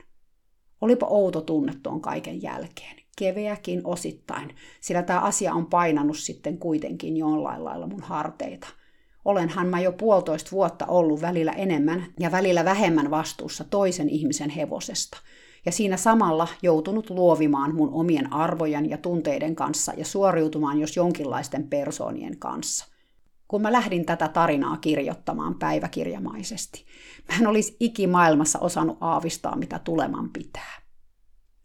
Olipa 0.82 1.06
outo 1.06 1.42
tunne 1.42 1.74
tuon 1.84 2.02
kaiken 2.02 2.42
jälkeen 2.42 3.01
keveäkin 3.22 3.82
osittain, 3.84 4.56
sillä 4.80 5.04
tämä 5.04 5.20
asia 5.20 5.54
on 5.54 5.66
painanut 5.66 6.18
sitten 6.18 6.58
kuitenkin 6.58 7.18
jollain 7.18 7.64
lailla 7.66 7.88
mun 7.88 8.02
harteita. 8.02 8.68
Olenhan 9.26 9.68
mä 9.68 9.80
jo 9.80 9.92
puolitoista 9.92 10.52
vuotta 10.52 10.86
ollut 10.86 11.22
välillä 11.22 11.52
enemmän 11.52 12.06
ja 12.20 12.32
välillä 12.32 12.66
vähemmän 12.66 13.12
vastuussa 13.12 13.64
toisen 13.64 14.10
ihmisen 14.10 14.50
hevosesta, 14.50 15.18
ja 15.66 15.72
siinä 15.72 15.98
samalla 15.98 16.48
joutunut 16.62 17.10
luovimaan 17.10 17.76
mun 17.76 17.90
omien 17.94 18.34
arvojen 18.34 18.90
ja 18.90 18.98
tunteiden 18.98 19.56
kanssa 19.56 19.94
ja 19.98 20.06
suoriutumaan 20.06 20.80
jos 20.80 20.96
jonkinlaisten 20.96 21.68
persoonien 21.68 22.40
kanssa. 22.40 22.86
Kun 23.48 23.62
mä 23.62 23.72
lähdin 23.72 24.06
tätä 24.06 24.28
tarinaa 24.28 24.78
kirjoittamaan 24.78 25.56
päiväkirjamaisesti, 25.56 26.86
mä 27.30 27.38
en 27.40 27.48
olisi 27.48 27.76
ikimaailmassa 27.80 28.60
osannut 28.60 28.98
aavistaa, 29.02 29.56
mitä 29.56 29.80
tuleman 29.80 30.30
pitää. 30.30 30.81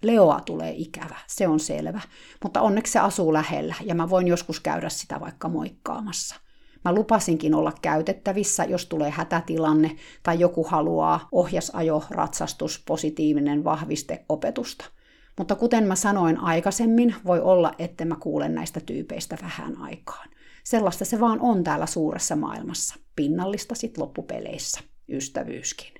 Leoa 0.02 0.40
tulee 0.40 0.72
ikävä, 0.76 1.16
se 1.26 1.48
on 1.48 1.60
selvä, 1.60 2.00
mutta 2.42 2.60
onneksi 2.60 2.92
se 2.92 2.98
asuu 2.98 3.32
lähellä 3.32 3.74
ja 3.84 3.94
mä 3.94 4.10
voin 4.10 4.28
joskus 4.28 4.60
käydä 4.60 4.88
sitä 4.88 5.20
vaikka 5.20 5.48
moikkaamassa. 5.48 6.36
Mä 6.84 6.94
lupasinkin 6.94 7.54
olla 7.54 7.72
käytettävissä, 7.82 8.64
jos 8.64 8.86
tulee 8.86 9.10
hätätilanne 9.10 9.96
tai 10.22 10.40
joku 10.40 10.64
haluaa 10.64 11.28
ohjasajo, 11.32 12.04
ratsastus, 12.10 12.82
positiivinen 12.86 13.64
vahviste 13.64 14.24
opetusta. 14.28 14.84
Mutta 15.38 15.54
kuten 15.54 15.84
mä 15.84 15.94
sanoin 15.94 16.38
aikaisemmin, 16.38 17.14
voi 17.24 17.40
olla, 17.40 17.72
että 17.78 18.04
mä 18.04 18.16
kuulen 18.20 18.54
näistä 18.54 18.80
tyypeistä 18.80 19.38
vähän 19.42 19.76
aikaan. 19.76 20.28
Sellaista 20.64 21.04
se 21.04 21.20
vaan 21.20 21.40
on 21.40 21.64
täällä 21.64 21.86
suuressa 21.86 22.36
maailmassa. 22.36 22.94
Pinnallista 23.16 23.74
sit 23.74 23.98
loppupeleissä. 23.98 24.80
Ystävyyskin. 25.08 25.94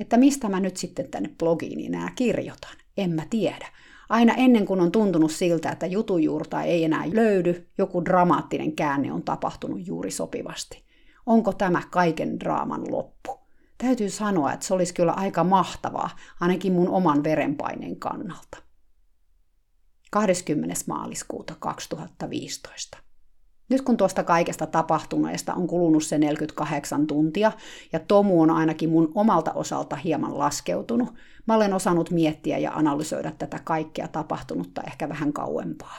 Että 0.00 0.16
mistä 0.16 0.48
mä 0.48 0.60
nyt 0.60 0.76
sitten 0.76 1.10
tänne 1.10 1.30
blogiin 1.38 1.86
enää 1.86 2.12
kirjoitan? 2.16 2.76
En 2.98 3.10
mä 3.10 3.22
tiedä. 3.30 3.66
Aina 4.08 4.34
ennen 4.34 4.66
kuin 4.66 4.80
on 4.80 4.92
tuntunut 4.92 5.32
siltä, 5.32 5.70
että 5.70 5.86
jutujuurta 5.86 6.62
ei 6.62 6.84
enää 6.84 7.04
löydy, 7.12 7.68
joku 7.78 8.04
dramaattinen 8.04 8.76
käänne 8.76 9.12
on 9.12 9.22
tapahtunut 9.22 9.86
juuri 9.86 10.10
sopivasti. 10.10 10.84
Onko 11.26 11.52
tämä 11.52 11.82
kaiken 11.90 12.40
draaman 12.40 12.90
loppu? 12.90 13.38
Täytyy 13.78 14.10
sanoa, 14.10 14.52
että 14.52 14.66
se 14.66 14.74
olisi 14.74 14.94
kyllä 14.94 15.12
aika 15.12 15.44
mahtavaa, 15.44 16.10
ainakin 16.40 16.72
mun 16.72 16.88
oman 16.88 17.24
verenpaineen 17.24 17.96
kannalta. 17.96 18.58
20. 20.10 20.74
maaliskuuta 20.86 21.54
2015. 21.58 22.98
Nyt 23.68 23.82
kun 23.82 23.96
tuosta 23.96 24.24
kaikesta 24.24 24.66
tapahtuneesta 24.66 25.54
on 25.54 25.66
kulunut 25.66 26.04
se 26.04 26.18
48 26.18 27.06
tuntia, 27.06 27.52
ja 27.92 27.98
Tomu 27.98 28.42
on 28.42 28.50
ainakin 28.50 28.90
mun 28.90 29.12
omalta 29.14 29.52
osalta 29.52 29.96
hieman 29.96 30.38
laskeutunut, 30.38 31.08
mä 31.48 31.54
olen 31.54 31.74
osannut 31.74 32.10
miettiä 32.10 32.58
ja 32.58 32.72
analysoida 32.72 33.30
tätä 33.30 33.60
kaikkea 33.64 34.08
tapahtunutta 34.08 34.82
ehkä 34.82 35.08
vähän 35.08 35.32
kauempaa. 35.32 35.96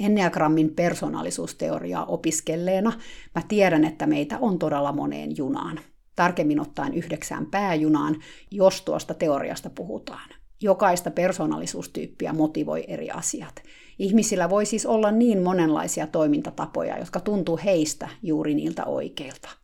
Enneagrammin 0.00 0.74
persoonallisuusteoriaa 0.74 2.04
opiskelleena 2.04 2.92
mä 3.34 3.42
tiedän, 3.48 3.84
että 3.84 4.06
meitä 4.06 4.38
on 4.40 4.58
todella 4.58 4.92
moneen 4.92 5.36
junaan. 5.36 5.80
Tarkemmin 6.16 6.60
ottaen 6.60 6.94
yhdeksään 6.94 7.46
pääjunaan, 7.46 8.16
jos 8.50 8.82
tuosta 8.82 9.14
teoriasta 9.14 9.70
puhutaan. 9.70 10.28
Jokaista 10.60 11.10
persoonallisuustyyppiä 11.10 12.32
motivoi 12.32 12.84
eri 12.88 13.10
asiat. 13.10 13.62
Ihmisillä 13.98 14.50
voi 14.50 14.66
siis 14.66 14.86
olla 14.86 15.10
niin 15.10 15.42
monenlaisia 15.42 16.06
toimintatapoja, 16.06 16.98
jotka 16.98 17.20
tuntuu 17.20 17.58
heistä 17.64 18.08
juuri 18.22 18.54
niiltä 18.54 18.84
oikeilta. 18.84 19.61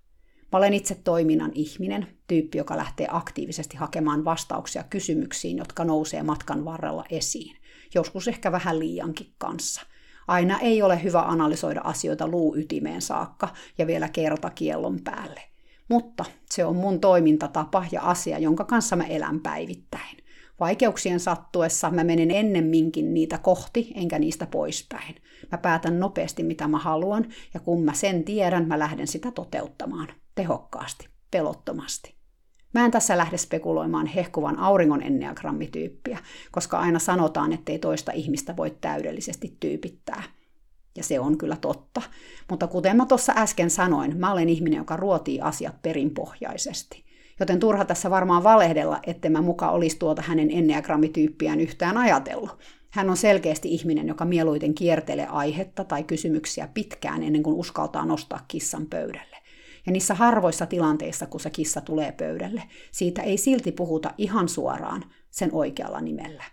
Mä 0.52 0.58
olen 0.58 0.74
itse 0.74 0.94
toiminnan 0.94 1.52
ihminen, 1.54 2.06
tyyppi, 2.26 2.58
joka 2.58 2.76
lähtee 2.76 3.06
aktiivisesti 3.10 3.76
hakemaan 3.76 4.24
vastauksia 4.24 4.84
kysymyksiin, 4.90 5.58
jotka 5.58 5.84
nousee 5.84 6.22
matkan 6.22 6.64
varrella 6.64 7.04
esiin. 7.10 7.56
Joskus 7.94 8.28
ehkä 8.28 8.52
vähän 8.52 8.78
liiankin 8.78 9.32
kanssa. 9.38 9.82
Aina 10.28 10.58
ei 10.58 10.82
ole 10.82 11.02
hyvä 11.02 11.22
analysoida 11.22 11.80
asioita 11.84 12.28
luuytimeen 12.28 13.02
saakka 13.02 13.48
ja 13.78 13.86
vielä 13.86 14.08
kertakiellon 14.08 15.00
päälle. 15.04 15.40
Mutta 15.88 16.24
se 16.50 16.64
on 16.64 16.76
mun 16.76 17.00
toimintatapa 17.00 17.84
ja 17.92 18.02
asia, 18.02 18.38
jonka 18.38 18.64
kanssa 18.64 18.96
mä 18.96 19.04
elän 19.04 19.40
päivittäin. 19.40 20.16
Vaikeuksien 20.60 21.20
sattuessa 21.20 21.90
mä 21.90 22.04
menen 22.04 22.30
ennemminkin 22.30 23.14
niitä 23.14 23.38
kohti, 23.38 23.92
enkä 23.94 24.18
niistä 24.18 24.46
poispäin. 24.46 25.14
Mä 25.52 25.58
päätän 25.58 26.00
nopeasti, 26.00 26.42
mitä 26.42 26.68
mä 26.68 26.78
haluan, 26.78 27.24
ja 27.54 27.60
kun 27.60 27.84
mä 27.84 27.94
sen 27.94 28.24
tiedän, 28.24 28.68
mä 28.68 28.78
lähden 28.78 29.06
sitä 29.06 29.30
toteuttamaan. 29.30 30.08
Tehokkaasti, 30.38 31.08
pelottomasti. 31.30 32.14
Mä 32.74 32.84
en 32.84 32.90
tässä 32.90 33.18
lähde 33.18 33.36
spekuloimaan 33.36 34.06
hehkuvan 34.06 34.58
auringon 34.58 35.02
enneagrammityyppiä, 35.02 36.18
koska 36.50 36.78
aina 36.78 36.98
sanotaan, 36.98 37.52
ettei 37.52 37.78
toista 37.78 38.12
ihmistä 38.12 38.56
voi 38.56 38.76
täydellisesti 38.80 39.56
tyypittää. 39.60 40.22
Ja 40.96 41.04
se 41.04 41.20
on 41.20 41.38
kyllä 41.38 41.56
totta. 41.56 42.02
Mutta 42.50 42.66
kuten 42.66 42.96
mä 42.96 43.06
tuossa 43.06 43.32
äsken 43.36 43.70
sanoin, 43.70 44.16
mä 44.16 44.32
olen 44.32 44.48
ihminen, 44.48 44.76
joka 44.76 44.96
ruotii 44.96 45.40
asiat 45.40 45.82
perinpohjaisesti. 45.82 47.04
Joten 47.40 47.60
turha 47.60 47.84
tässä 47.84 48.10
varmaan 48.10 48.44
valehdella, 48.44 49.00
että 49.06 49.30
mä 49.30 49.42
muka 49.42 49.70
olisi 49.70 49.98
tuota 49.98 50.22
hänen 50.22 50.50
enneagrammityyppiään 50.50 51.60
yhtään 51.60 51.96
ajatellut. 51.96 52.58
Hän 52.90 53.10
on 53.10 53.16
selkeästi 53.16 53.74
ihminen, 53.74 54.08
joka 54.08 54.24
mieluiten 54.24 54.74
kiertelee 54.74 55.26
aihetta 55.26 55.84
tai 55.84 56.04
kysymyksiä 56.04 56.68
pitkään 56.74 57.22
ennen 57.22 57.42
kuin 57.42 57.56
uskaltaa 57.56 58.04
nostaa 58.04 58.44
kissan 58.48 58.86
pöydälle. 58.86 59.37
Ja 59.88 59.92
niissä 59.92 60.14
harvoissa 60.14 60.66
tilanteissa, 60.66 61.26
kun 61.26 61.40
se 61.40 61.50
kissa 61.50 61.80
tulee 61.80 62.12
pöydälle, 62.12 62.62
siitä 62.92 63.22
ei 63.22 63.36
silti 63.36 63.72
puhuta 63.72 64.14
ihan 64.18 64.48
suoraan 64.48 65.04
sen 65.30 65.50
oikealla 65.52 66.00
nimellä. 66.00 66.44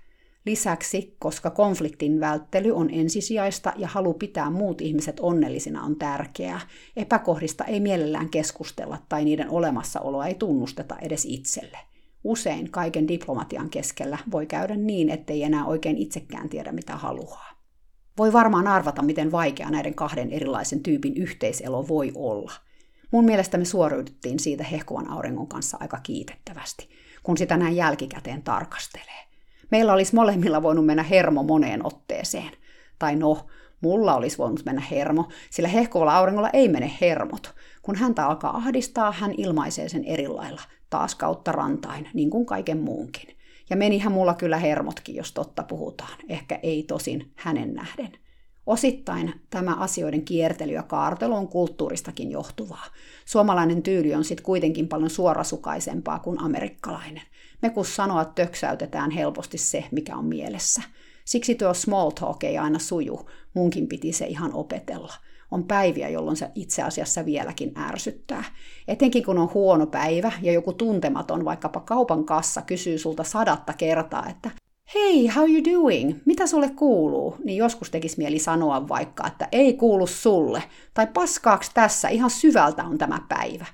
Lisäksi, 0.45 1.15
koska 1.19 1.49
konfliktin 1.49 2.19
välttely 2.19 2.71
on 2.71 2.89
ensisijaista 2.89 3.73
ja 3.77 3.87
halu 3.87 4.13
pitää 4.13 4.49
muut 4.49 4.81
ihmiset 4.81 5.19
onnellisina 5.19 5.83
on 5.83 5.95
tärkeää, 5.95 6.61
epäkohdista 6.97 7.63
ei 7.63 7.79
mielellään 7.79 8.29
keskustella 8.29 8.97
tai 9.09 9.25
niiden 9.25 9.49
olemassaoloa 9.49 10.27
ei 10.27 10.35
tunnusteta 10.35 10.95
edes 11.01 11.25
itselle. 11.25 11.77
Usein 12.23 12.71
kaiken 12.71 13.07
diplomatian 13.07 13.69
keskellä 13.69 14.17
voi 14.31 14.45
käydä 14.45 14.75
niin, 14.75 15.09
ettei 15.09 15.43
enää 15.43 15.65
oikein 15.65 15.97
itsekään 15.97 16.49
tiedä 16.49 16.71
mitä 16.71 16.95
haluaa. 16.95 17.49
Voi 18.17 18.33
varmaan 18.33 18.67
arvata, 18.67 19.01
miten 19.01 19.31
vaikea 19.31 19.69
näiden 19.69 19.95
kahden 19.95 20.31
erilaisen 20.31 20.83
tyypin 20.83 21.17
yhteiselo 21.17 21.87
voi 21.87 22.11
olla. 22.15 22.51
Mun 23.11 23.25
mielestä 23.25 23.57
me 23.57 23.65
suoriuduttiin 23.65 24.39
siitä 24.39 24.63
hehkuvan 24.63 25.09
auringon 25.09 25.47
kanssa 25.47 25.77
aika 25.79 25.99
kiitettävästi, 26.03 26.89
kun 27.23 27.37
sitä 27.37 27.57
näin 27.57 27.75
jälkikäteen 27.75 28.43
tarkastelee. 28.43 29.25
Meillä 29.71 29.93
olisi 29.93 30.15
molemmilla 30.15 30.63
voinut 30.63 30.85
mennä 30.85 31.03
hermo 31.03 31.43
moneen 31.43 31.85
otteeseen. 31.85 32.51
Tai 32.99 33.15
no, 33.15 33.45
mulla 33.81 34.15
olisi 34.15 34.37
voinut 34.37 34.65
mennä 34.65 34.81
hermo, 34.91 35.29
sillä 35.49 35.69
hehkuvalla 35.69 36.17
auringolla 36.17 36.49
ei 36.49 36.67
mene 36.67 36.91
hermot. 37.01 37.55
Kun 37.81 37.95
häntä 37.95 38.27
alkaa 38.27 38.57
ahdistaa, 38.57 39.11
hän 39.11 39.33
ilmaisee 39.37 39.89
sen 39.89 40.03
eri 40.03 40.27
lailla, 40.27 40.61
taas 40.89 41.15
kautta 41.15 41.51
rantain, 41.51 42.09
niin 42.13 42.29
kuin 42.29 42.45
kaiken 42.45 42.77
muunkin. 42.77 43.37
Ja 43.69 43.75
menihän 43.75 44.11
mulla 44.11 44.33
kyllä 44.33 44.57
hermotkin, 44.57 45.15
jos 45.15 45.31
totta 45.31 45.63
puhutaan. 45.63 46.17
Ehkä 46.29 46.59
ei 46.63 46.83
tosin 46.83 47.31
hänen 47.35 47.73
nähden. 47.73 48.11
Osittain 48.65 49.33
tämä 49.49 49.75
asioiden 49.75 50.25
kiertely 50.25 50.71
ja 50.71 50.83
kaartelu 50.83 51.35
on 51.35 51.47
kulttuuristakin 51.47 52.31
johtuvaa. 52.31 52.85
Suomalainen 53.25 53.83
tyyli 53.83 54.15
on 54.15 54.23
sitten 54.23 54.45
kuitenkin 54.45 54.87
paljon 54.87 55.09
suorasukaisempaa 55.09 56.19
kuin 56.19 56.41
amerikkalainen. 56.41 57.23
Me 57.61 57.69
kun 57.69 57.85
sanoa 57.85 58.25
töksäytetään 58.25 59.11
helposti 59.11 59.57
se, 59.57 59.85
mikä 59.91 60.15
on 60.15 60.25
mielessä. 60.25 60.81
Siksi 61.25 61.55
tuo 61.55 61.73
small 61.73 62.09
talk 62.09 62.43
ei 62.43 62.57
aina 62.57 62.79
suju, 62.79 63.29
munkin 63.53 63.87
piti 63.87 64.13
se 64.13 64.25
ihan 64.25 64.53
opetella. 64.53 65.13
On 65.51 65.63
päiviä, 65.63 66.09
jolloin 66.09 66.37
se 66.37 66.51
itse 66.55 66.83
asiassa 66.83 67.25
vieläkin 67.25 67.73
ärsyttää. 67.77 68.43
Etenkin 68.87 69.25
kun 69.25 69.37
on 69.37 69.53
huono 69.53 69.87
päivä 69.87 70.31
ja 70.41 70.53
joku 70.53 70.73
tuntematon, 70.73 71.45
vaikkapa 71.45 71.79
kaupan 71.79 72.25
kassa, 72.25 72.61
kysyy 72.61 72.97
sulta 72.97 73.23
sadatta 73.23 73.73
kertaa, 73.73 74.29
että 74.29 74.51
hei, 74.93 75.27
how 75.27 75.49
you 75.49 75.63
doing? 75.73 76.19
Mitä 76.25 76.47
sulle 76.47 76.69
kuuluu? 76.69 77.35
Niin 77.43 77.57
joskus 77.57 77.91
tekisi 77.91 78.17
mieli 78.17 78.39
sanoa 78.39 78.87
vaikka, 78.87 79.27
että 79.27 79.47
ei 79.51 79.73
kuulu 79.73 80.07
sulle. 80.07 80.63
Tai 80.93 81.07
paskaaks 81.07 81.69
tässä, 81.73 82.09
ihan 82.09 82.29
syvältä 82.29 82.83
on 82.83 82.97
tämä 82.97 83.21
päivä. 83.29 83.65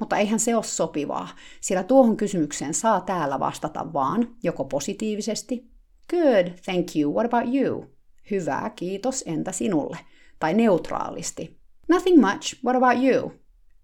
Mutta 0.00 0.16
eihän 0.16 0.40
se 0.40 0.56
ole 0.56 0.64
sopivaa, 0.64 1.28
sillä 1.60 1.82
tuohon 1.82 2.16
kysymykseen 2.16 2.74
saa 2.74 3.00
täällä 3.00 3.40
vastata 3.40 3.92
vaan 3.92 4.28
joko 4.42 4.64
positiivisesti, 4.64 5.70
good, 6.10 6.46
thank 6.64 6.96
you, 6.96 7.14
what 7.14 7.34
about 7.34 7.54
you? 7.54 7.84
Hyvä, 8.30 8.70
kiitos, 8.76 9.24
entä 9.26 9.52
sinulle? 9.52 9.98
Tai 10.38 10.54
neutraalisti, 10.54 11.58
nothing 11.88 12.20
much, 12.20 12.64
what 12.64 12.76
about 12.76 13.04
you? 13.04 13.32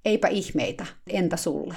Eipä 0.05 0.29
ihmeitä, 0.29 0.87
entä 1.07 1.37
sulle? 1.37 1.77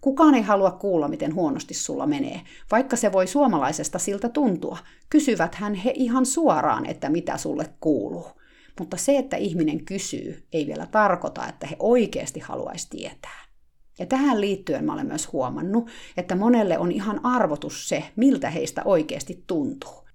Kukaan 0.00 0.34
ei 0.34 0.42
halua 0.42 0.70
kuulla, 0.70 1.08
miten 1.08 1.34
huonosti 1.34 1.74
sulla 1.74 2.06
menee, 2.06 2.40
vaikka 2.70 2.96
se 2.96 3.12
voi 3.12 3.26
suomalaisesta 3.26 3.98
siltä 3.98 4.28
tuntua. 4.28 4.78
Kysyvät 5.10 5.54
hän 5.54 5.74
he 5.74 5.92
ihan 5.94 6.26
suoraan, 6.26 6.86
että 6.86 7.08
mitä 7.08 7.36
sulle 7.36 7.66
kuuluu. 7.80 8.26
Mutta 8.78 8.96
se, 8.96 9.18
että 9.18 9.36
ihminen 9.36 9.84
kysyy, 9.84 10.46
ei 10.52 10.66
vielä 10.66 10.86
tarkoita, 10.86 11.48
että 11.48 11.66
he 11.66 11.76
oikeasti 11.78 12.40
haluaisi 12.40 12.90
tietää. 12.90 13.40
Ja 13.98 14.06
tähän 14.06 14.40
liittyen 14.40 14.84
mä 14.84 14.92
olen 14.92 15.06
myös 15.06 15.32
huomannut, 15.32 15.88
että 16.16 16.36
monelle 16.36 16.78
on 16.78 16.92
ihan 16.92 17.20
arvotus 17.24 17.88
se, 17.88 18.04
miltä 18.16 18.50
heistä 18.50 18.82
oikeasti 18.84 19.44
tuntuu. 19.46 20.09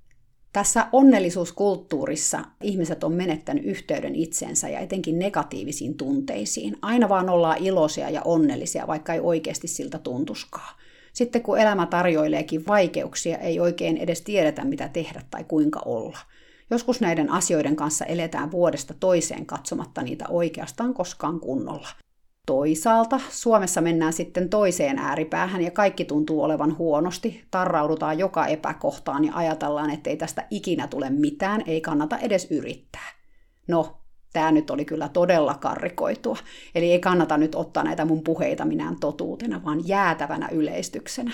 Tässä 0.56 0.88
onnellisuuskulttuurissa 0.92 2.46
ihmiset 2.62 3.04
on 3.04 3.14
menettänyt 3.14 3.66
yhteyden 3.66 4.16
itsensä 4.16 4.70
ja 4.70 4.80
etenkin 4.80 5.20
negatiivisiin 5.20 5.98
tunteisiin. 5.98 6.78
Aina 6.82 7.10
vaan 7.10 7.30
ollaan 7.30 7.58
iloisia 7.58 8.10
ja 8.10 8.22
onnellisia, 8.26 8.88
vaikka 8.88 9.14
ei 9.14 9.20
oikeasti 9.20 9.68
siltä 9.68 10.00
tuntuskaan. 10.00 10.76
Sitten 11.14 11.42
kun 11.42 11.60
elämä 11.60 11.86
tarjoileekin 11.86 12.68
vaikeuksia, 12.68 13.38
ei 13.38 13.60
oikein 13.60 13.98
edes 13.98 14.22
tiedetä, 14.22 14.66
mitä 14.66 14.90
tehdä 14.90 15.22
tai 15.32 15.44
kuinka 15.44 15.82
olla. 15.86 16.18
Joskus 16.70 17.02
näiden 17.02 17.32
asioiden 17.32 17.76
kanssa 17.76 18.06
eletään 18.06 18.52
vuodesta 18.52 18.94
toiseen 19.00 19.46
katsomatta 19.46 20.02
niitä 20.02 20.26
oikeastaan 20.30 20.94
koskaan 20.94 21.40
kunnolla. 21.40 21.88
Toisaalta 22.46 23.20
Suomessa 23.30 23.82
mennään 23.82 24.14
sitten 24.14 24.50
toiseen 24.50 25.00
ääripäähän 25.00 25.62
ja 25.62 25.72
kaikki 25.72 26.06
tuntuu 26.06 26.44
olevan 26.44 26.78
huonosti, 26.78 27.44
tarraudutaan 27.52 28.20
joka 28.20 28.48
epäkohtaan 28.48 29.26
ja 29.26 29.32
ajatellaan, 29.36 29.90
että 29.90 30.10
ei 30.10 30.18
tästä 30.18 30.48
ikinä 30.50 30.88
tule 30.88 31.10
mitään, 31.10 31.64
ei 31.66 31.82
kannata 31.82 32.18
edes 32.18 32.52
yrittää. 32.52 33.10
No, 33.68 33.98
tämä 34.34 34.52
nyt 34.52 34.70
oli 34.70 34.86
kyllä 34.86 35.10
todella 35.10 35.54
karrikoitua, 35.54 36.38
eli 36.76 36.92
ei 36.92 37.00
kannata 37.00 37.38
nyt 37.38 37.56
ottaa 37.56 37.84
näitä 37.84 38.06
mun 38.06 38.24
puheita 38.24 38.66
minään 38.66 39.00
totuutena, 39.00 39.64
vaan 39.66 39.88
jäätävänä 39.88 40.50
yleistyksenä. 40.52 41.32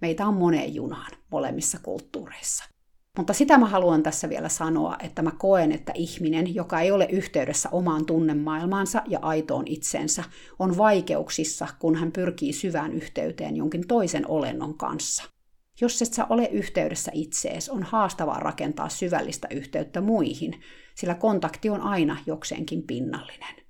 Meitä 0.00 0.26
on 0.26 0.34
moneen 0.34 0.74
junaan 0.74 1.12
molemmissa 1.30 1.78
kulttuureissa. 1.82 2.73
Mutta 3.16 3.32
sitä 3.32 3.58
mä 3.58 3.66
haluan 3.66 4.02
tässä 4.02 4.28
vielä 4.28 4.48
sanoa, 4.48 4.96
että 5.02 5.22
mä 5.22 5.30
koen, 5.38 5.72
että 5.72 5.92
ihminen, 5.94 6.54
joka 6.54 6.80
ei 6.80 6.90
ole 6.90 7.08
yhteydessä 7.10 7.68
omaan 7.72 8.06
tunnemaailmaansa 8.06 9.02
ja 9.06 9.18
aitoon 9.22 9.64
itsensä, 9.66 10.24
on 10.58 10.76
vaikeuksissa, 10.76 11.68
kun 11.78 11.94
hän 11.94 12.12
pyrkii 12.12 12.52
syvään 12.52 12.92
yhteyteen 12.92 13.56
jonkin 13.56 13.86
toisen 13.86 14.30
olennon 14.30 14.78
kanssa. 14.78 15.24
Jos 15.80 16.02
et 16.02 16.12
sä 16.12 16.26
ole 16.28 16.46
yhteydessä 16.46 17.10
itsees, 17.14 17.68
on 17.68 17.82
haastavaa 17.82 18.40
rakentaa 18.40 18.88
syvällistä 18.88 19.48
yhteyttä 19.50 20.00
muihin, 20.00 20.60
sillä 20.94 21.14
kontakti 21.14 21.70
on 21.70 21.80
aina 21.80 22.16
jokseenkin 22.26 22.82
pinnallinen. 22.82 23.63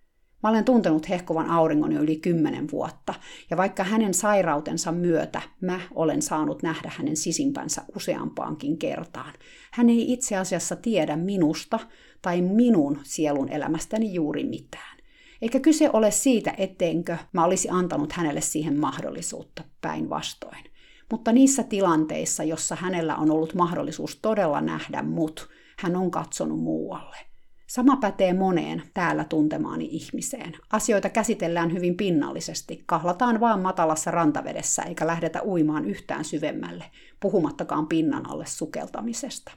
Mä 0.45 0.51
olen 0.51 0.65
tuntenut 0.65 1.09
hehkuvan 1.09 1.51
auringon 1.51 1.93
jo 1.93 2.01
yli 2.01 2.17
kymmenen 2.17 2.71
vuotta, 2.71 3.15
ja 3.51 3.57
vaikka 3.57 3.85
hänen 3.85 4.15
sairautensa 4.15 4.93
myötä 4.93 5.43
mä 5.61 5.81
olen 5.95 6.23
saanut 6.23 6.63
nähdä 6.63 6.93
hänen 6.97 7.17
sisimpänsä 7.17 7.83
useampaankin 7.97 8.79
kertaan, 8.79 9.33
hän 9.73 9.91
ei 9.91 10.13
itse 10.13 10.37
asiassa 10.37 10.77
tiedä 10.77 11.17
minusta 11.17 11.79
tai 12.23 12.41
minun 12.41 13.01
sielun 13.03 13.49
elämästäni 13.49 14.15
juuri 14.15 14.45
mitään. 14.45 14.99
Eikä 15.43 15.61
kyse 15.61 15.91
ole 15.93 16.11
siitä, 16.11 16.55
etteinkö 16.59 17.17
mä 17.33 17.45
olisi 17.45 17.69
antanut 17.71 18.13
hänelle 18.13 18.41
siihen 18.41 18.81
mahdollisuutta 18.81 19.65
päinvastoin. 19.81 20.65
Mutta 21.11 21.33
niissä 21.33 21.63
tilanteissa, 21.63 22.45
jossa 22.45 22.77
hänellä 22.77 23.17
on 23.17 23.31
ollut 23.31 23.55
mahdollisuus 23.55 24.19
todella 24.23 24.61
nähdä 24.61 25.03
mut, 25.03 25.49
hän 25.79 25.97
on 25.97 26.11
katsonut 26.11 26.61
muualle– 26.61 27.17
Sama 27.75 27.97
pätee 27.97 28.33
moneen 28.33 28.83
täällä 28.95 29.25
tuntemaani 29.25 29.89
ihmiseen. 29.91 30.57
Asioita 30.73 31.09
käsitellään 31.09 31.73
hyvin 31.73 31.97
pinnallisesti, 31.97 32.83
kahlataan 32.87 33.41
vaan 33.41 33.61
matalassa 33.61 34.11
rantavedessä 34.11 34.83
eikä 34.83 35.07
lähdetä 35.07 35.43
uimaan 35.45 35.85
yhtään 35.85 36.25
syvemmälle, 36.25 36.85
puhumattakaan 37.21 37.87
pinnan 37.87 38.31
alle 38.31 38.47
sukeltamisesta. 38.47 39.53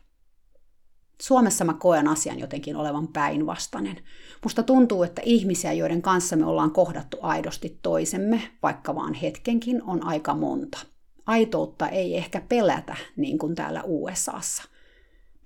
Suomessa 1.21 1.65
mä 1.65 1.73
koen 1.73 2.07
asian 2.07 2.39
jotenkin 2.39 2.75
olevan 2.75 3.07
päinvastainen. 3.07 3.97
Musta 4.43 4.63
tuntuu, 4.63 5.03
että 5.03 5.21
ihmisiä, 5.25 5.73
joiden 5.73 6.01
kanssa 6.01 6.35
me 6.35 6.45
ollaan 6.45 6.71
kohdattu 6.71 7.17
aidosti 7.21 7.79
toisemme, 7.81 8.41
vaikka 8.63 8.95
vaan 8.95 9.13
hetkenkin, 9.13 9.83
on 9.83 10.03
aika 10.03 10.35
monta. 10.35 10.77
Aitoutta 11.25 11.89
ei 11.89 12.17
ehkä 12.17 12.41
pelätä 12.49 12.95
niin 13.15 13.37
kuin 13.37 13.55
täällä 13.55 13.83
USAssa– 13.85 14.63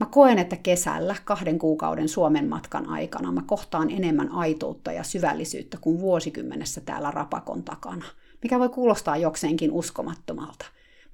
Mä 0.02 0.06
koen, 0.06 0.40
että 0.40 0.56
kesällä 0.56 1.16
kahden 1.26 1.60
kuukauden 1.60 2.10
Suomen 2.10 2.50
matkan 2.50 2.90
aikana 2.90 3.32
mä 3.32 3.42
kohtaan 3.46 3.90
enemmän 3.90 4.32
aitoutta 4.32 4.92
ja 4.92 5.04
syvällisyyttä 5.04 5.78
kuin 5.82 6.00
vuosikymmenessä 6.00 6.82
täällä 6.82 7.12
rapakon 7.12 7.64
takana, 7.64 8.06
mikä 8.44 8.60
voi 8.60 8.70
kuulostaa 8.70 9.18
jokseenkin 9.18 9.72
uskomattomalta. 9.72 10.66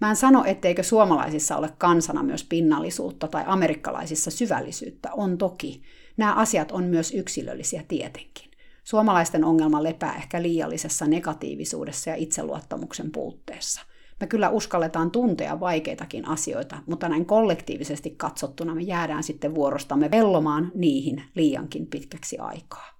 Mä 0.01 0.09
en 0.09 0.15
sano, 0.15 0.43
etteikö 0.45 0.83
suomalaisissa 0.83 1.57
ole 1.57 1.69
kansana 1.77 2.23
myös 2.23 2.43
pinnallisuutta 2.43 3.27
tai 3.27 3.43
amerikkalaisissa 3.47 4.31
syvällisyyttä, 4.31 5.09
on 5.13 5.37
toki. 5.37 5.81
Nämä 6.17 6.33
asiat 6.33 6.71
on 6.71 6.83
myös 6.83 7.11
yksilöllisiä 7.11 7.83
tietenkin. 7.87 8.51
Suomalaisten 8.83 9.43
ongelma 9.43 9.83
lepää 9.83 10.15
ehkä 10.15 10.41
liiallisessa 10.41 11.05
negatiivisuudessa 11.05 12.09
ja 12.09 12.15
itseluottamuksen 12.15 13.11
puutteessa– 13.11 13.81
me 14.19 14.27
kyllä 14.27 14.49
uskalletaan 14.49 15.11
tuntea 15.11 15.59
vaikeitakin 15.59 16.27
asioita, 16.27 16.77
mutta 16.85 17.09
näin 17.09 17.25
kollektiivisesti 17.25 18.09
katsottuna 18.09 18.75
me 18.75 18.81
jäädään 18.81 19.23
sitten 19.23 19.55
vuorostamme 19.55 20.11
vellomaan 20.11 20.71
niihin 20.75 21.23
liiankin 21.35 21.87
pitkäksi 21.87 22.37
aikaa. 22.37 22.97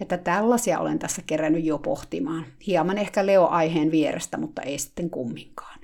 Että 0.00 0.18
tällaisia 0.18 0.78
olen 0.78 0.98
tässä 0.98 1.22
kerännyt 1.26 1.64
jo 1.64 1.78
pohtimaan. 1.78 2.46
Hieman 2.66 2.98
ehkä 2.98 3.26
Leo-aiheen 3.26 3.90
vierestä, 3.90 4.36
mutta 4.36 4.62
ei 4.62 4.78
sitten 4.78 5.10
kumminkaan. 5.10 5.78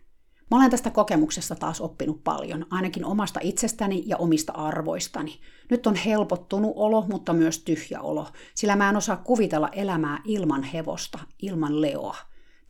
Mä 0.50 0.56
olen 0.56 0.70
tästä 0.70 0.90
kokemuksesta 0.90 1.54
taas 1.54 1.80
oppinut 1.80 2.24
paljon, 2.24 2.66
ainakin 2.70 3.04
omasta 3.04 3.40
itsestäni 3.42 4.02
ja 4.06 4.16
omista 4.16 4.52
arvoistani. 4.52 5.40
Nyt 5.70 5.86
on 5.86 5.94
helpottunut 5.94 6.72
olo, 6.76 7.06
mutta 7.10 7.32
myös 7.32 7.58
tyhjä 7.58 8.00
olo, 8.00 8.26
sillä 8.54 8.76
mä 8.76 8.88
en 8.88 8.96
osaa 8.96 9.16
kuvitella 9.16 9.68
elämää 9.68 10.18
ilman 10.24 10.62
hevosta, 10.62 11.18
ilman 11.42 11.80
Leoa. 11.80 12.16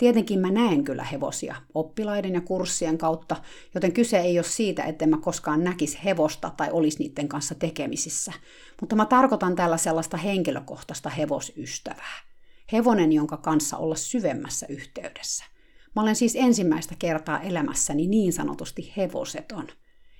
Tietenkin 0.00 0.38
mä 0.38 0.50
näen 0.50 0.84
kyllä 0.84 1.04
hevosia 1.04 1.56
oppilaiden 1.74 2.34
ja 2.34 2.40
kurssien 2.40 2.98
kautta, 2.98 3.36
joten 3.74 3.92
kyse 3.92 4.18
ei 4.18 4.38
ole 4.38 4.44
siitä, 4.44 4.82
että 4.82 5.06
mä 5.06 5.18
koskaan 5.18 5.64
näkisi 5.64 5.98
hevosta 6.04 6.50
tai 6.56 6.68
olisi 6.72 6.98
niiden 6.98 7.28
kanssa 7.28 7.54
tekemisissä. 7.54 8.32
Mutta 8.80 8.96
mä 8.96 9.06
tarkoitan 9.06 9.56
tällä 9.56 9.76
sellaista 9.76 10.16
henkilökohtaista 10.16 11.08
hevosystävää. 11.10 12.18
Hevonen, 12.72 13.12
jonka 13.12 13.36
kanssa 13.36 13.76
olla 13.76 13.94
syvemmässä 13.94 14.66
yhteydessä. 14.68 15.44
Mä 15.96 16.02
olen 16.02 16.16
siis 16.16 16.36
ensimmäistä 16.36 16.94
kertaa 16.98 17.40
elämässäni 17.40 18.06
niin 18.06 18.32
sanotusti 18.32 18.92
hevoseton. 18.96 19.68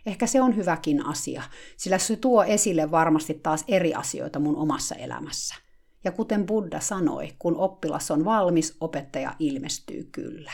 Ehkä 0.06 0.26
se 0.26 0.40
on 0.40 0.56
hyväkin 0.56 1.06
asia, 1.06 1.42
sillä 1.76 1.98
se 1.98 2.16
tuo 2.16 2.44
esille 2.44 2.90
varmasti 2.90 3.34
taas 3.34 3.64
eri 3.68 3.94
asioita 3.94 4.38
mun 4.38 4.56
omassa 4.56 4.94
elämässä. 4.94 5.69
Ja 6.05 6.12
kuten 6.12 6.46
Buddha 6.46 6.80
sanoi, 6.80 7.32
kun 7.38 7.57
oppilas 7.57 8.11
on 8.11 8.24
valmis, 8.24 8.76
opettaja 8.80 9.36
ilmestyy 9.38 10.09
kyllä. 10.12 10.53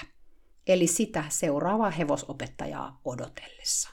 Eli 0.66 0.86
sitä 0.86 1.24
seuraavaa 1.28 1.90
hevosopettajaa 1.90 3.00
odotellessa. 3.04 3.90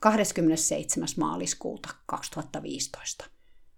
27. 0.00 1.08
maaliskuuta 1.18 1.88
2015. 2.06 3.24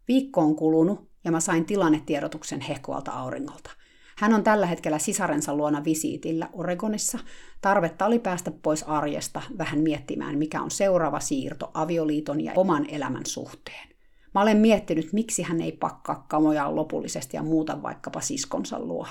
Viikko 0.09 0.41
on 0.41 0.57
kulunut 0.57 1.11
ja 1.25 1.33
mä 1.33 1.41
sain 1.41 1.65
tilannetiedotuksen 1.65 2.61
hehkuvalta 2.61 3.13
auringolta. 3.13 3.71
Hän 4.19 4.35
on 4.35 4.45
tällä 4.45 4.67
hetkellä 4.67 4.99
sisarensa 4.99 5.55
luona 5.55 5.85
visiitillä 5.85 6.49
Oregonissa. 6.53 7.19
Tarvetta 7.61 8.07
oli 8.07 8.19
päästä 8.19 8.51
pois 8.51 8.83
arjesta 8.83 9.43
vähän 9.59 9.81
miettimään, 9.81 10.39
mikä 10.39 10.63
on 10.63 10.71
seuraava 10.71 11.21
siirto 11.21 11.71
avioliiton 11.75 12.41
ja 12.41 12.53
oman 12.57 12.91
elämän 12.91 13.27
suhteen. 13.27 13.94
Mä 14.35 14.43
olen 14.43 14.57
miettinyt, 14.57 15.13
miksi 15.13 15.43
hän 15.43 15.61
ei 15.61 15.73
pakkaa 15.73 16.25
kamojaan 16.29 16.77
lopullisesti 16.77 17.37
ja 17.37 17.43
muuta 17.43 17.83
vaikkapa 17.83 18.21
siskonsa 18.21 18.81
luo. 18.81 19.07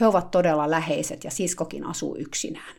He 0.00 0.06
ovat 0.06 0.30
todella 0.30 0.70
läheiset 0.70 1.24
ja 1.24 1.30
siskokin 1.30 1.86
asuu 1.86 2.16
yksinään. 2.18 2.76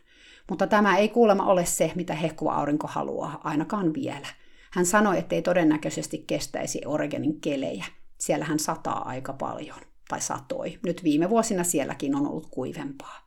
Mutta 0.50 0.66
tämä 0.66 0.96
ei 0.96 1.08
kuulemma 1.08 1.46
ole 1.46 1.66
se, 1.66 1.92
mitä 1.94 2.14
hehkuva 2.14 2.54
aurinko 2.54 2.86
haluaa, 2.86 3.40
ainakaan 3.44 3.94
vielä. 3.94 4.26
Hän 4.72 4.86
sanoi, 4.86 5.18
ettei 5.18 5.42
todennäköisesti 5.42 6.24
kestäisi 6.26 6.80
Oregonin 6.86 7.40
kelejä. 7.40 7.84
Siellä 8.18 8.44
hän 8.44 8.58
sataa 8.58 9.08
aika 9.08 9.32
paljon, 9.32 9.78
tai 10.08 10.20
satoi. 10.20 10.78
Nyt 10.86 11.04
viime 11.04 11.30
vuosina 11.30 11.64
sielläkin 11.64 12.14
on 12.14 12.26
ollut 12.26 12.46
kuivempaa. 12.50 13.23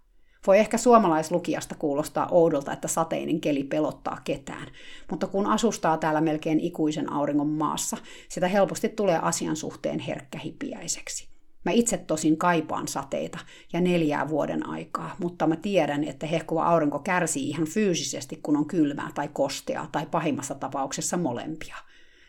Voi 0.47 0.59
ehkä 0.59 0.77
suomalaislukijasta 0.77 1.75
kuulostaa 1.75 2.27
oudolta, 2.31 2.73
että 2.73 2.88
sateinen 2.88 3.41
keli 3.41 3.63
pelottaa 3.63 4.17
ketään, 4.23 4.67
mutta 5.11 5.27
kun 5.27 5.45
asustaa 5.45 5.97
täällä 5.97 6.21
melkein 6.21 6.59
ikuisen 6.59 7.11
auringon 7.11 7.49
maassa, 7.49 7.97
sitä 8.29 8.47
helposti 8.47 8.89
tulee 8.89 9.19
asian 9.21 9.55
suhteen 9.55 9.99
herkkähipiäiseksi. 9.99 11.27
Mä 11.65 11.71
itse 11.71 11.97
tosin 11.97 12.38
kaipaan 12.38 12.88
sateita 12.88 13.39
ja 13.73 13.81
neljää 13.81 14.29
vuoden 14.29 14.69
aikaa, 14.69 15.15
mutta 15.19 15.47
mä 15.47 15.55
tiedän, 15.55 16.03
että 16.03 16.27
hehkuva 16.27 16.63
aurinko 16.65 16.99
kärsii 16.99 17.49
ihan 17.49 17.67
fyysisesti, 17.67 18.39
kun 18.43 18.57
on 18.57 18.65
kylmää 18.65 19.11
tai 19.15 19.29
kosteaa 19.33 19.89
tai 19.91 20.05
pahimmassa 20.05 20.55
tapauksessa 20.55 21.17
molempia. 21.17 21.75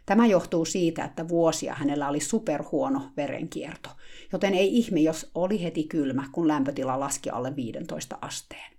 Tämä 0.07 0.27
johtuu 0.27 0.65
siitä, 0.65 1.05
että 1.05 1.29
vuosia 1.29 1.75
hänellä 1.75 2.09
oli 2.09 2.21
superhuono 2.21 3.03
verenkierto, 3.17 3.91
joten 4.33 4.55
ei 4.55 4.77
ihme, 4.77 5.01
jos 5.01 5.31
oli 5.35 5.63
heti 5.63 5.85
kylmä, 5.85 6.25
kun 6.33 6.49
lämpötila 6.49 7.01
laski 7.01 7.31
alle 7.31 7.57
15 7.57 8.19
asteen. 8.21 8.73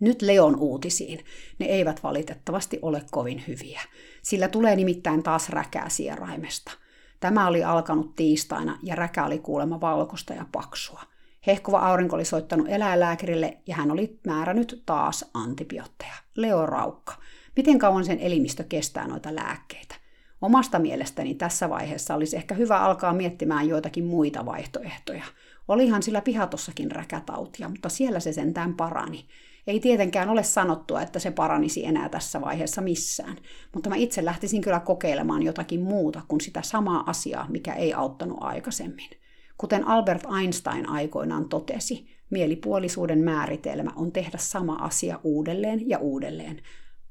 Nyt 0.00 0.22
Leon 0.22 0.56
uutisiin. 0.56 1.24
Ne 1.58 1.66
eivät 1.66 2.02
valitettavasti 2.02 2.78
ole 2.82 3.02
kovin 3.10 3.44
hyviä, 3.48 3.80
sillä 4.22 4.48
tulee 4.48 4.76
nimittäin 4.76 5.22
taas 5.22 5.48
räkää 5.48 5.88
sieraimesta– 5.88 6.72
Tämä 7.20 7.46
oli 7.46 7.64
alkanut 7.64 8.16
tiistaina 8.16 8.78
ja 8.82 8.94
räkä 8.94 9.24
oli 9.24 9.38
kuulemma 9.38 9.80
valkoista 9.80 10.34
ja 10.34 10.46
paksua. 10.52 11.02
Hehkuva 11.46 11.78
aurinko 11.78 12.16
oli 12.16 12.24
soittanut 12.24 12.66
eläinlääkärille 12.68 13.58
ja 13.66 13.76
hän 13.76 13.90
oli 13.90 14.20
määrännyt 14.26 14.82
taas 14.86 15.30
antibiootteja. 15.34 16.14
Leo 16.36 16.66
Raukka. 16.66 17.14
Miten 17.56 17.78
kauan 17.78 18.04
sen 18.04 18.20
elimistö 18.20 18.64
kestää 18.64 19.08
noita 19.08 19.34
lääkkeitä? 19.34 19.94
Omasta 20.42 20.78
mielestäni 20.78 21.34
tässä 21.34 21.70
vaiheessa 21.70 22.14
olisi 22.14 22.36
ehkä 22.36 22.54
hyvä 22.54 22.78
alkaa 22.78 23.12
miettimään 23.12 23.68
joitakin 23.68 24.04
muita 24.04 24.46
vaihtoehtoja. 24.46 25.24
Olihan 25.68 26.02
sillä 26.02 26.20
pihatossakin 26.20 26.90
räkätautia, 26.90 27.68
mutta 27.68 27.88
siellä 27.88 28.20
se 28.20 28.32
sentään 28.32 28.74
parani. 28.74 29.24
Ei 29.66 29.80
tietenkään 29.80 30.28
ole 30.28 30.42
sanottua, 30.42 31.02
että 31.02 31.18
se 31.18 31.30
paranisi 31.30 31.84
enää 31.84 32.08
tässä 32.08 32.40
vaiheessa 32.40 32.80
missään, 32.80 33.36
mutta 33.74 33.90
mä 33.90 33.96
itse 33.96 34.24
lähtisin 34.24 34.62
kyllä 34.62 34.80
kokeilemaan 34.80 35.42
jotakin 35.42 35.80
muuta 35.80 36.22
kuin 36.28 36.40
sitä 36.40 36.62
samaa 36.62 37.10
asiaa, 37.10 37.46
mikä 37.48 37.74
ei 37.74 37.94
auttanut 37.94 38.38
aikaisemmin. 38.40 39.10
Kuten 39.58 39.86
Albert 39.88 40.22
Einstein 40.40 40.88
aikoinaan 40.88 41.48
totesi, 41.48 42.06
mielipuolisuuden 42.30 43.18
määritelmä 43.18 43.90
on 43.96 44.12
tehdä 44.12 44.38
sama 44.38 44.74
asia 44.74 45.20
uudelleen 45.22 45.88
ja 45.88 45.98
uudelleen, 45.98 46.62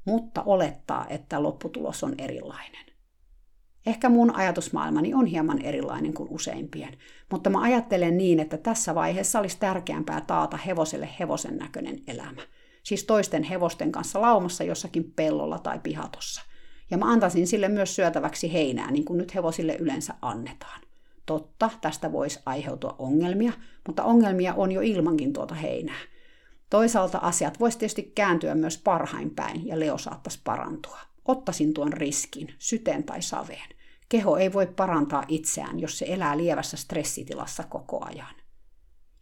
mutta 0.04 0.42
olettaa, 0.42 1.06
että 1.08 1.42
lopputulos 1.42 2.04
on 2.04 2.14
erilainen. 2.18 2.87
Ehkä 3.88 4.08
mun 4.08 4.34
ajatusmaailmani 4.34 5.14
on 5.14 5.26
hieman 5.26 5.62
erilainen 5.62 6.14
kuin 6.14 6.28
useimpien, 6.28 6.98
mutta 7.30 7.50
mä 7.50 7.62
ajattelen 7.62 8.18
niin, 8.18 8.40
että 8.40 8.56
tässä 8.56 8.94
vaiheessa 8.94 9.38
olisi 9.38 9.58
tärkeämpää 9.60 10.20
taata 10.20 10.56
hevoselle 10.56 11.08
hevosen 11.20 11.56
näköinen 11.56 11.98
elämä. 12.06 12.42
Siis 12.82 13.04
toisten 13.04 13.42
hevosten 13.42 13.92
kanssa 13.92 14.20
laumassa 14.20 14.64
jossakin 14.64 15.12
pellolla 15.16 15.58
tai 15.58 15.78
pihatossa. 15.82 16.42
Ja 16.90 16.98
mä 16.98 17.12
antaisin 17.12 17.46
sille 17.46 17.68
myös 17.68 17.96
syötäväksi 17.96 18.52
heinää, 18.52 18.90
niin 18.90 19.04
kuin 19.04 19.18
nyt 19.18 19.34
hevosille 19.34 19.76
yleensä 19.76 20.14
annetaan. 20.22 20.80
Totta, 21.26 21.70
tästä 21.80 22.12
voisi 22.12 22.40
aiheutua 22.46 22.96
ongelmia, 22.98 23.52
mutta 23.86 24.04
ongelmia 24.04 24.54
on 24.54 24.72
jo 24.72 24.80
ilmankin 24.80 25.32
tuota 25.32 25.54
heinää. 25.54 26.00
Toisaalta 26.70 27.18
asiat 27.18 27.60
voisi 27.60 27.78
tietysti 27.78 28.12
kääntyä 28.14 28.54
myös 28.54 28.78
parhain 28.78 29.30
päin 29.30 29.66
ja 29.66 29.80
Leo 29.80 29.98
saattaisi 29.98 30.40
parantua. 30.44 30.98
Ottaisin 31.24 31.74
tuon 31.74 31.92
riskin, 31.92 32.54
syteen 32.58 33.04
tai 33.04 33.22
saveen. 33.22 33.77
Keho 34.08 34.36
ei 34.36 34.52
voi 34.52 34.66
parantaa 34.66 35.24
itseään, 35.28 35.80
jos 35.80 35.98
se 35.98 36.06
elää 36.08 36.36
lievässä 36.36 36.76
stressitilassa 36.76 37.62
koko 37.62 38.04
ajan. 38.04 38.34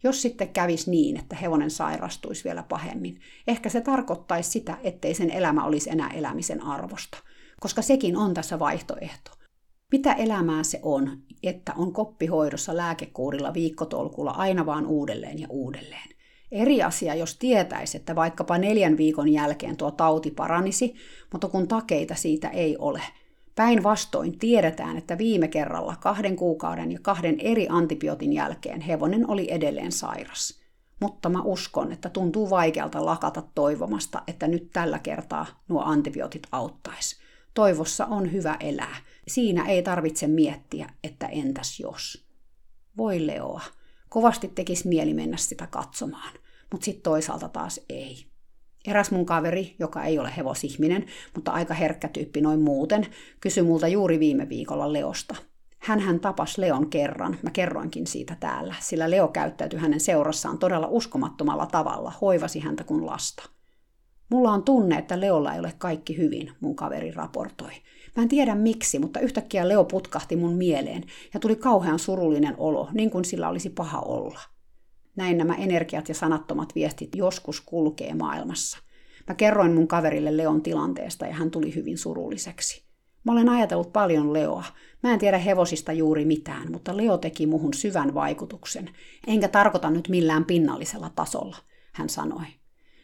Jos 0.03 0.21
sitten 0.21 0.49
kävisi 0.49 0.91
niin, 0.91 1.17
että 1.17 1.35
hevonen 1.35 1.71
sairastuisi 1.71 2.43
vielä 2.43 2.63
pahemmin, 2.63 3.21
ehkä 3.47 3.69
se 3.69 3.81
tarkoittaisi 3.81 4.51
sitä, 4.51 4.77
ettei 4.83 5.13
sen 5.13 5.29
elämä 5.29 5.65
olisi 5.65 5.89
enää 5.89 6.09
elämisen 6.09 6.63
arvosta, 6.63 7.17
koska 7.59 7.81
sekin 7.81 8.17
on 8.17 8.33
tässä 8.33 8.59
vaihtoehto. 8.59 9.31
Mitä 9.91 10.13
elämää 10.13 10.63
se 10.63 10.79
on, 10.83 11.17
että 11.43 11.73
on 11.77 11.93
koppihoidossa 11.93 12.77
lääkekuurilla 12.77 13.53
viikkotolkulla 13.53 14.31
aina 14.31 14.65
vaan 14.65 14.85
uudelleen 14.85 15.39
ja 15.39 15.47
uudelleen? 15.49 16.09
Eri 16.51 16.83
asia, 16.83 17.15
jos 17.15 17.37
tietäisi, 17.37 17.97
että 17.97 18.15
vaikkapa 18.15 18.57
neljän 18.57 18.97
viikon 18.97 19.29
jälkeen 19.29 19.77
tuo 19.77 19.91
tauti 19.91 20.31
paranisi, 20.31 20.95
mutta 21.31 21.47
kun 21.47 21.67
takeita 21.67 22.15
siitä 22.15 22.49
ei 22.49 22.77
ole– 22.77 23.01
Päinvastoin 23.57 24.39
tiedetään, 24.39 24.97
että 24.97 25.17
viime 25.17 25.47
kerralla 25.47 25.95
kahden 25.95 26.35
kuukauden 26.35 26.91
ja 26.91 26.99
kahden 27.01 27.39
eri 27.39 27.67
antibiootin 27.69 28.33
jälkeen 28.33 28.81
hevonen 28.81 29.29
oli 29.29 29.51
edelleen 29.51 29.91
sairas. 29.91 30.59
Mutta 31.01 31.29
mä 31.29 31.41
uskon, 31.41 31.91
että 31.91 32.09
tuntuu 32.09 32.49
vaikealta 32.49 33.05
lakata 33.05 33.43
toivomasta, 33.55 34.21
että 34.27 34.47
nyt 34.47 34.69
tällä 34.73 34.99
kertaa 34.99 35.45
nuo 35.67 35.81
antibiootit 35.81 36.47
auttaisi. 36.51 37.17
Toivossa 37.53 38.05
on 38.05 38.31
hyvä 38.31 38.57
elää. 38.59 38.95
Siinä 39.27 39.65
ei 39.65 39.83
tarvitse 39.83 40.27
miettiä, 40.27 40.89
että 41.03 41.27
entäs 41.27 41.79
jos. 41.79 42.27
Voi 42.97 43.27
Leoa. 43.27 43.61
Kovasti 44.09 44.47
tekisi 44.47 44.87
mieli 44.87 45.13
mennä 45.13 45.37
sitä 45.37 45.67
katsomaan, 45.67 46.33
mutta 46.71 46.85
sitten 46.85 47.03
toisaalta 47.03 47.49
taas 47.49 47.79
ei. 47.89 48.25
Eräs 48.87 49.11
mun 49.11 49.25
kaveri, 49.25 49.75
joka 49.79 50.03
ei 50.03 50.19
ole 50.19 50.31
hevosihminen, 50.37 51.05
mutta 51.35 51.51
aika 51.51 51.73
herkkä 51.73 52.07
tyyppi 52.07 52.41
noin 52.41 52.61
muuten, 52.61 53.07
kysyi 53.41 53.63
multa 53.63 53.87
juuri 53.87 54.19
viime 54.19 54.49
viikolla 54.49 54.93
Leosta. 54.93 55.35
Hän 55.79 55.99
hän 55.99 56.19
tapas 56.19 56.57
Leon 56.57 56.89
kerran, 56.89 57.37
mä 57.41 57.49
kerroinkin 57.51 58.07
siitä 58.07 58.37
täällä, 58.39 58.75
sillä 58.79 59.09
Leo 59.09 59.27
käyttäytyi 59.27 59.79
hänen 59.79 59.99
seurassaan 59.99 60.57
todella 60.57 60.87
uskomattomalla 60.87 61.65
tavalla, 61.65 62.13
hoivasi 62.21 62.59
häntä 62.59 62.83
kuin 62.83 63.05
lasta. 63.05 63.49
Mulla 64.29 64.51
on 64.51 64.63
tunne, 64.63 64.97
että 64.97 65.19
Leolla 65.19 65.53
ei 65.53 65.59
ole 65.59 65.73
kaikki 65.77 66.17
hyvin, 66.17 66.51
mun 66.59 66.75
kaveri 66.75 67.11
raportoi. 67.11 67.71
Mä 68.15 68.23
en 68.23 68.29
tiedä 68.29 68.55
miksi, 68.55 68.99
mutta 68.99 69.19
yhtäkkiä 69.19 69.67
Leo 69.67 69.83
putkahti 69.83 70.35
mun 70.35 70.53
mieleen 70.53 71.03
ja 71.33 71.39
tuli 71.39 71.55
kauhean 71.55 71.99
surullinen 71.99 72.55
olo, 72.57 72.89
niin 72.93 73.09
kuin 73.09 73.25
sillä 73.25 73.49
olisi 73.49 73.69
paha 73.69 73.99
olla. 73.99 74.39
Näin 75.17 75.37
nämä 75.37 75.55
energiat 75.55 76.09
ja 76.09 76.15
sanattomat 76.15 76.75
viestit 76.75 77.15
joskus 77.15 77.61
kulkee 77.61 78.13
maailmassa. 78.13 78.77
Mä 79.27 79.35
kerroin 79.35 79.73
mun 79.73 79.87
kaverille 79.87 80.37
Leon 80.37 80.61
tilanteesta 80.61 81.25
ja 81.27 81.33
hän 81.33 81.51
tuli 81.51 81.75
hyvin 81.75 81.97
surulliseksi. 81.97 82.83
Mä 83.23 83.31
olen 83.31 83.49
ajatellut 83.49 83.93
paljon 83.93 84.33
Leoa. 84.33 84.63
Mä 85.03 85.13
en 85.13 85.19
tiedä 85.19 85.37
hevosista 85.37 85.91
juuri 85.91 86.25
mitään, 86.25 86.71
mutta 86.71 86.97
Leo 86.97 87.17
teki 87.17 87.47
muhun 87.47 87.73
syvän 87.73 88.13
vaikutuksen. 88.13 88.89
Enkä 89.27 89.47
tarkoita 89.47 89.89
nyt 89.89 90.09
millään 90.09 90.45
pinnallisella 90.45 91.09
tasolla, 91.15 91.57
hän 91.93 92.09
sanoi. 92.09 92.45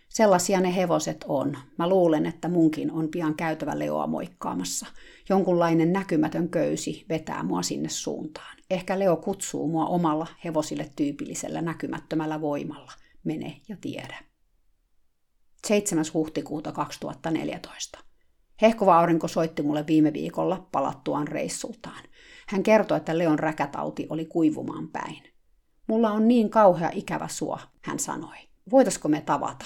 Sellaisia 0.10 0.60
ne 0.60 0.76
hevoset 0.76 1.26
on. 1.28 1.58
Mä 1.78 1.90
luulen, 1.90 2.26
että 2.26 2.48
munkin 2.48 2.92
on 2.92 3.10
pian 3.10 3.36
käytävä 3.36 3.80
Leoa 3.80 4.08
moikkaamassa. 4.08 4.86
Jonkunlainen 5.30 5.94
näkymätön 5.94 6.50
köysi 6.50 7.06
vetää 7.10 7.44
mua 7.44 7.62
sinne 7.62 7.90
suuntaan. 7.90 8.53
Ehkä 8.70 9.00
Leo 9.00 9.16
kutsuu 9.16 9.68
mua 9.68 9.86
omalla 9.86 10.28
hevosille 10.46 10.90
tyypillisellä 10.96 11.62
näkymättömällä 11.62 12.42
voimalla. 12.42 12.92
Mene 13.24 13.62
ja 13.70 13.78
tiedä. 13.82 14.18
7. 15.68 16.06
huhtikuuta 16.14 16.72
2014. 16.72 18.00
Hehkuva 18.62 19.00
aurinko 19.00 19.28
soitti 19.28 19.62
mulle 19.62 19.88
viime 19.88 20.14
viikolla 20.14 20.68
palattuaan 20.72 21.28
reissultaan. 21.28 22.04
Hän 22.48 22.64
kertoi, 22.64 22.98
että 22.98 23.18
Leon 23.18 23.40
räkätauti 23.40 24.08
oli 24.10 24.26
kuivumaan 24.26 24.88
päin. 24.88 25.24
Mulla 25.88 26.12
on 26.12 26.28
niin 26.28 26.50
kauhea 26.50 26.90
ikävä 26.94 27.28
sua, 27.28 27.60
hän 27.82 28.00
sanoi. 28.00 28.38
Voitaisko 28.72 29.08
me 29.10 29.22
tavata? 29.22 29.66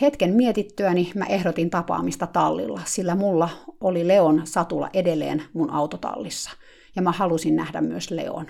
Hetken 0.00 0.34
mietittyäni 0.34 1.12
mä 1.14 1.24
ehdotin 1.24 1.70
tapaamista 1.70 2.26
tallilla, 2.26 2.80
sillä 2.84 3.14
mulla 3.14 3.48
oli 3.80 4.08
Leon 4.08 4.42
satula 4.44 4.90
edelleen 4.92 5.42
mun 5.52 5.70
autotallissa, 5.70 6.50
ja 6.96 7.02
mä 7.02 7.12
halusin 7.12 7.56
nähdä 7.56 7.80
myös 7.80 8.10
Leon. 8.10 8.46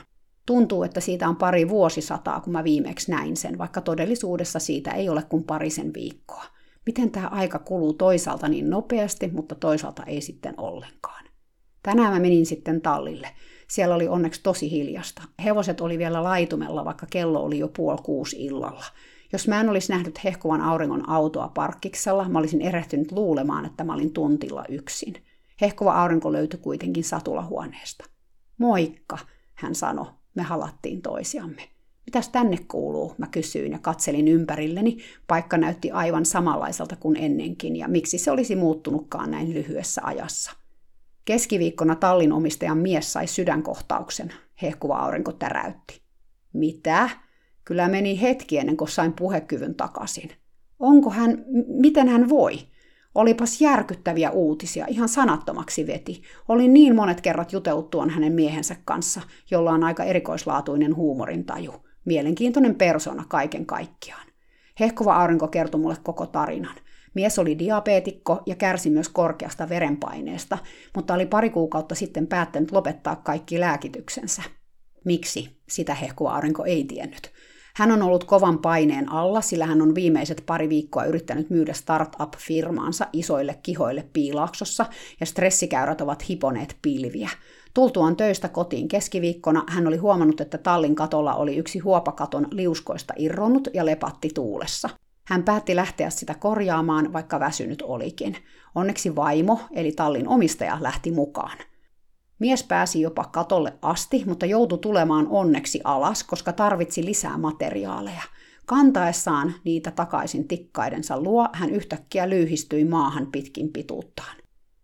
Tuntuu, 0.46 0.82
että 0.82 1.00
siitä 1.00 1.28
on 1.28 1.36
pari 1.36 1.68
vuosisataa, 1.68 2.40
kun 2.40 2.52
mä 2.52 2.64
viimeksi 2.64 3.10
näin 3.10 3.36
sen, 3.36 3.58
vaikka 3.58 3.80
todellisuudessa 3.80 4.58
siitä 4.58 4.90
ei 4.90 5.08
ole 5.08 5.22
kuin 5.22 5.44
parisen 5.44 5.94
viikkoa. 5.94 6.44
Miten 6.86 7.10
tämä 7.10 7.28
aika 7.28 7.58
kuluu 7.58 7.92
toisaalta 7.92 8.48
niin 8.48 8.70
nopeasti, 8.70 9.28
mutta 9.28 9.54
toisaalta 9.54 10.02
ei 10.02 10.20
sitten 10.20 10.54
ollenkaan. 10.56 11.24
Tänään 11.82 12.12
mä 12.12 12.20
menin 12.20 12.46
sitten 12.46 12.80
tallille. 12.80 13.28
Siellä 13.68 13.94
oli 13.94 14.08
onneksi 14.08 14.42
tosi 14.42 14.70
hiljasta. 14.70 15.22
Hevoset 15.44 15.80
oli 15.80 15.98
vielä 15.98 16.22
laitumella, 16.22 16.84
vaikka 16.84 17.06
kello 17.10 17.42
oli 17.42 17.58
jo 17.58 17.68
puoli 17.68 17.98
kuusi 18.02 18.44
illalla. 18.44 18.84
Jos 19.32 19.48
mä 19.48 19.60
en 19.60 19.68
olisi 19.68 19.92
nähnyt 19.92 20.24
hehkuvan 20.24 20.60
auringon 20.60 21.08
autoa 21.08 21.48
parkkiksella, 21.48 22.28
mä 22.28 22.38
olisin 22.38 22.60
erehtynyt 22.60 23.12
luulemaan, 23.12 23.64
että 23.64 23.84
mä 23.84 23.94
olin 23.94 24.12
tuntilla 24.12 24.64
yksin. 24.68 25.14
Hehkuva 25.60 26.02
aurinko 26.02 26.32
löytyi 26.32 26.60
kuitenkin 26.60 27.04
satulahuoneesta. 27.04 28.04
Moikka, 28.58 29.18
hän 29.54 29.74
sanoi. 29.74 30.06
Me 30.34 30.42
halattiin 30.42 31.02
toisiamme. 31.02 31.62
Mitäs 32.06 32.28
tänne 32.28 32.58
kuuluu, 32.68 33.14
mä 33.18 33.26
kysyin 33.26 33.72
ja 33.72 33.78
katselin 33.78 34.28
ympärilleni. 34.28 34.98
Paikka 35.26 35.58
näytti 35.58 35.90
aivan 35.90 36.26
samanlaiselta 36.26 36.96
kuin 36.96 37.16
ennenkin, 37.16 37.76
ja 37.76 37.88
miksi 37.88 38.18
se 38.18 38.30
olisi 38.30 38.56
muuttunutkaan 38.56 39.30
näin 39.30 39.54
lyhyessä 39.54 40.02
ajassa. 40.04 40.52
Keskiviikkona 41.24 41.96
tallin 41.96 42.32
omistajan 42.32 42.78
mies 42.78 43.12
sai 43.12 43.26
sydänkohtauksen, 43.26 44.32
hehkuva 44.62 44.96
aurinko 44.96 45.32
täräytti. 45.32 46.02
Mitä? 46.52 47.10
Kyllä 47.64 47.88
meni 47.88 48.20
hetki 48.20 48.58
ennen 48.58 48.76
kuin 48.76 48.88
sain 48.88 49.12
puhekyvyn 49.12 49.74
takaisin. 49.74 50.30
Onko 50.78 51.10
hän, 51.10 51.44
miten 51.66 52.08
hän 52.08 52.28
voi? 52.28 52.58
Olipas 53.14 53.60
järkyttäviä 53.60 54.30
uutisia, 54.30 54.86
ihan 54.88 55.08
sanattomaksi 55.08 55.86
veti. 55.86 56.22
Oli 56.48 56.68
niin 56.68 56.96
monet 56.96 57.20
kerrat 57.20 57.52
juteltuaan 57.52 58.10
hänen 58.10 58.32
miehensä 58.32 58.76
kanssa, 58.84 59.20
jolla 59.50 59.70
on 59.70 59.84
aika 59.84 60.04
erikoislaatuinen 60.04 60.96
huumorintaju. 60.96 61.72
Mielenkiintoinen 62.04 62.74
persona 62.74 63.24
kaiken 63.28 63.66
kaikkiaan. 63.66 64.26
Hehkova 64.80 65.16
aurinko 65.16 65.48
kertoi 65.48 65.80
mulle 65.80 65.96
koko 66.02 66.26
tarinan. 66.26 66.76
Mies 67.14 67.38
oli 67.38 67.58
diabeetikko 67.58 68.42
ja 68.46 68.54
kärsi 68.54 68.90
myös 68.90 69.08
korkeasta 69.08 69.68
verenpaineesta, 69.68 70.58
mutta 70.94 71.14
oli 71.14 71.26
pari 71.26 71.50
kuukautta 71.50 71.94
sitten 71.94 72.26
päättänyt 72.26 72.72
lopettaa 72.72 73.16
kaikki 73.16 73.60
lääkityksensä. 73.60 74.42
Miksi? 75.04 75.60
Sitä 75.68 75.94
hehkuva 75.94 76.34
aurinko 76.34 76.64
ei 76.64 76.84
tiennyt. 76.84 77.32
Hän 77.76 77.92
on 77.92 78.02
ollut 78.02 78.24
kovan 78.24 78.58
paineen 78.58 79.12
alla, 79.12 79.40
sillä 79.40 79.66
hän 79.66 79.82
on 79.82 79.94
viimeiset 79.94 80.42
pari 80.46 80.68
viikkoa 80.68 81.04
yrittänyt 81.04 81.50
myydä 81.50 81.72
startup-firmaansa 81.72 83.06
isoille 83.12 83.58
kihoille 83.62 84.08
piilaaksossa, 84.12 84.86
ja 85.20 85.26
stressikäyrät 85.26 86.00
ovat 86.00 86.28
hiponeet 86.28 86.76
pilviä. 86.82 87.30
Tultuaan 87.74 88.16
töistä 88.16 88.48
kotiin 88.48 88.88
keskiviikkona 88.88 89.64
hän 89.68 89.86
oli 89.86 89.96
huomannut, 89.96 90.40
että 90.40 90.58
tallin 90.58 90.94
katolla 90.94 91.34
oli 91.34 91.56
yksi 91.56 91.78
huopakaton 91.78 92.48
liuskoista 92.50 93.14
irronnut 93.18 93.68
ja 93.74 93.86
lepatti 93.86 94.28
tuulessa. 94.34 94.88
Hän 95.24 95.42
päätti 95.42 95.76
lähteä 95.76 96.10
sitä 96.10 96.34
korjaamaan, 96.34 97.12
vaikka 97.12 97.40
väsynyt 97.40 97.82
olikin. 97.82 98.36
Onneksi 98.74 99.16
vaimo, 99.16 99.60
eli 99.72 99.92
tallin 99.92 100.28
omistaja, 100.28 100.78
lähti 100.80 101.10
mukaan. 101.10 101.58
Mies 102.44 102.62
pääsi 102.62 103.00
jopa 103.00 103.24
katolle 103.24 103.72
asti, 103.82 104.22
mutta 104.26 104.46
joutui 104.46 104.78
tulemaan 104.78 105.26
onneksi 105.30 105.80
alas, 105.84 106.24
koska 106.24 106.52
tarvitsi 106.52 107.04
lisää 107.04 107.38
materiaaleja. 107.38 108.22
Kantaessaan 108.66 109.54
niitä 109.64 109.90
takaisin 109.90 110.48
tikkaidensa 110.48 111.20
luo, 111.20 111.48
hän 111.52 111.70
yhtäkkiä 111.70 112.30
lyhistyi 112.30 112.84
maahan 112.84 113.26
pitkin 113.32 113.72
pituuttaan. 113.72 114.36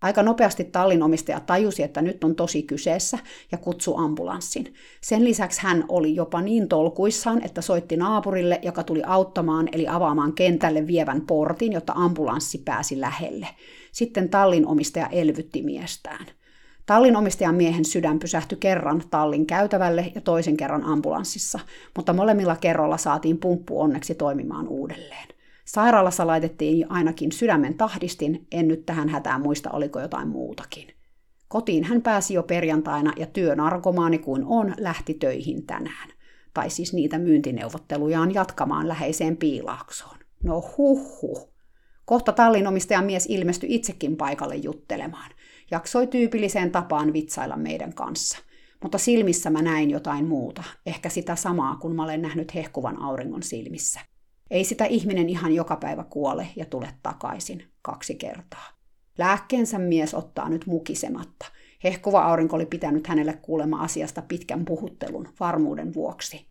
Aika 0.03 0.23
nopeasti 0.23 0.65
tallin 0.65 1.03
omistaja 1.03 1.41
tajusi, 1.41 1.83
että 1.83 2.03
nyt 2.03 2.25
on 2.25 2.35
tosi 2.35 2.63
kyseessä 2.63 3.19
ja 3.53 3.59
kutsui 3.59 3.95
ambulanssin. 3.99 4.75
Sen 5.01 5.25
lisäksi 5.25 5.63
hän 5.63 5.85
oli 5.89 6.15
jopa 6.15 6.41
niin 6.41 6.69
tolkuissaan, 6.69 7.45
että 7.45 7.61
soitti 7.61 7.97
naapurille, 7.97 8.59
joka 8.63 8.83
tuli 8.83 9.03
auttamaan 9.07 9.69
eli 9.73 9.89
avaamaan 9.89 10.33
kentälle 10.33 10.87
vievän 10.87 11.21
portin, 11.27 11.73
jotta 11.73 11.93
ambulanssi 11.97 12.59
pääsi 12.59 13.01
lähelle. 13.01 13.49
Sitten 13.93 14.29
tallin 14.29 14.67
omistaja 14.67 15.07
elvytti 15.07 15.63
miestään. 15.63 16.27
Tallin 16.91 17.17
omistajan 17.17 17.55
miehen 17.55 17.85
sydän 17.85 18.19
pysähtyi 18.19 18.59
kerran 18.59 19.03
tallin 19.11 19.47
käytävälle 19.47 20.13
ja 20.15 20.21
toisen 20.21 20.57
kerran 20.57 20.85
ambulanssissa, 20.85 21.59
mutta 21.97 22.13
molemmilla 22.13 22.57
kerroilla 22.57 22.97
saatiin 22.97 23.39
pumppu 23.39 23.81
onneksi 23.81 24.15
toimimaan 24.15 24.69
uudelleen. 24.69 25.29
Sairaalassa 25.65 26.27
laitettiin 26.27 26.93
ainakin 26.93 27.33
sydämen 27.33 27.75
tahdistin, 27.75 28.47
en 28.53 28.69
nyt 28.69 28.87
tähän 28.87 29.09
hätään 29.09 29.41
muista 29.41 29.71
oliko 29.71 30.01
jotain 30.01 30.29
muutakin. 30.29 30.89
Kotiin 31.49 31.85
hän 31.85 32.03
pääsi 32.03 32.35
jo 32.35 32.43
perjantaina 32.43 33.13
ja 33.17 33.27
työnarkomaani 33.27 34.19
kuin 34.19 34.45
on 34.47 34.75
lähti 34.79 35.15
töihin 35.15 35.67
tänään. 35.67 36.09
Tai 36.55 36.71
siis 36.71 36.93
niitä 36.93 37.19
myyntineuvottelujaan 37.19 38.35
jatkamaan 38.35 38.89
läheiseen 38.89 39.37
piilaaksoon. 39.37 40.17
No 40.45 40.65
huh. 40.77 41.51
Kohta 42.05 42.33
tallin 42.33 42.67
omistajan 42.67 43.05
mies 43.05 43.27
ilmestyi 43.27 43.75
itsekin 43.75 44.17
paikalle 44.17 44.57
juttelemaan 44.57 45.31
jaksoi 45.71 46.07
tyypilliseen 46.07 46.71
tapaan 46.71 47.13
vitsailla 47.13 47.57
meidän 47.57 47.95
kanssa. 47.95 48.39
Mutta 48.83 48.99
silmissä 48.99 49.51
mä 49.51 49.63
näin 49.63 49.91
jotain 49.91 50.27
muuta, 50.27 50.63
ehkä 50.87 51.09
sitä 51.09 51.37
samaa, 51.37 51.77
kun 51.77 51.97
mä 51.97 52.05
olen 52.05 52.23
nähnyt 52.23 52.55
hehkuvan 52.55 53.03
auringon 53.03 53.43
silmissä. 53.43 54.01
Ei 54.51 54.65
sitä 54.65 54.85
ihminen 54.85 55.29
ihan 55.29 55.55
joka 55.55 55.77
päivä 55.77 56.05
kuole 56.05 56.47
ja 56.57 56.65
tule 56.65 56.89
takaisin 57.03 57.65
kaksi 57.83 58.15
kertaa. 58.15 58.67
Lääkkeensä 59.19 59.79
mies 59.79 60.15
ottaa 60.15 60.49
nyt 60.49 60.67
mukisematta. 60.67 61.47
Hehkuva 61.85 62.23
aurinko 62.23 62.57
oli 62.57 62.67
pitänyt 62.67 63.07
hänelle 63.07 63.33
kuulema 63.33 63.81
asiasta 63.81 64.23
pitkän 64.23 64.65
puhuttelun 64.65 65.29
varmuuden 65.41 65.95
vuoksi. 65.95 66.50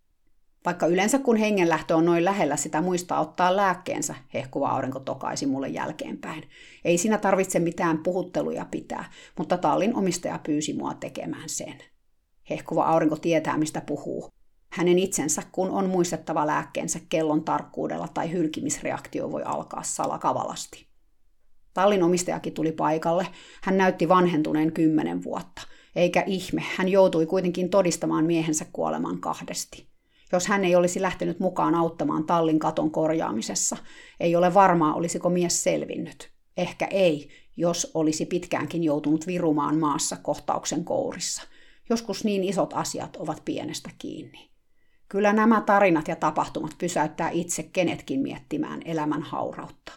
Vaikka 0.64 0.86
yleensä 0.86 1.18
kun 1.18 1.36
hengenlähtö 1.36 1.96
on 1.96 2.04
noin 2.04 2.24
lähellä, 2.24 2.56
sitä 2.56 2.80
muistaa 2.80 3.20
ottaa 3.20 3.56
lääkkeensä, 3.56 4.14
hehkuva 4.34 4.68
aurinko 4.68 5.00
tokaisi 5.00 5.46
mulle 5.46 5.68
jälkeenpäin. 5.68 6.42
Ei 6.84 6.98
siinä 6.98 7.18
tarvitse 7.18 7.58
mitään 7.58 7.98
puhutteluja 7.98 8.66
pitää, 8.70 9.04
mutta 9.38 9.56
tallin 9.56 9.96
omistaja 9.96 10.38
pyysi 10.46 10.72
mua 10.72 10.94
tekemään 10.94 11.48
sen. 11.48 11.78
Hehkuva 12.50 12.84
aurinko 12.84 13.16
tietää, 13.16 13.58
mistä 13.58 13.80
puhuu. 13.80 14.28
Hänen 14.72 14.98
itsensä, 14.98 15.42
kun 15.52 15.70
on 15.70 15.88
muistettava 15.88 16.46
lääkkeensä 16.46 17.00
kellon 17.08 17.44
tarkkuudella 17.44 18.08
tai 18.08 18.32
hylkimisreaktio 18.32 19.32
voi 19.32 19.42
alkaa 19.44 19.82
salakavalasti. 19.82 20.86
Tallin 21.74 22.02
omistajakin 22.02 22.52
tuli 22.52 22.72
paikalle. 22.72 23.26
Hän 23.62 23.76
näytti 23.76 24.08
vanhentuneen 24.08 24.72
kymmenen 24.72 25.24
vuotta. 25.24 25.62
Eikä 25.96 26.24
ihme, 26.26 26.64
hän 26.76 26.88
joutui 26.88 27.26
kuitenkin 27.26 27.70
todistamaan 27.70 28.24
miehensä 28.24 28.66
kuoleman 28.72 29.20
kahdesti 29.20 29.89
jos 30.32 30.46
hän 30.46 30.64
ei 30.64 30.76
olisi 30.76 31.02
lähtenyt 31.02 31.40
mukaan 31.40 31.74
auttamaan 31.74 32.24
tallin 32.24 32.58
katon 32.58 32.90
korjaamisessa. 32.90 33.76
Ei 34.20 34.36
ole 34.36 34.54
varmaa, 34.54 34.94
olisiko 34.94 35.30
mies 35.30 35.62
selvinnyt. 35.62 36.30
Ehkä 36.56 36.86
ei, 36.86 37.28
jos 37.56 37.90
olisi 37.94 38.26
pitkäänkin 38.26 38.84
joutunut 38.84 39.26
virumaan 39.26 39.78
maassa 39.78 40.16
kohtauksen 40.16 40.84
kourissa. 40.84 41.42
Joskus 41.90 42.24
niin 42.24 42.44
isot 42.44 42.72
asiat 42.74 43.16
ovat 43.16 43.42
pienestä 43.44 43.90
kiinni. 43.98 44.50
Kyllä 45.08 45.32
nämä 45.32 45.60
tarinat 45.60 46.08
ja 46.08 46.16
tapahtumat 46.16 46.70
pysäyttää 46.78 47.30
itse 47.30 47.62
kenetkin 47.62 48.20
miettimään 48.20 48.80
elämän 48.84 49.22
haurautta. 49.22 49.92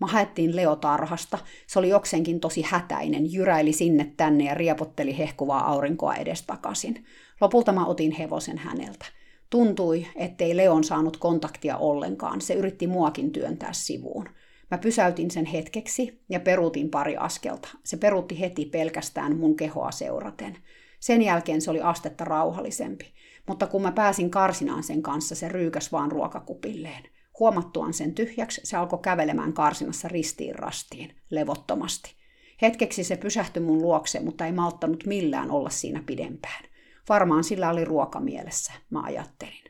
Mä 0.00 0.06
haettiin 0.06 0.56
Leo 0.56 0.76
tarhasta. 0.76 1.38
Se 1.66 1.78
oli 1.78 1.88
jokseenkin 1.88 2.40
tosi 2.40 2.62
hätäinen, 2.62 3.32
jyräili 3.32 3.72
sinne 3.72 4.12
tänne 4.16 4.44
ja 4.44 4.54
riepotteli 4.54 5.18
hehkuvaa 5.18 5.70
aurinkoa 5.70 6.14
edestakaisin. 6.14 7.04
Lopulta 7.40 7.72
mä 7.72 7.86
otin 7.86 8.12
hevosen 8.12 8.58
häneltä. 8.58 9.06
Tuntui, 9.54 10.06
ettei 10.16 10.56
Leon 10.56 10.84
saanut 10.84 11.16
kontaktia 11.16 11.76
ollenkaan. 11.76 12.40
Se 12.40 12.54
yritti 12.54 12.86
muakin 12.86 13.32
työntää 13.32 13.72
sivuun. 13.72 14.28
Mä 14.70 14.78
pysäytin 14.78 15.30
sen 15.30 15.44
hetkeksi 15.44 16.22
ja 16.28 16.40
peruutin 16.40 16.90
pari 16.90 17.16
askelta. 17.16 17.68
Se 17.84 17.96
peruutti 17.96 18.40
heti 18.40 18.66
pelkästään 18.66 19.36
mun 19.36 19.56
kehoa 19.56 19.90
seuraten. 19.90 20.56
Sen 21.00 21.22
jälkeen 21.22 21.60
se 21.60 21.70
oli 21.70 21.80
astetta 21.80 22.24
rauhallisempi. 22.24 23.14
Mutta 23.48 23.66
kun 23.66 23.82
mä 23.82 23.92
pääsin 23.92 24.30
karsinaan 24.30 24.82
sen 24.82 25.02
kanssa, 25.02 25.34
se 25.34 25.48
ryykäs 25.48 25.92
vaan 25.92 26.12
ruokakupilleen. 26.12 27.02
Huomattuaan 27.38 27.94
sen 27.94 28.14
tyhjäksi, 28.14 28.60
se 28.64 28.76
alkoi 28.76 28.98
kävelemään 29.02 29.52
karsinassa 29.52 30.08
ristiin 30.08 30.54
rastiin, 30.54 31.16
levottomasti. 31.30 32.14
Hetkeksi 32.62 33.04
se 33.04 33.16
pysähtyi 33.16 33.62
mun 33.62 33.82
luokse, 33.82 34.20
mutta 34.20 34.46
ei 34.46 34.52
malttanut 34.52 35.06
millään 35.06 35.50
olla 35.50 35.70
siinä 35.70 36.02
pidempään. 36.06 36.64
Varmaan 37.08 37.44
sillä 37.44 37.70
oli 37.70 37.84
ruoka 37.84 38.20
mielessä, 38.20 38.72
mä 38.90 39.02
ajattelin. 39.02 39.64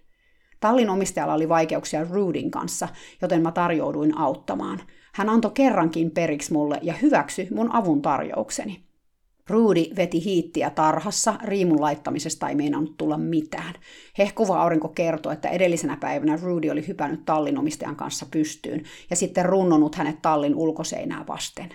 Tallin 0.60 0.90
omistajalla 0.90 1.34
oli 1.34 1.48
vaikeuksia 1.48 2.06
Rudin 2.10 2.50
kanssa, 2.50 2.88
joten 3.22 3.42
mä 3.42 3.52
tarjouduin 3.52 4.18
auttamaan. 4.18 4.80
Hän 5.14 5.28
antoi 5.28 5.50
kerrankin 5.54 6.10
periksi 6.10 6.52
mulle 6.52 6.78
ja 6.82 6.94
hyväksy 6.94 7.48
mun 7.50 7.74
avun 7.74 8.02
tarjoukseni. 8.02 8.84
Ruudi 9.48 9.90
veti 9.96 10.24
hiittiä 10.24 10.70
tarhassa, 10.70 11.34
riimun 11.44 11.80
laittamisesta 11.80 12.48
ei 12.48 12.54
meinannut 12.54 12.96
tulla 12.96 13.18
mitään. 13.18 13.74
Hehkuva 14.18 14.62
aurinko 14.62 14.88
kertoi, 14.88 15.32
että 15.32 15.48
edellisenä 15.48 15.96
päivänä 15.96 16.38
Rudy 16.42 16.70
oli 16.70 16.88
hypännyt 16.88 17.24
tallin 17.24 17.58
omistajan 17.58 17.96
kanssa 17.96 18.26
pystyyn 18.30 18.82
ja 19.10 19.16
sitten 19.16 19.44
runnonut 19.44 19.94
hänet 19.94 20.22
tallin 20.22 20.54
ulkoseinää 20.54 21.24
vasten. 21.28 21.68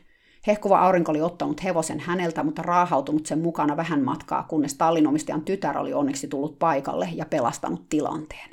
Hehkuva 0.48 0.80
aurinko 0.80 1.12
oli 1.12 1.22
ottanut 1.22 1.64
hevosen 1.64 2.00
häneltä, 2.00 2.44
mutta 2.44 2.62
raahautunut 2.62 3.26
sen 3.26 3.40
mukana 3.40 3.78
vähän 3.78 4.04
matkaa, 4.04 4.44
kunnes 4.44 4.76
tallinomistajan 4.76 5.42
tytär 5.42 5.78
oli 5.78 5.94
onneksi 5.94 6.28
tullut 6.28 6.60
paikalle 6.60 7.10
ja 7.16 7.26
pelastanut 7.26 7.90
tilanteen. 7.90 8.50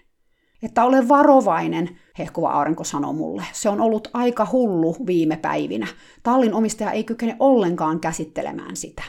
Että 0.62 0.84
ole 0.84 1.08
varovainen, 1.08 1.98
hehkuva 2.18 2.50
aurinko 2.50 2.84
sanoi 2.84 3.14
mulle. 3.14 3.44
Se 3.52 3.68
on 3.68 3.80
ollut 3.80 4.08
aika 4.12 4.48
hullu 4.52 4.96
viime 5.06 5.36
päivinä. 5.36 5.86
Tallin 6.22 6.54
omistaja 6.54 6.90
ei 6.90 7.04
kykene 7.04 7.36
ollenkaan 7.38 8.00
käsittelemään 8.00 8.76
sitä. 8.76 9.02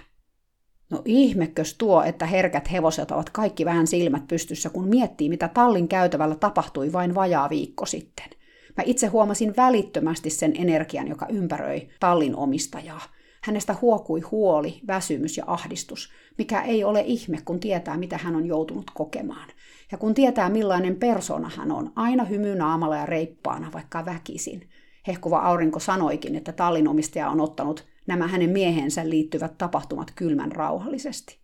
No 0.90 1.02
ihmekös 1.06 1.74
tuo, 1.78 2.04
että 2.04 2.26
herkät 2.26 2.72
hevoset 2.72 3.12
ovat 3.12 3.30
kaikki 3.30 3.66
vähän 3.66 3.88
silmät 3.88 4.28
pystyssä, 4.28 4.70
kun 4.70 4.88
miettii, 4.88 5.30
mitä 5.30 5.48
tallin 5.48 5.88
käytävällä 5.88 6.36
tapahtui 6.36 6.94
vain 6.94 7.16
vajaa 7.16 7.50
viikko 7.50 7.86
sitten. 7.86 8.30
Mä 8.78 8.84
itse 8.86 9.08
huomasin 9.08 9.54
välittömästi 9.58 10.30
sen 10.30 10.54
energian, 10.56 11.08
joka 11.08 11.26
ympäröi 11.30 11.90
tallin 12.00 12.36
omistajaa. 12.36 13.02
Hänestä 13.44 13.76
huokui 13.82 14.22
huoli, 14.22 14.80
väsymys 14.88 15.38
ja 15.38 15.44
ahdistus, 15.48 16.12
mikä 16.38 16.62
ei 16.62 16.84
ole 16.84 17.02
ihme, 17.02 17.38
kun 17.46 17.60
tietää, 17.60 17.98
mitä 17.98 18.18
hän 18.18 18.36
on 18.36 18.46
joutunut 18.46 18.92
kokemaan. 18.94 19.50
Ja 19.92 19.98
kun 19.98 20.14
tietää, 20.14 20.50
millainen 20.50 20.96
persona 20.96 21.52
hän 21.58 21.72
on, 21.72 21.92
aina 21.96 22.24
hymynaamalla 22.24 22.98
ja 22.98 23.06
reippaana, 23.06 23.72
vaikka 23.74 24.06
väkisin. 24.06 24.70
Hehkuva 25.08 25.40
aurinko 25.40 25.80
sanoikin, 25.80 26.36
että 26.36 26.52
tallinomistaja 26.52 27.30
on 27.30 27.42
ottanut 27.42 27.86
nämä 28.08 28.28
hänen 28.28 28.50
miehensä 28.50 29.10
liittyvät 29.10 29.58
tapahtumat 29.58 30.12
kylmän 30.16 30.52
rauhallisesti. 30.52 31.40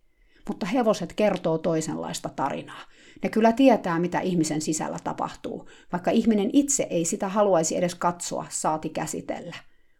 Mutta 0.48 0.66
hevoset 0.66 1.12
kertoo 1.12 1.58
toisenlaista 1.58 2.28
tarinaa. 2.28 2.82
Ne 3.24 3.30
kyllä 3.30 3.52
tietää, 3.52 3.98
mitä 3.98 4.20
ihmisen 4.20 4.60
sisällä 4.60 4.98
tapahtuu, 5.04 5.68
vaikka 5.92 6.10
ihminen 6.10 6.50
itse 6.52 6.86
ei 6.90 7.04
sitä 7.04 7.28
haluaisi 7.28 7.76
edes 7.76 7.94
katsoa, 7.94 8.46
saati 8.48 8.88
käsitellä. 8.88 9.56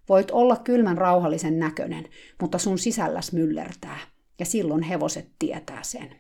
Voit 0.09 0.31
olla 0.31 0.57
kylmän 0.57 0.99
rauhallisen 0.99 1.59
näköinen, 1.59 2.09
mutta 2.41 2.59
sun 2.59 2.79
sisälläs 2.79 3.33
myllertää, 3.33 3.99
ja 4.39 4.47
silloin 4.47 4.83
hevoset 4.83 5.29
tietää 5.39 5.83
sen. 5.83 6.17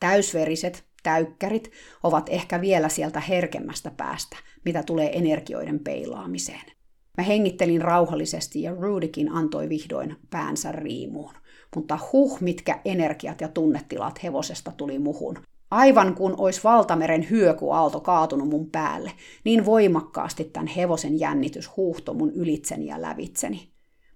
Täysveriset, 0.00 0.84
täykkärit 1.02 1.70
ovat 2.02 2.28
ehkä 2.28 2.60
vielä 2.60 2.88
sieltä 2.88 3.20
herkemmästä 3.20 3.90
päästä, 3.96 4.36
mitä 4.64 4.82
tulee 4.82 5.18
energioiden 5.18 5.78
peilaamiseen. 5.78 6.72
Mä 7.18 7.24
hengittelin 7.24 7.82
rauhallisesti 7.82 8.62
ja 8.62 8.74
Rudikin 8.74 9.32
antoi 9.32 9.68
vihdoin 9.68 10.16
päänsä 10.30 10.72
riimuun. 10.72 11.34
Mutta 11.76 11.98
huh, 12.12 12.40
mitkä 12.40 12.80
energiat 12.84 13.40
ja 13.40 13.48
tunnetilat 13.48 14.22
hevosesta 14.22 14.72
tuli 14.76 14.98
muhun. 14.98 15.38
Aivan 15.74 16.14
kuin 16.14 16.34
olisi 16.38 16.60
valtameren 16.64 17.30
hyökuaalto 17.30 18.00
kaatunut 18.00 18.48
mun 18.48 18.70
päälle, 18.70 19.12
niin 19.44 19.64
voimakkaasti 19.64 20.44
tämän 20.44 20.66
hevosen 20.66 21.20
jännitys 21.20 21.76
huuhto 21.76 22.14
mun 22.14 22.30
ylitseni 22.30 22.86
ja 22.86 23.02
lävitseni. 23.02 23.68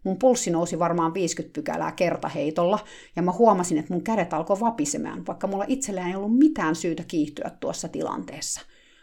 Mun 0.05 0.19
pulssi 0.19 0.51
nousi 0.51 0.79
varmaan 0.79 1.15
50 1.15 1.55
pykälää 1.55 1.93
kertaheitolla, 1.93 2.79
ja 3.17 3.23
mä 3.23 3.33
huomasin, 3.33 3.79
että 3.79 3.93
mun 3.93 4.03
kädet 4.03 4.35
alkoi 4.35 4.61
vapisemaan, 4.61 5.27
vaikka 5.27 5.47
mulla 5.47 5.65
itsellään 5.69 6.09
ei 6.09 6.17
ollut 6.17 6.39
mitään 6.39 6.77
syytä 6.77 7.05
kiihtyä 7.09 7.51
tuossa 7.61 7.89
tilanteessa. 7.89 8.61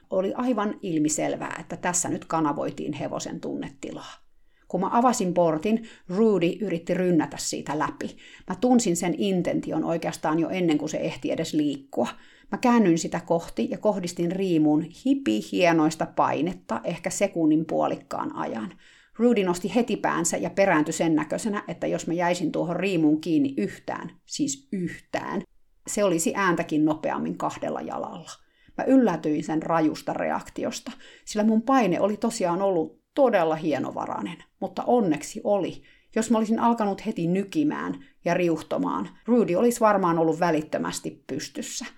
Oli 0.10 0.34
aivan 0.34 0.80
ilmiselvää, 0.82 1.58
että 1.60 1.78
tässä 1.78 2.10
nyt 2.10 2.26
kanavoitiin 2.26 2.94
hevosen 2.94 3.42
tunnetilaa. 3.42 4.25
Kun 4.68 4.82
mä 4.82 4.90
avasin 4.92 5.34
portin, 5.34 5.84
Rudy 6.10 6.52
yritti 6.62 6.94
rynnätä 6.94 7.38
siitä 7.40 7.80
läpi. 7.80 8.18
Mä 8.50 8.56
tunsin 8.62 8.96
sen 8.96 9.16
intention 9.18 9.84
oikeastaan 9.84 10.40
jo 10.40 10.50
ennen 10.50 10.78
kuin 10.78 10.90
se 10.90 10.98
ehti 10.98 11.32
edes 11.32 11.54
liikkua. 11.54 12.08
Mä 12.52 12.58
käännyin 12.58 12.98
sitä 12.98 13.22
kohti 13.26 13.68
ja 13.72 13.78
kohdistin 13.78 14.32
riimuun 14.32 14.82
hipi 15.06 15.40
hienoista 15.52 16.06
painetta 16.06 16.82
ehkä 16.84 17.10
sekunnin 17.10 17.66
puolikkaan 17.66 18.36
ajan. 18.36 18.74
Rudy 19.18 19.44
nosti 19.44 19.76
heti 19.76 19.98
päänsä 19.98 20.38
ja 20.38 20.50
perääntyi 20.50 20.94
sen 20.94 21.16
näköisenä, 21.16 21.64
että 21.68 21.88
jos 21.88 22.08
mä 22.08 22.14
jäisin 22.14 22.52
tuohon 22.52 22.76
riimuun 22.76 23.22
kiinni 23.22 23.54
yhtään, 23.58 24.12
siis 24.26 24.68
yhtään, 24.72 25.42
se 25.88 26.04
olisi 26.04 26.34
ääntäkin 26.36 26.86
nopeammin 26.86 27.38
kahdella 27.38 27.82
jalalla. 27.82 28.32
Mä 28.78 28.84
yllätyin 28.84 29.44
sen 29.44 29.64
rajusta 29.64 30.14
reaktiosta, 30.14 30.92
sillä 31.26 31.46
mun 31.46 31.62
paine 31.62 32.02
oli 32.02 32.18
tosiaan 32.18 32.62
ollut 32.62 33.05
todella 33.16 33.56
hienovarainen, 33.56 34.38
mutta 34.60 34.84
onneksi 34.84 35.42
oli. 35.44 35.84
Jos 36.16 36.32
mä 36.32 36.38
olisin 36.38 36.60
alkanut 36.60 37.06
heti 37.06 37.28
nykimään 37.28 38.06
ja 38.26 38.34
riuhtomaan, 38.34 39.10
Rudy 39.26 39.56
olisi 39.56 39.80
varmaan 39.80 40.20
ollut 40.20 40.40
välittömästi 40.40 41.24
pystyssä– 41.28 41.86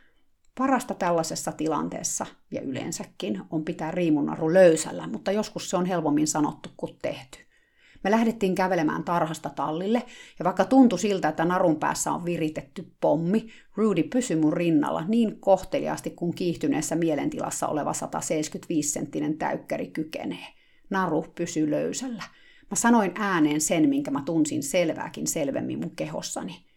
Parasta 0.57 0.93
tällaisessa 0.93 1.51
tilanteessa 1.51 2.26
ja 2.51 2.61
yleensäkin 2.61 3.41
on 3.49 3.65
pitää 3.65 3.91
riimunnaru 3.91 4.53
löysällä, 4.53 5.07
mutta 5.07 5.32
joskus 5.32 5.70
se 5.70 5.78
on 5.78 5.86
helpommin 5.86 6.28
sanottu 6.28 6.70
kuin 6.78 6.97
tehty. 7.01 7.38
Me 8.03 8.11
lähdettiin 8.11 8.55
kävelemään 8.55 9.03
tarhasta 9.03 9.49
tallille, 9.49 10.03
ja 10.39 10.45
vaikka 10.45 10.65
tuntui 10.65 10.99
siltä, 10.99 11.28
että 11.28 11.45
narun 11.45 11.80
päässä 11.80 12.11
on 12.11 12.26
viritetty 12.26 12.91
pommi, 13.01 13.47
Rudy 13.76 14.03
pysyi 14.03 14.38
mun 14.38 14.53
rinnalla 14.53 15.03
niin 15.07 15.39
kohteliaasti 15.39 16.09
kuin 16.09 16.36
kiihtyneessä 16.36 16.95
mielentilassa 16.95 17.68
oleva 17.68 17.91
175-senttinen 17.91 19.38
täykkäri 19.38 19.88
kykenee. 19.88 20.56
Naru 20.89 21.25
pysyy 21.35 21.71
löysällä. 21.71 22.23
Mä 22.71 22.75
sanoin 22.75 23.11
ääneen 23.15 23.61
sen, 23.61 23.89
minkä 23.89 24.11
mä 24.11 24.23
tunsin 24.25 24.63
selvääkin 24.63 25.27
selvemmin 25.27 25.79
mun 25.79 25.95
kehossani 25.95 26.67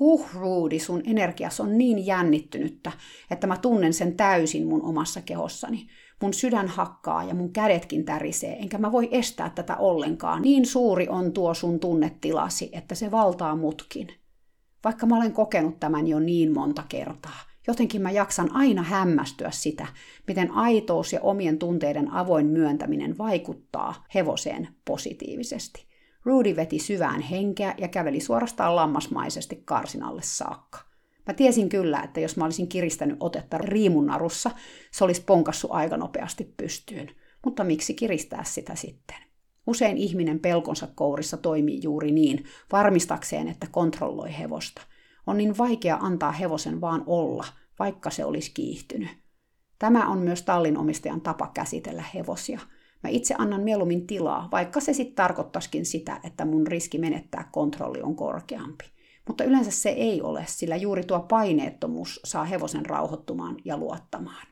huh 0.00 0.34
Ruudi, 0.34 0.78
sun 0.78 1.02
energias 1.04 1.60
on 1.60 1.78
niin 1.78 2.06
jännittynyttä, 2.06 2.92
että 3.30 3.46
mä 3.46 3.56
tunnen 3.56 3.92
sen 3.92 4.16
täysin 4.16 4.66
mun 4.66 4.82
omassa 4.82 5.20
kehossani. 5.20 5.86
Mun 6.22 6.34
sydän 6.34 6.68
hakkaa 6.68 7.24
ja 7.24 7.34
mun 7.34 7.52
kädetkin 7.52 8.04
tärisee, 8.04 8.58
enkä 8.58 8.78
mä 8.78 8.92
voi 8.92 9.08
estää 9.12 9.50
tätä 9.50 9.76
ollenkaan. 9.76 10.42
Niin 10.42 10.66
suuri 10.66 11.08
on 11.08 11.32
tuo 11.32 11.54
sun 11.54 11.80
tunnetilasi, 11.80 12.70
että 12.72 12.94
se 12.94 13.10
valtaa 13.10 13.56
mutkin. 13.56 14.08
Vaikka 14.84 15.06
mä 15.06 15.16
olen 15.16 15.32
kokenut 15.32 15.80
tämän 15.80 16.06
jo 16.06 16.20
niin 16.20 16.54
monta 16.54 16.84
kertaa, 16.88 17.38
jotenkin 17.70 18.02
mä 18.02 18.10
jaksan 18.10 18.52
aina 18.52 18.82
hämmästyä 18.82 19.50
sitä, 19.50 19.86
miten 20.26 20.50
aitous 20.50 21.12
ja 21.12 21.20
omien 21.20 21.58
tunteiden 21.58 22.10
avoin 22.10 22.46
myöntäminen 22.46 23.18
vaikuttaa 23.18 24.04
hevoseen 24.14 24.68
positiivisesti. 24.84 25.86
Rudy 26.24 26.56
veti 26.56 26.78
syvään 26.78 27.20
henkeä 27.20 27.74
ja 27.78 27.88
käveli 27.88 28.20
suorastaan 28.20 28.76
lammasmaisesti 28.76 29.62
karsinalle 29.64 30.22
saakka. 30.24 30.78
Mä 31.26 31.34
tiesin 31.34 31.68
kyllä, 31.68 32.00
että 32.00 32.20
jos 32.20 32.36
mä 32.36 32.44
olisin 32.44 32.68
kiristänyt 32.68 33.16
otetta 33.20 33.58
riimunnarussa, 33.58 34.50
se 34.92 35.04
olisi 35.04 35.22
ponkassut 35.22 35.70
aika 35.70 35.96
nopeasti 35.96 36.54
pystyyn. 36.56 37.08
Mutta 37.44 37.64
miksi 37.64 37.94
kiristää 37.94 38.44
sitä 38.44 38.74
sitten? 38.74 39.16
Usein 39.66 39.96
ihminen 39.96 40.40
pelkonsa 40.40 40.88
kourissa 40.94 41.36
toimii 41.36 41.80
juuri 41.82 42.12
niin, 42.12 42.44
varmistakseen, 42.72 43.48
että 43.48 43.66
kontrolloi 43.70 44.38
hevosta. 44.38 44.82
On 45.26 45.36
niin 45.36 45.58
vaikea 45.58 45.98
antaa 46.00 46.32
hevosen 46.32 46.80
vaan 46.80 47.02
olla, 47.06 47.44
vaikka 47.80 48.10
se 48.10 48.24
olisi 48.24 48.50
kiihtynyt. 48.54 49.08
Tämä 49.78 50.08
on 50.08 50.18
myös 50.18 50.42
tallin 50.42 50.78
omistajan 50.78 51.20
tapa 51.20 51.50
käsitellä 51.54 52.04
hevosia– 52.14 52.60
Mä 53.02 53.10
itse 53.10 53.34
annan 53.38 53.60
mieluummin 53.60 54.06
tilaa, 54.06 54.48
vaikka 54.52 54.80
se 54.80 54.92
sitten 54.92 55.14
tarkoittaisikin 55.14 55.86
sitä, 55.86 56.20
että 56.24 56.44
mun 56.44 56.66
riski 56.66 56.98
menettää 56.98 57.48
kontrolli 57.52 58.02
on 58.02 58.16
korkeampi. 58.16 58.84
Mutta 59.26 59.44
yleensä 59.44 59.70
se 59.70 59.88
ei 59.88 60.22
ole, 60.22 60.44
sillä 60.46 60.76
juuri 60.76 61.04
tuo 61.04 61.20
paineettomuus 61.20 62.20
saa 62.24 62.44
hevosen 62.44 62.86
rauhoittumaan 62.86 63.56
ja 63.64 63.76
luottamaan. 63.76 64.46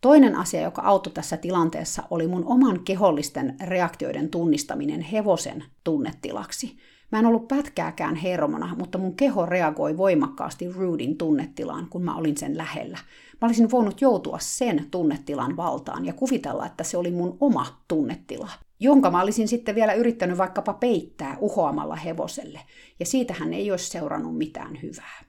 Toinen 0.00 0.36
asia, 0.36 0.60
joka 0.60 0.82
auttoi 0.82 1.12
tässä 1.12 1.36
tilanteessa, 1.36 2.02
oli 2.10 2.26
mun 2.26 2.44
oman 2.46 2.84
kehollisten 2.84 3.56
reaktioiden 3.64 4.30
tunnistaminen 4.30 5.00
hevosen 5.00 5.64
tunnetilaksi. 5.84 6.76
Mä 7.12 7.18
en 7.18 7.26
ollut 7.26 7.48
pätkääkään 7.48 8.14
hermona, 8.14 8.74
mutta 8.78 8.98
mun 8.98 9.16
keho 9.16 9.46
reagoi 9.46 9.96
voimakkaasti 9.96 10.72
Rudin 10.72 11.18
tunnetilaan, 11.18 11.86
kun 11.90 12.02
mä 12.02 12.16
olin 12.16 12.36
sen 12.36 12.56
lähellä. 12.56 12.98
Mä 13.40 13.46
olisin 13.46 13.70
voinut 13.70 14.00
joutua 14.00 14.38
sen 14.40 14.86
tunnetilan 14.90 15.56
valtaan 15.56 16.04
ja 16.04 16.12
kuvitella, 16.12 16.66
että 16.66 16.84
se 16.84 16.96
oli 16.96 17.10
mun 17.10 17.36
oma 17.40 17.82
tunnetila, 17.88 18.50
jonka 18.80 19.10
mä 19.10 19.22
olisin 19.22 19.48
sitten 19.48 19.74
vielä 19.74 19.92
yrittänyt 19.92 20.38
vaikkapa 20.38 20.72
peittää 20.72 21.36
uhoamalla 21.40 21.96
hevoselle, 21.96 22.60
ja 23.00 23.06
siitähän 23.06 23.52
ei 23.52 23.70
olisi 23.70 23.90
seurannut 23.90 24.38
mitään 24.38 24.82
hyvää. 24.82 25.24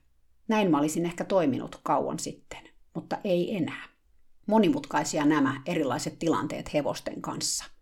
Näin 0.47 0.71
mä 0.71 0.77
olisin 0.77 1.05
ehkä 1.05 1.23
toiminut 1.23 1.79
kauan 1.83 2.19
sitten, 2.19 2.59
mutta 2.95 3.17
ei 3.23 3.55
enää. 3.55 3.83
Monimutkaisia 4.47 5.25
nämä 5.25 5.61
erilaiset 5.65 6.19
tilanteet 6.19 6.73
hevosten 6.73 7.21
kanssa– 7.21 7.65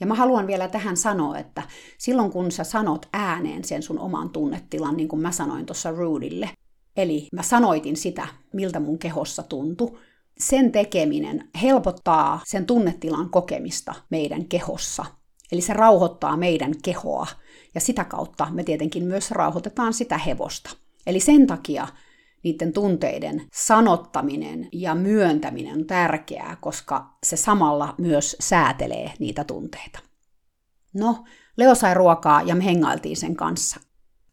ja 0.00 0.06
mä 0.06 0.14
haluan 0.14 0.46
vielä 0.46 0.68
tähän 0.68 0.96
sanoa, 0.96 1.38
että 1.38 1.62
silloin 1.98 2.30
kun 2.30 2.52
sä 2.52 2.64
sanot 2.64 3.08
ääneen 3.12 3.64
sen 3.64 3.82
sun 3.82 3.98
oman 3.98 4.30
tunnetilan, 4.30 4.96
niin 4.96 5.08
kuin 5.08 5.22
mä 5.22 5.32
sanoin 5.32 5.66
tuossa 5.66 5.90
Ruudille, 5.90 6.50
eli 6.96 7.28
mä 7.32 7.42
sanoitin 7.42 7.96
sitä, 7.96 8.28
miltä 8.52 8.80
mun 8.80 8.98
kehossa 8.98 9.42
tuntui, 9.42 9.98
sen 10.38 10.72
tekeminen 10.72 11.50
helpottaa 11.62 12.40
sen 12.46 12.66
tunnetilan 12.66 13.30
kokemista 13.30 13.94
meidän 14.10 14.44
kehossa 14.44 15.04
Eli 15.52 15.60
se 15.60 15.72
rauhoittaa 15.72 16.36
meidän 16.36 16.72
kehoa, 16.82 17.26
ja 17.74 17.80
sitä 17.80 18.04
kautta 18.04 18.46
me 18.50 18.64
tietenkin 18.64 19.04
myös 19.04 19.30
rauhoitetaan 19.30 19.94
sitä 19.94 20.18
hevosta. 20.18 20.70
Eli 21.06 21.20
sen 21.20 21.46
takia 21.46 21.88
niiden 22.44 22.72
tunteiden 22.72 23.42
sanottaminen 23.52 24.68
ja 24.72 24.94
myöntäminen 24.94 25.72
on 25.72 25.86
tärkeää, 25.86 26.56
koska 26.60 27.16
se 27.22 27.36
samalla 27.36 27.94
myös 27.98 28.36
säätelee 28.40 29.12
niitä 29.18 29.44
tunteita. 29.44 29.98
No, 30.94 31.24
Leo 31.56 31.74
sai 31.74 31.94
ruokaa 31.94 32.42
ja 32.42 32.54
me 32.54 32.64
hengailtiin 32.64 33.16
sen 33.16 33.36
kanssa. 33.36 33.80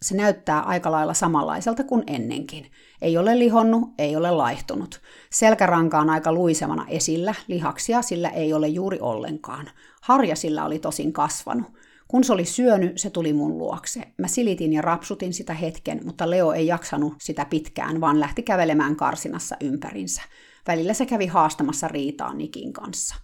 Se 0.01 0.17
näyttää 0.17 0.61
aika 0.61 0.91
lailla 0.91 1.13
samanlaiselta 1.13 1.83
kuin 1.83 2.03
ennenkin. 2.07 2.71
Ei 3.01 3.17
ole 3.17 3.39
lihonnut, 3.39 3.89
ei 3.97 4.15
ole 4.15 4.31
laihtunut. 4.31 5.01
Selkäranka 5.31 5.99
on 5.99 6.09
aika 6.09 6.33
luisevana 6.33 6.85
esillä, 6.87 7.35
lihaksia 7.47 8.01
sillä 8.01 8.29
ei 8.29 8.53
ole 8.53 8.67
juuri 8.67 8.99
ollenkaan. 8.99 9.69
Harja 10.01 10.35
sillä 10.35 10.65
oli 10.65 10.79
tosin 10.79 11.13
kasvanut. 11.13 11.71
Kun 12.11 12.23
se 12.23 12.33
oli 12.33 12.45
syönyt, 12.45 12.97
se 12.97 13.09
tuli 13.09 13.33
mun 13.33 13.57
luokse. 13.57 14.01
Mä 14.17 14.27
silitin 14.27 14.73
ja 14.73 14.81
rapsutin 14.81 15.33
sitä 15.33 15.53
hetken, 15.53 16.01
mutta 16.05 16.29
Leo 16.29 16.51
ei 16.51 16.67
jaksanut 16.67 17.13
sitä 17.21 17.45
pitkään, 17.45 18.01
vaan 18.01 18.19
lähti 18.19 18.43
kävelemään 18.43 18.95
karsinassa 18.95 19.55
ympärinsä. 19.61 20.21
Välillä 20.67 20.93
se 20.93 21.05
kävi 21.05 21.27
haastamassa 21.27 21.87
riitaa 21.87 22.33
Nikin 22.33 22.73
kanssa. 22.73 23.15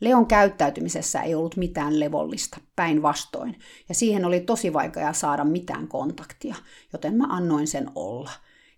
Leon 0.00 0.26
käyttäytymisessä 0.26 1.22
ei 1.22 1.34
ollut 1.34 1.56
mitään 1.56 2.00
levollista, 2.00 2.58
päinvastoin, 2.76 3.58
ja 3.88 3.94
siihen 3.94 4.24
oli 4.24 4.40
tosi 4.40 4.72
vaikea 4.72 5.12
saada 5.12 5.44
mitään 5.44 5.88
kontaktia, 5.88 6.54
joten 6.92 7.14
mä 7.14 7.24
annoin 7.28 7.66
sen 7.66 7.90
olla. 7.94 8.30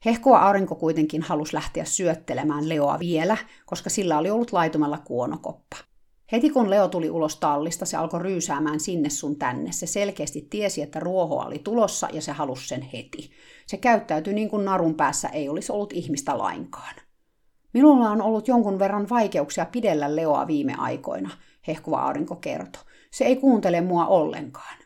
Hehkua 0.05 0.39
aurinko 0.39 0.75
kuitenkin 0.75 1.23
halusi 1.23 1.55
lähteä 1.55 1.85
syöttelemään 1.85 2.69
Leoa 2.69 2.99
vielä, 2.99 3.37
koska 3.67 3.91
sillä 3.91 4.19
oli 4.19 4.31
ollut 4.31 4.53
laitumella 4.53 4.99
kuonokoppa. 4.99 5.88
Heti 6.33 6.51
kun 6.51 6.71
Leo 6.71 6.89
tuli 6.89 7.11
ulos 7.11 7.37
tallista, 7.37 7.87
se 7.87 7.97
alkoi 7.97 8.23
ryysäämään 8.23 8.81
sinne 8.81 9.11
sun 9.11 9.39
tänne. 9.39 9.73
Se 9.73 9.87
selkeästi 9.87 10.47
tiesi, 10.51 10.83
että 10.83 11.01
ruoho 11.01 11.37
oli 11.37 11.59
tulossa 11.59 12.09
ja 12.13 12.23
se 12.23 12.33
halusi 12.33 12.69
sen 12.69 12.83
heti. 12.83 13.31
Se 13.67 13.77
käyttäytyi 13.77 14.35
niin 14.35 14.49
kuin 14.49 14.65
narun 14.65 14.95
päässä 14.95 15.29
ei 15.29 15.49
olisi 15.49 15.73
ollut 15.73 15.93
ihmistä 15.93 16.39
lainkaan. 16.39 16.95
Minulla 17.73 18.11
on 18.11 18.23
ollut 18.23 18.49
jonkun 18.49 18.79
verran 18.79 19.09
vaikeuksia 19.09 19.67
pidellä 19.67 20.17
Leoa 20.17 20.47
viime 20.47 20.75
aikoina, 20.79 21.31
hehkuva 21.67 22.03
aurinko 22.03 22.37
kertoi. 22.37 22.83
Se 23.11 23.25
ei 23.25 23.37
kuuntele 23.37 23.81
mua 23.81 24.07
ollenkaan. 24.07 24.79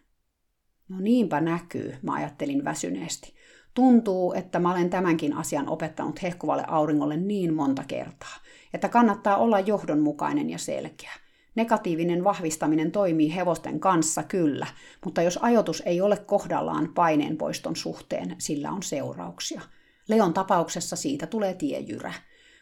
No 0.88 1.00
niinpä 1.00 1.40
näkyy, 1.40 1.96
mä 2.02 2.14
ajattelin 2.14 2.64
väsyneesti. 2.64 3.34
Tuntuu, 3.74 4.32
että 4.32 4.58
mä 4.58 4.72
olen 4.72 4.90
tämänkin 4.90 5.36
asian 5.36 5.68
opettanut 5.68 6.22
hehkuvalle 6.22 6.64
auringolle 6.66 7.16
niin 7.16 7.54
monta 7.54 7.84
kertaa, 7.88 8.36
että 8.74 8.88
kannattaa 8.88 9.36
olla 9.36 9.60
johdonmukainen 9.60 10.50
ja 10.50 10.58
selkeä. 10.58 11.12
Negatiivinen 11.54 12.24
vahvistaminen 12.24 12.92
toimii 12.92 13.34
hevosten 13.34 13.80
kanssa 13.80 14.22
kyllä, 14.22 14.66
mutta 15.04 15.22
jos 15.22 15.38
ajoitus 15.42 15.82
ei 15.86 16.00
ole 16.00 16.16
kohdallaan 16.16 16.94
paineenpoiston 16.94 17.76
suhteen, 17.76 18.36
sillä 18.38 18.70
on 18.70 18.82
seurauksia. 18.82 19.60
Leon 20.08 20.34
tapauksessa 20.34 20.96
siitä 20.96 21.26
tulee 21.26 21.54
tiejyrä, 21.54 22.12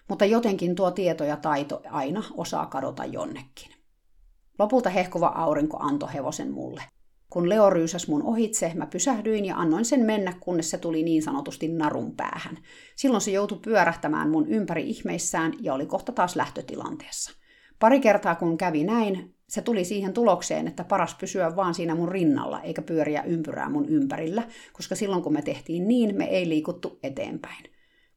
mutta 0.09 0.25
jotenkin 0.25 0.75
tuo 0.75 0.91
tieto 0.91 1.25
ja 1.25 1.37
taito 1.37 1.83
aina 1.91 2.23
osaa 2.37 2.67
kadota 2.67 3.05
jonnekin. 3.05 3.73
Lopulta 4.59 4.91
hehkuva 4.91 5.27
aurinko 5.27 5.77
antoi 5.81 6.15
hevosen 6.15 6.53
mulle. 6.53 6.83
Kun 7.31 7.49
Leo 7.49 7.71
ryysäs 7.71 8.09
mun 8.09 8.23
ohitse, 8.23 8.73
mä 8.75 8.87
pysähdyin 8.87 9.45
ja 9.45 9.57
annoin 9.57 9.85
sen 9.85 10.01
mennä, 10.01 10.35
kunnes 10.41 10.71
se 10.71 10.79
tuli 10.79 11.03
niin 11.03 11.23
sanotusti 11.23 11.69
narun 11.69 12.17
päähän. 12.17 12.59
Silloin 12.97 13.21
se 13.21 13.31
joutui 13.31 13.59
pyörähtämään 13.59 14.31
mun 14.31 14.49
ympäri 14.49 14.91
ihmeissään 14.91 15.53
ja 15.61 15.75
oli 15.75 15.87
kohta 15.87 16.13
taas 16.13 16.37
lähtötilanteessa. 16.37 17.40
Pari 17.81 18.01
kertaa 18.01 18.35
kun 18.35 18.59
kävi 18.59 18.85
näin, 18.85 19.35
se 19.49 19.63
tuli 19.63 19.85
siihen 19.85 20.13
tulokseen, 20.13 20.69
että 20.69 20.85
paras 20.85 21.15
pysyä 21.15 21.57
vaan 21.57 21.75
siinä 21.75 21.95
mun 21.95 22.09
rinnalla, 22.09 22.61
eikä 22.61 22.83
pyöriä 22.83 23.23
ympyrää 23.23 23.69
mun 23.69 23.89
ympärillä, 23.89 24.43
koska 24.73 24.95
silloin 24.95 25.23
kun 25.23 25.33
me 25.33 25.43
tehtiin 25.43 25.89
niin, 25.89 26.17
me 26.17 26.25
ei 26.25 26.49
liikuttu 26.49 26.99
eteenpäin. 27.03 27.65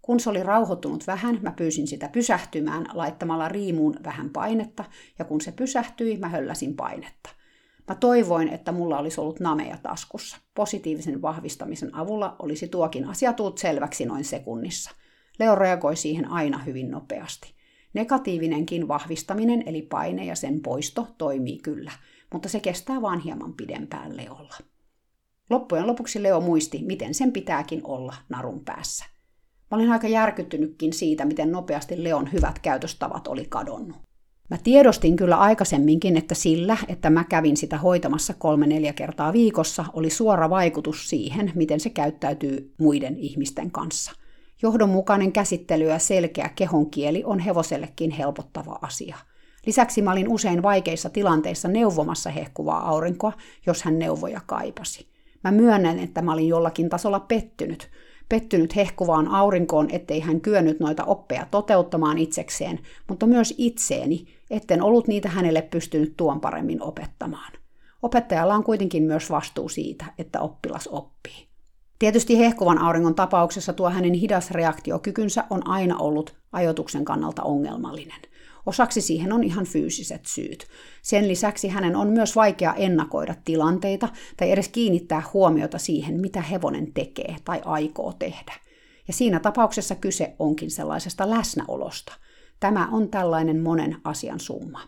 Kun 0.02 0.20
se 0.20 0.30
oli 0.30 0.44
rauhoittunut 0.44 1.08
vähän, 1.08 1.40
mä 1.42 1.52
pyysin 1.52 1.88
sitä 1.88 2.10
pysähtymään 2.10 2.86
laittamalla 2.94 3.50
riimuun 3.50 3.96
vähän 4.04 4.30
painetta, 4.30 4.84
ja 5.20 5.26
kun 5.26 5.42
se 5.42 5.52
pysähtyi, 5.52 6.18
mä 6.18 6.30
hölläsin 6.30 6.76
painetta. 6.76 7.30
Mä 7.88 7.96
toivoin, 7.96 8.48
että 8.48 8.72
mulla 8.72 9.00
olisi 9.00 9.22
ollut 9.22 9.40
nameja 9.40 9.78
taskussa. 9.84 10.38
Positiivisen 10.54 11.22
vahvistamisen 11.22 11.96
avulla 11.96 12.36
olisi 12.40 12.68
tuokin 12.68 13.08
asia 13.08 13.34
tullut 13.34 13.58
selväksi 13.58 14.06
noin 14.06 14.24
sekunnissa. 14.24 14.92
Leo 15.40 15.56
reagoi 15.56 15.96
siihen 15.96 16.32
aina 16.32 16.58
hyvin 16.58 16.92
nopeasti. 16.92 17.53
Negatiivinenkin 17.94 18.88
vahvistaminen 18.88 19.64
eli 19.66 19.82
paine 19.82 20.26
ja 20.26 20.36
sen 20.36 20.62
poisto 20.62 21.08
toimii 21.18 21.58
kyllä, 21.58 21.92
mutta 22.34 22.50
se 22.50 22.60
kestää 22.60 23.02
vaan 23.02 23.20
hieman 23.20 23.54
pidempään 23.54 24.18
Leolla. 24.18 24.56
Loppujen 25.50 25.88
lopuksi 25.88 26.24
Leo 26.24 26.42
muisti, 26.42 26.82
miten 26.86 27.14
sen 27.14 27.32
pitääkin 27.32 27.82
olla 27.84 28.16
narun 28.30 28.66
päässä. 28.66 29.06
Mä 29.72 29.78
olin 29.78 29.92
aika 29.92 30.08
järkyttynytkin 30.08 30.94
siitä, 30.94 31.26
miten 31.26 31.52
nopeasti 31.52 32.04
Leon 32.04 32.32
hyvät 32.34 32.60
käytöstavat 32.60 33.28
oli 33.28 33.46
kadonnut. 33.50 33.98
Mä 34.50 34.58
tiedostin 34.64 35.16
kyllä 35.16 35.38
aikaisemminkin, 35.38 36.18
että 36.18 36.36
sillä, 36.36 36.78
että 36.88 37.10
mä 37.10 37.24
kävin 37.24 37.58
sitä 37.58 37.78
hoitamassa 37.78 38.34
kolme-neljä 38.34 38.94
kertaa 38.94 39.34
viikossa, 39.34 39.86
oli 39.94 40.10
suora 40.10 40.50
vaikutus 40.50 41.10
siihen, 41.10 41.52
miten 41.56 41.80
se 41.80 41.90
käyttäytyy 41.90 42.74
muiden 42.78 43.18
ihmisten 43.18 43.72
kanssa– 43.72 44.12
Johdonmukainen 44.64 45.32
käsittely 45.32 45.84
ja 45.84 46.00
selkeä 46.00 46.50
kehonkieli 46.56 47.24
on 47.26 47.40
hevosellekin 47.40 48.12
helpottava 48.12 48.80
asia. 48.82 49.18
Lisäksi 49.66 50.02
mä 50.02 50.12
olin 50.12 50.30
usein 50.30 50.64
vaikeissa 50.64 51.10
tilanteissa 51.10 51.68
neuvomassa 51.68 52.30
hehkuvaa 52.30 52.90
aurinkoa, 52.90 53.34
jos 53.66 53.84
hän 53.84 54.00
neuvoja 54.00 54.42
kaipasi. 54.46 55.08
Mä 55.44 55.52
myönnän, 55.52 56.00
että 56.00 56.22
mä 56.22 56.34
olin 56.34 56.48
jollakin 56.48 56.90
tasolla 56.90 57.20
pettynyt. 57.20 57.92
Pettynyt 58.30 58.76
hehkuvaan 58.76 59.28
aurinkoon, 59.28 59.88
ettei 59.92 60.20
hän 60.20 60.42
kyennyt 60.42 60.80
noita 60.80 61.04
oppeja 61.04 61.48
toteuttamaan 61.52 62.18
itsekseen, 62.18 62.80
mutta 63.10 63.28
myös 63.28 63.54
itseeni, 63.58 64.26
etten 64.50 64.82
ollut 64.82 65.08
niitä 65.08 65.30
hänelle 65.30 65.62
pystynyt 65.62 66.14
tuon 66.18 66.42
paremmin 66.42 66.82
opettamaan. 66.82 67.54
Opettajalla 68.02 68.56
on 68.56 68.64
kuitenkin 68.64 69.04
myös 69.04 69.30
vastuu 69.30 69.70
siitä, 69.70 70.06
että 70.18 70.42
oppilas 70.42 70.88
oppii. 70.88 71.53
Tietysti 72.04 72.40
hehkuvan 72.40 72.78
auringon 72.78 73.16
tapauksessa 73.16 73.74
tuo 73.74 73.90
hänen 73.90 74.14
hidas 74.14 74.52
reaktiokykynsä 74.52 75.44
on 75.50 75.68
aina 75.68 75.98
ollut 75.98 76.36
ajoituksen 76.52 77.06
kannalta 77.06 77.44
ongelmallinen. 77.44 78.22
Osaksi 78.66 79.02
siihen 79.02 79.34
on 79.34 79.44
ihan 79.44 79.66
fyysiset 79.66 80.26
syyt. 80.26 80.68
Sen 81.02 81.28
lisäksi 81.28 81.68
hänen 81.68 81.96
on 81.96 82.08
myös 82.08 82.36
vaikea 82.36 82.74
ennakoida 82.74 83.36
tilanteita 83.46 84.10
tai 84.38 84.52
edes 84.52 84.68
kiinnittää 84.68 85.24
huomiota 85.34 85.78
siihen, 85.78 86.22
mitä 86.22 86.42
hevonen 86.42 86.94
tekee 86.94 87.36
tai 87.46 87.62
aikoo 87.66 88.14
tehdä. 88.14 88.54
Ja 89.08 89.14
siinä 89.14 89.40
tapauksessa 89.40 89.96
kyse 89.96 90.36
onkin 90.40 90.72
sellaisesta 90.72 91.30
läsnäolosta. 91.30 92.14
Tämä 92.60 92.88
on 92.92 93.10
tällainen 93.10 93.64
monen 93.64 93.98
asian 94.04 94.40
summa. 94.40 94.80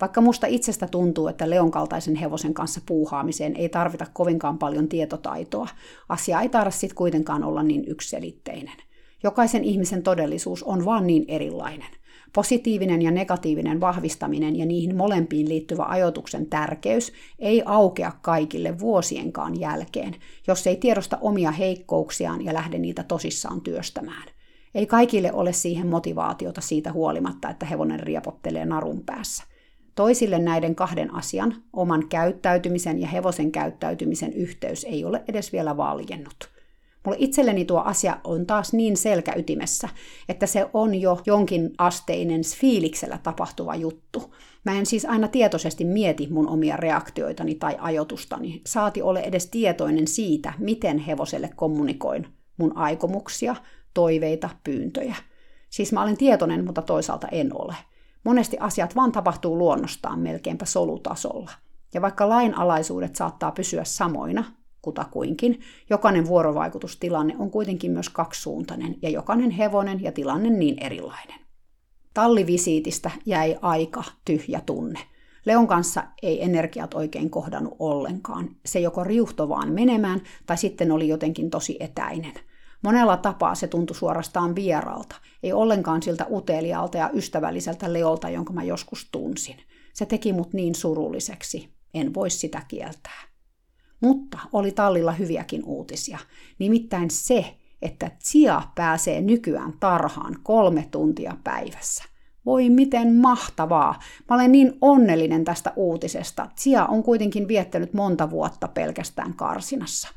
Vaikka 0.00 0.20
musta 0.20 0.46
itsestä 0.46 0.86
tuntuu, 0.86 1.28
että 1.28 1.50
Leon 1.50 1.70
kaltaisen 1.70 2.16
hevosen 2.16 2.54
kanssa 2.54 2.80
puuhaamiseen 2.86 3.56
ei 3.56 3.68
tarvita 3.68 4.06
kovinkaan 4.12 4.58
paljon 4.58 4.88
tietotaitoa, 4.88 5.68
asia 6.08 6.40
ei 6.40 6.48
tarvitse 6.48 6.78
sitten 6.78 6.96
kuitenkaan 6.96 7.44
olla 7.44 7.62
niin 7.62 7.84
ykselitteinen. 7.88 8.76
Jokaisen 9.22 9.64
ihmisen 9.64 10.02
todellisuus 10.02 10.62
on 10.62 10.84
vaan 10.84 11.06
niin 11.06 11.24
erilainen. 11.28 11.90
Positiivinen 12.34 13.02
ja 13.02 13.10
negatiivinen 13.10 13.80
vahvistaminen 13.80 14.56
ja 14.56 14.66
niihin 14.66 14.96
molempiin 14.96 15.48
liittyvä 15.48 15.84
ajoituksen 15.84 16.46
tärkeys 16.46 17.12
ei 17.38 17.62
aukea 17.64 18.12
kaikille 18.22 18.78
vuosienkaan 18.78 19.60
jälkeen, 19.60 20.14
jos 20.46 20.66
ei 20.66 20.76
tiedosta 20.76 21.18
omia 21.20 21.50
heikkouksiaan 21.50 22.44
ja 22.44 22.54
lähde 22.54 22.78
niitä 22.78 23.02
tosissaan 23.02 23.60
työstämään. 23.60 24.28
Ei 24.74 24.86
kaikille 24.86 25.32
ole 25.32 25.52
siihen 25.52 25.86
motivaatiota 25.86 26.60
siitä 26.60 26.92
huolimatta, 26.92 27.50
että 27.50 27.66
hevonen 27.66 28.00
riepottelee 28.00 28.64
narun 28.64 29.02
päässä. 29.06 29.44
Toisille 29.98 30.38
näiden 30.38 30.74
kahden 30.74 31.14
asian, 31.14 31.54
oman 31.72 32.08
käyttäytymisen 32.08 33.00
ja 33.00 33.08
hevosen 33.08 33.52
käyttäytymisen 33.52 34.32
yhteys 34.32 34.84
ei 34.84 35.04
ole 35.04 35.24
edes 35.28 35.52
vielä 35.52 35.76
valjennut. 35.76 36.50
Mulle 37.04 37.16
itselleni 37.20 37.64
tuo 37.64 37.80
asia 37.80 38.16
on 38.24 38.46
taas 38.46 38.72
niin 38.72 38.96
selkäytimessä, 38.96 39.88
että 40.28 40.46
se 40.46 40.66
on 40.72 40.94
jo 40.94 41.20
jonkin 41.26 41.70
asteinen 41.78 42.40
fiiliksellä 42.60 43.18
tapahtuva 43.22 43.74
juttu. 43.74 44.34
Mä 44.64 44.78
en 44.78 44.86
siis 44.86 45.04
aina 45.04 45.28
tietoisesti 45.28 45.84
mieti 45.84 46.28
mun 46.30 46.48
omia 46.48 46.76
reaktioitani 46.76 47.54
tai 47.54 47.76
ajotustani, 47.80 48.62
saati 48.66 49.02
ole 49.02 49.20
edes 49.20 49.46
tietoinen 49.46 50.06
siitä, 50.06 50.52
miten 50.58 50.98
hevoselle 50.98 51.50
kommunikoin 51.56 52.26
mun 52.56 52.76
aikomuksia, 52.76 53.56
toiveita, 53.94 54.50
pyyntöjä. 54.64 55.16
Siis 55.70 55.92
mä 55.92 56.02
olen 56.02 56.16
tietoinen, 56.16 56.64
mutta 56.64 56.82
toisaalta 56.82 57.28
en 57.28 57.50
ole. 57.54 57.74
Monesti 58.24 58.56
asiat 58.60 58.96
vaan 58.96 59.12
tapahtuu 59.12 59.58
luonnostaan 59.58 60.18
melkeinpä 60.18 60.64
solutasolla. 60.64 61.50
Ja 61.94 62.02
vaikka 62.02 62.28
lainalaisuudet 62.28 63.16
saattaa 63.16 63.52
pysyä 63.52 63.84
samoina, 63.84 64.44
kutakuinkin, 64.82 65.60
jokainen 65.90 66.26
vuorovaikutustilanne 66.26 67.34
on 67.38 67.50
kuitenkin 67.50 67.90
myös 67.90 68.08
kaksisuuntainen 68.08 68.96
ja 69.02 69.10
jokainen 69.10 69.50
hevonen 69.50 70.02
ja 70.02 70.12
tilanne 70.12 70.50
niin 70.50 70.84
erilainen. 70.84 71.40
Tallivisiitistä 72.14 73.10
jäi 73.26 73.58
aika 73.62 74.04
tyhjä 74.24 74.60
tunne. 74.66 75.00
Leon 75.46 75.66
kanssa 75.66 76.04
ei 76.22 76.44
energiat 76.44 76.94
oikein 76.94 77.30
kohdannut 77.30 77.76
ollenkaan. 77.78 78.48
Se 78.66 78.80
joko 78.80 79.04
riuhto 79.04 79.48
vaan 79.48 79.72
menemään 79.72 80.20
tai 80.46 80.58
sitten 80.58 80.92
oli 80.92 81.08
jotenkin 81.08 81.50
tosi 81.50 81.76
etäinen. 81.80 82.34
Monella 82.82 83.16
tapaa 83.16 83.54
se 83.54 83.66
tuntui 83.66 83.96
suorastaan 83.96 84.54
vieralta, 84.54 85.16
ei 85.42 85.52
ollenkaan 85.52 86.02
siltä 86.02 86.26
uteliaalta 86.30 86.98
ja 86.98 87.10
ystävälliseltä 87.14 87.92
Leolta, 87.92 88.28
jonka 88.28 88.52
mä 88.52 88.62
joskus 88.62 89.08
tunsin. 89.12 89.56
Se 89.92 90.06
teki 90.06 90.32
mut 90.32 90.52
niin 90.52 90.74
surulliseksi, 90.74 91.72
en 91.94 92.14
voi 92.14 92.30
sitä 92.30 92.62
kieltää. 92.68 93.20
Mutta 94.00 94.38
oli 94.52 94.72
tallilla 94.72 95.12
hyviäkin 95.12 95.64
uutisia, 95.64 96.18
nimittäin 96.58 97.10
se, 97.10 97.56
että 97.82 98.10
Tsia 98.18 98.62
pääsee 98.74 99.20
nykyään 99.20 99.72
tarhaan 99.80 100.36
kolme 100.42 100.88
tuntia 100.90 101.36
päivässä. 101.44 102.04
Voi 102.46 102.70
miten 102.70 103.14
mahtavaa! 103.16 104.00
Mä 104.30 104.36
olen 104.36 104.52
niin 104.52 104.78
onnellinen 104.80 105.44
tästä 105.44 105.72
uutisesta. 105.76 106.48
Tsia 106.54 106.86
on 106.86 107.02
kuitenkin 107.02 107.48
viettänyt 107.48 107.94
monta 107.94 108.30
vuotta 108.30 108.68
pelkästään 108.68 109.34
karsinassa. 109.34 110.08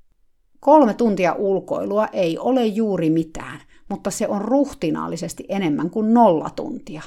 Kolme 0.62 0.94
tuntia 0.94 1.34
ulkoilua 1.34 2.08
ei 2.14 2.38
ole 2.38 2.66
juuri 2.66 3.10
mitään, 3.10 3.62
mutta 3.90 4.12
se 4.12 4.28
on 4.28 4.42
ruhtinaallisesti 4.42 5.46
enemmän 5.50 5.90
kuin 5.90 6.14
nolla 6.14 6.50
tuntia. 6.50 7.02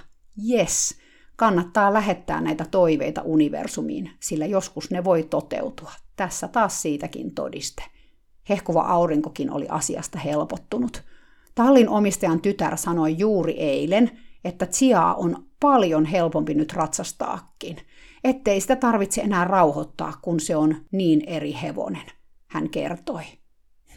Yes, 0.51 0.99
kannattaa 1.37 1.93
lähettää 1.93 2.41
näitä 2.41 2.67
toiveita 2.71 3.23
universumiin, 3.23 4.11
sillä 4.21 4.47
joskus 4.47 4.91
ne 4.91 5.05
voi 5.05 5.23
toteutua. 5.23 5.91
Tässä 6.17 6.49
taas 6.49 6.83
siitäkin 6.83 7.35
todiste. 7.35 7.83
Hehkuva 8.49 8.81
aurinkokin 8.81 9.51
oli 9.51 9.67
asiasta 9.69 10.19
helpottunut. 10.19 11.03
Tallin 11.55 11.89
omistajan 11.89 12.41
tytär 12.41 12.77
sanoi 12.77 13.19
juuri 13.19 13.53
eilen, 13.53 14.11
että 14.45 14.67
Tsiaa 14.67 15.15
on 15.15 15.45
paljon 15.61 16.05
helpompi 16.05 16.55
nyt 16.55 16.73
ratsastaakin, 16.73 17.77
ettei 18.25 18.61
sitä 18.61 18.77
tarvitse 18.77 19.21
enää 19.21 19.45
rauhoittaa, 19.45 20.13
kun 20.23 20.41
se 20.41 20.57
on 20.57 20.77
niin 20.93 21.23
eri 21.27 21.57
hevonen, 21.63 22.07
hän 22.47 22.71
kertoi. 22.71 23.23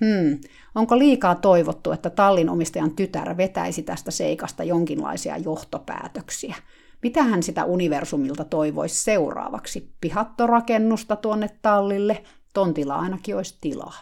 Hmm, 0.01 0.39
onko 0.75 0.99
liikaa 0.99 1.35
toivottu, 1.35 1.91
että 1.91 2.09
tallin 2.09 2.49
omistajan 2.49 2.91
tytär 2.91 3.37
vetäisi 3.37 3.83
tästä 3.83 4.11
seikasta 4.11 4.63
jonkinlaisia 4.63 5.37
johtopäätöksiä? 5.37 6.55
Mitä 7.03 7.23
hän 7.23 7.43
sitä 7.43 7.65
universumilta 7.65 8.43
toivoisi 8.43 9.03
seuraavaksi? 9.03 9.93
Pihattorakennusta 10.01 11.15
tuonne 11.15 11.49
tallille? 11.61 12.23
Tontilla 12.53 12.95
ainakin 12.95 13.35
olisi 13.35 13.57
tilaa. 13.61 13.99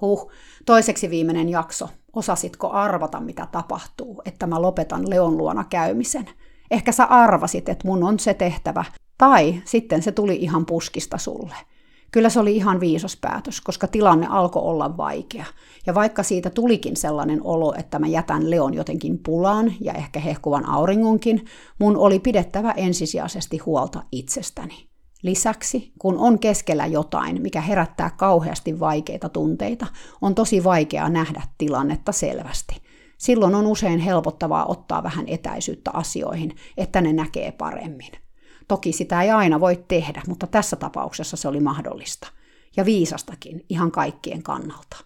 Huh, 0.00 0.30
toiseksi 0.66 1.10
viimeinen 1.10 1.48
jakso. 1.48 1.88
Osasitko 2.12 2.70
arvata, 2.70 3.20
mitä 3.20 3.48
tapahtuu, 3.52 4.22
että 4.24 4.46
mä 4.46 4.62
lopetan 4.62 5.10
Leon 5.10 5.38
luona 5.38 5.64
käymisen? 5.64 6.26
Ehkä 6.70 6.92
sä 6.92 7.04
arvasit, 7.04 7.68
että 7.68 7.88
mun 7.88 8.04
on 8.04 8.18
se 8.18 8.34
tehtävä, 8.34 8.84
tai 9.18 9.62
sitten 9.64 10.02
se 10.02 10.12
tuli 10.12 10.36
ihan 10.36 10.66
puskista 10.66 11.18
sulle– 11.18 11.54
Kyllä 12.14 12.28
se 12.30 12.40
oli 12.40 12.56
ihan 12.56 12.80
viisas 12.80 13.16
päätös, 13.16 13.60
koska 13.60 13.86
tilanne 13.86 14.26
alkoi 14.30 14.62
olla 14.62 14.96
vaikea. 14.96 15.44
Ja 15.86 15.94
vaikka 15.94 16.22
siitä 16.22 16.50
tulikin 16.50 16.96
sellainen 16.96 17.40
olo, 17.44 17.74
että 17.78 17.98
mä 17.98 18.06
jätän 18.06 18.50
Leon 18.50 18.74
jotenkin 18.74 19.18
pulaan 19.18 19.72
ja 19.80 19.92
ehkä 19.92 20.20
hehkuvan 20.20 20.68
auringonkin, 20.68 21.44
mun 21.78 21.96
oli 21.96 22.18
pidettävä 22.18 22.70
ensisijaisesti 22.70 23.58
huolta 23.58 24.02
itsestäni. 24.12 24.88
Lisäksi, 25.22 25.92
kun 25.98 26.18
on 26.18 26.38
keskellä 26.38 26.86
jotain, 26.86 27.42
mikä 27.42 27.60
herättää 27.60 28.10
kauheasti 28.10 28.80
vaikeita 28.80 29.28
tunteita, 29.28 29.86
on 30.22 30.34
tosi 30.34 30.64
vaikea 30.64 31.08
nähdä 31.08 31.42
tilannetta 31.58 32.12
selvästi. 32.12 32.82
Silloin 33.18 33.54
on 33.54 33.66
usein 33.66 33.98
helpottavaa 33.98 34.66
ottaa 34.66 35.02
vähän 35.02 35.28
etäisyyttä 35.28 35.90
asioihin, 35.94 36.56
että 36.76 37.00
ne 37.00 37.12
näkee 37.12 37.52
paremmin. 37.52 38.23
Toki 38.68 38.92
sitä 38.92 39.22
ei 39.22 39.30
aina 39.30 39.60
voi 39.60 39.84
tehdä, 39.88 40.22
mutta 40.28 40.46
tässä 40.46 40.76
tapauksessa 40.76 41.36
se 41.36 41.48
oli 41.48 41.60
mahdollista. 41.60 42.28
Ja 42.76 42.84
viisastakin 42.84 43.64
ihan 43.68 43.90
kaikkien 43.90 44.42
kannalta. 44.42 44.96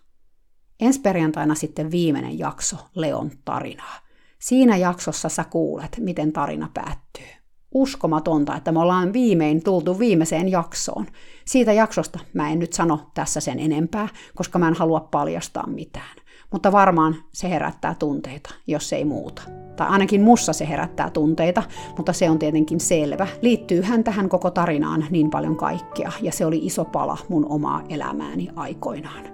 Ensi 0.81 1.01
perjantaina 1.01 1.55
sitten 1.55 1.91
viimeinen 1.91 2.39
jakso 2.39 2.77
Leon 2.95 3.31
tarinaa. 3.45 3.99
Siinä 4.39 4.77
jaksossa 4.77 5.29
sä 5.29 5.45
kuulet, 5.45 5.97
miten 6.01 6.33
tarina 6.33 6.71
päättyy. 6.75 7.27
Uskomatonta, 7.75 8.57
että 8.57 8.73
me 8.73 8.81
ollaan 8.81 9.13
viimein 9.13 9.65
tultu 9.65 9.99
viimeiseen 9.99 10.49
jaksoon. 10.49 11.07
Siitä 11.45 11.73
jaksosta 11.73 12.19
mä 12.33 12.51
en 12.51 12.59
nyt 12.59 12.73
sano 12.73 13.11
tässä 13.15 13.41
sen 13.41 13.59
enempää, 13.59 14.09
koska 14.35 14.59
mä 14.59 14.69
en 14.69 14.75
halua 14.75 15.01
paljastaa 15.01 15.67
mitään 15.67 16.28
mutta 16.53 16.73
varmaan 16.73 17.17
se 17.33 17.51
herättää 17.51 17.95
tunteita, 17.99 18.55
jos 18.67 18.93
ei 18.93 19.05
muuta. 19.05 19.43
Tai 19.77 19.89
ainakin 19.89 20.23
mussa 20.23 20.53
se 20.53 20.69
herättää 20.69 21.11
tunteita, 21.11 21.63
mutta 21.97 22.13
se 22.13 22.31
on 22.31 22.39
tietenkin 22.39 22.81
selvä. 22.81 23.27
Liittyyhän 23.43 24.05
tähän 24.05 24.29
koko 24.29 24.51
tarinaan 24.51 25.05
niin 25.11 25.31
paljon 25.31 25.57
kaikkea, 25.57 26.13
ja 26.23 26.33
se 26.33 26.47
oli 26.47 26.59
iso 26.63 26.85
pala 26.85 27.19
mun 27.29 27.47
omaa 27.49 27.83
elämääni 27.89 28.49
aikoinaan. 28.57 29.25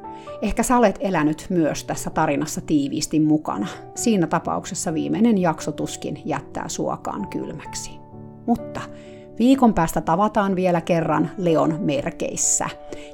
Ehkä 0.43 0.63
sä 0.63 0.77
olet 0.77 0.99
elänyt 1.01 1.47
myös 1.51 1.85
tässä 1.85 2.11
tarinassa 2.11 2.61
tiiviisti 2.61 3.21
mukana. 3.21 3.67
Siinä 3.95 4.27
tapauksessa 4.27 4.95
viimeinen 4.95 5.39
jakso 5.39 5.73
tuskin 5.73 6.23
jättää 6.25 6.69
suokaan 6.69 7.29
kylmäksi. 7.29 7.91
Mutta 8.47 8.81
Viikon 9.39 9.75
päästä 9.75 10.01
tavataan 10.01 10.57
vielä 10.57 10.81
kerran 10.81 11.31
Leon 11.39 11.79
merkeissä 11.81 12.69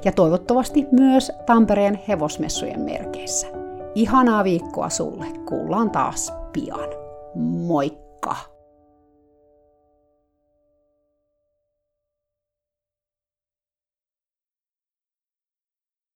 ja 0.05 0.11
toivottavasti 0.11 0.85
myös 0.91 1.31
Tampereen 1.45 1.99
hevosmessujen 2.07 2.79
merkeissä. 2.79 3.60
Ihanaa 3.95 4.43
viikkoa 4.43 4.89
sulle. 4.89 5.25
Kuullaan 5.49 5.91
taas 5.91 6.33
pian. 6.53 6.89
Moikka! 7.35 8.35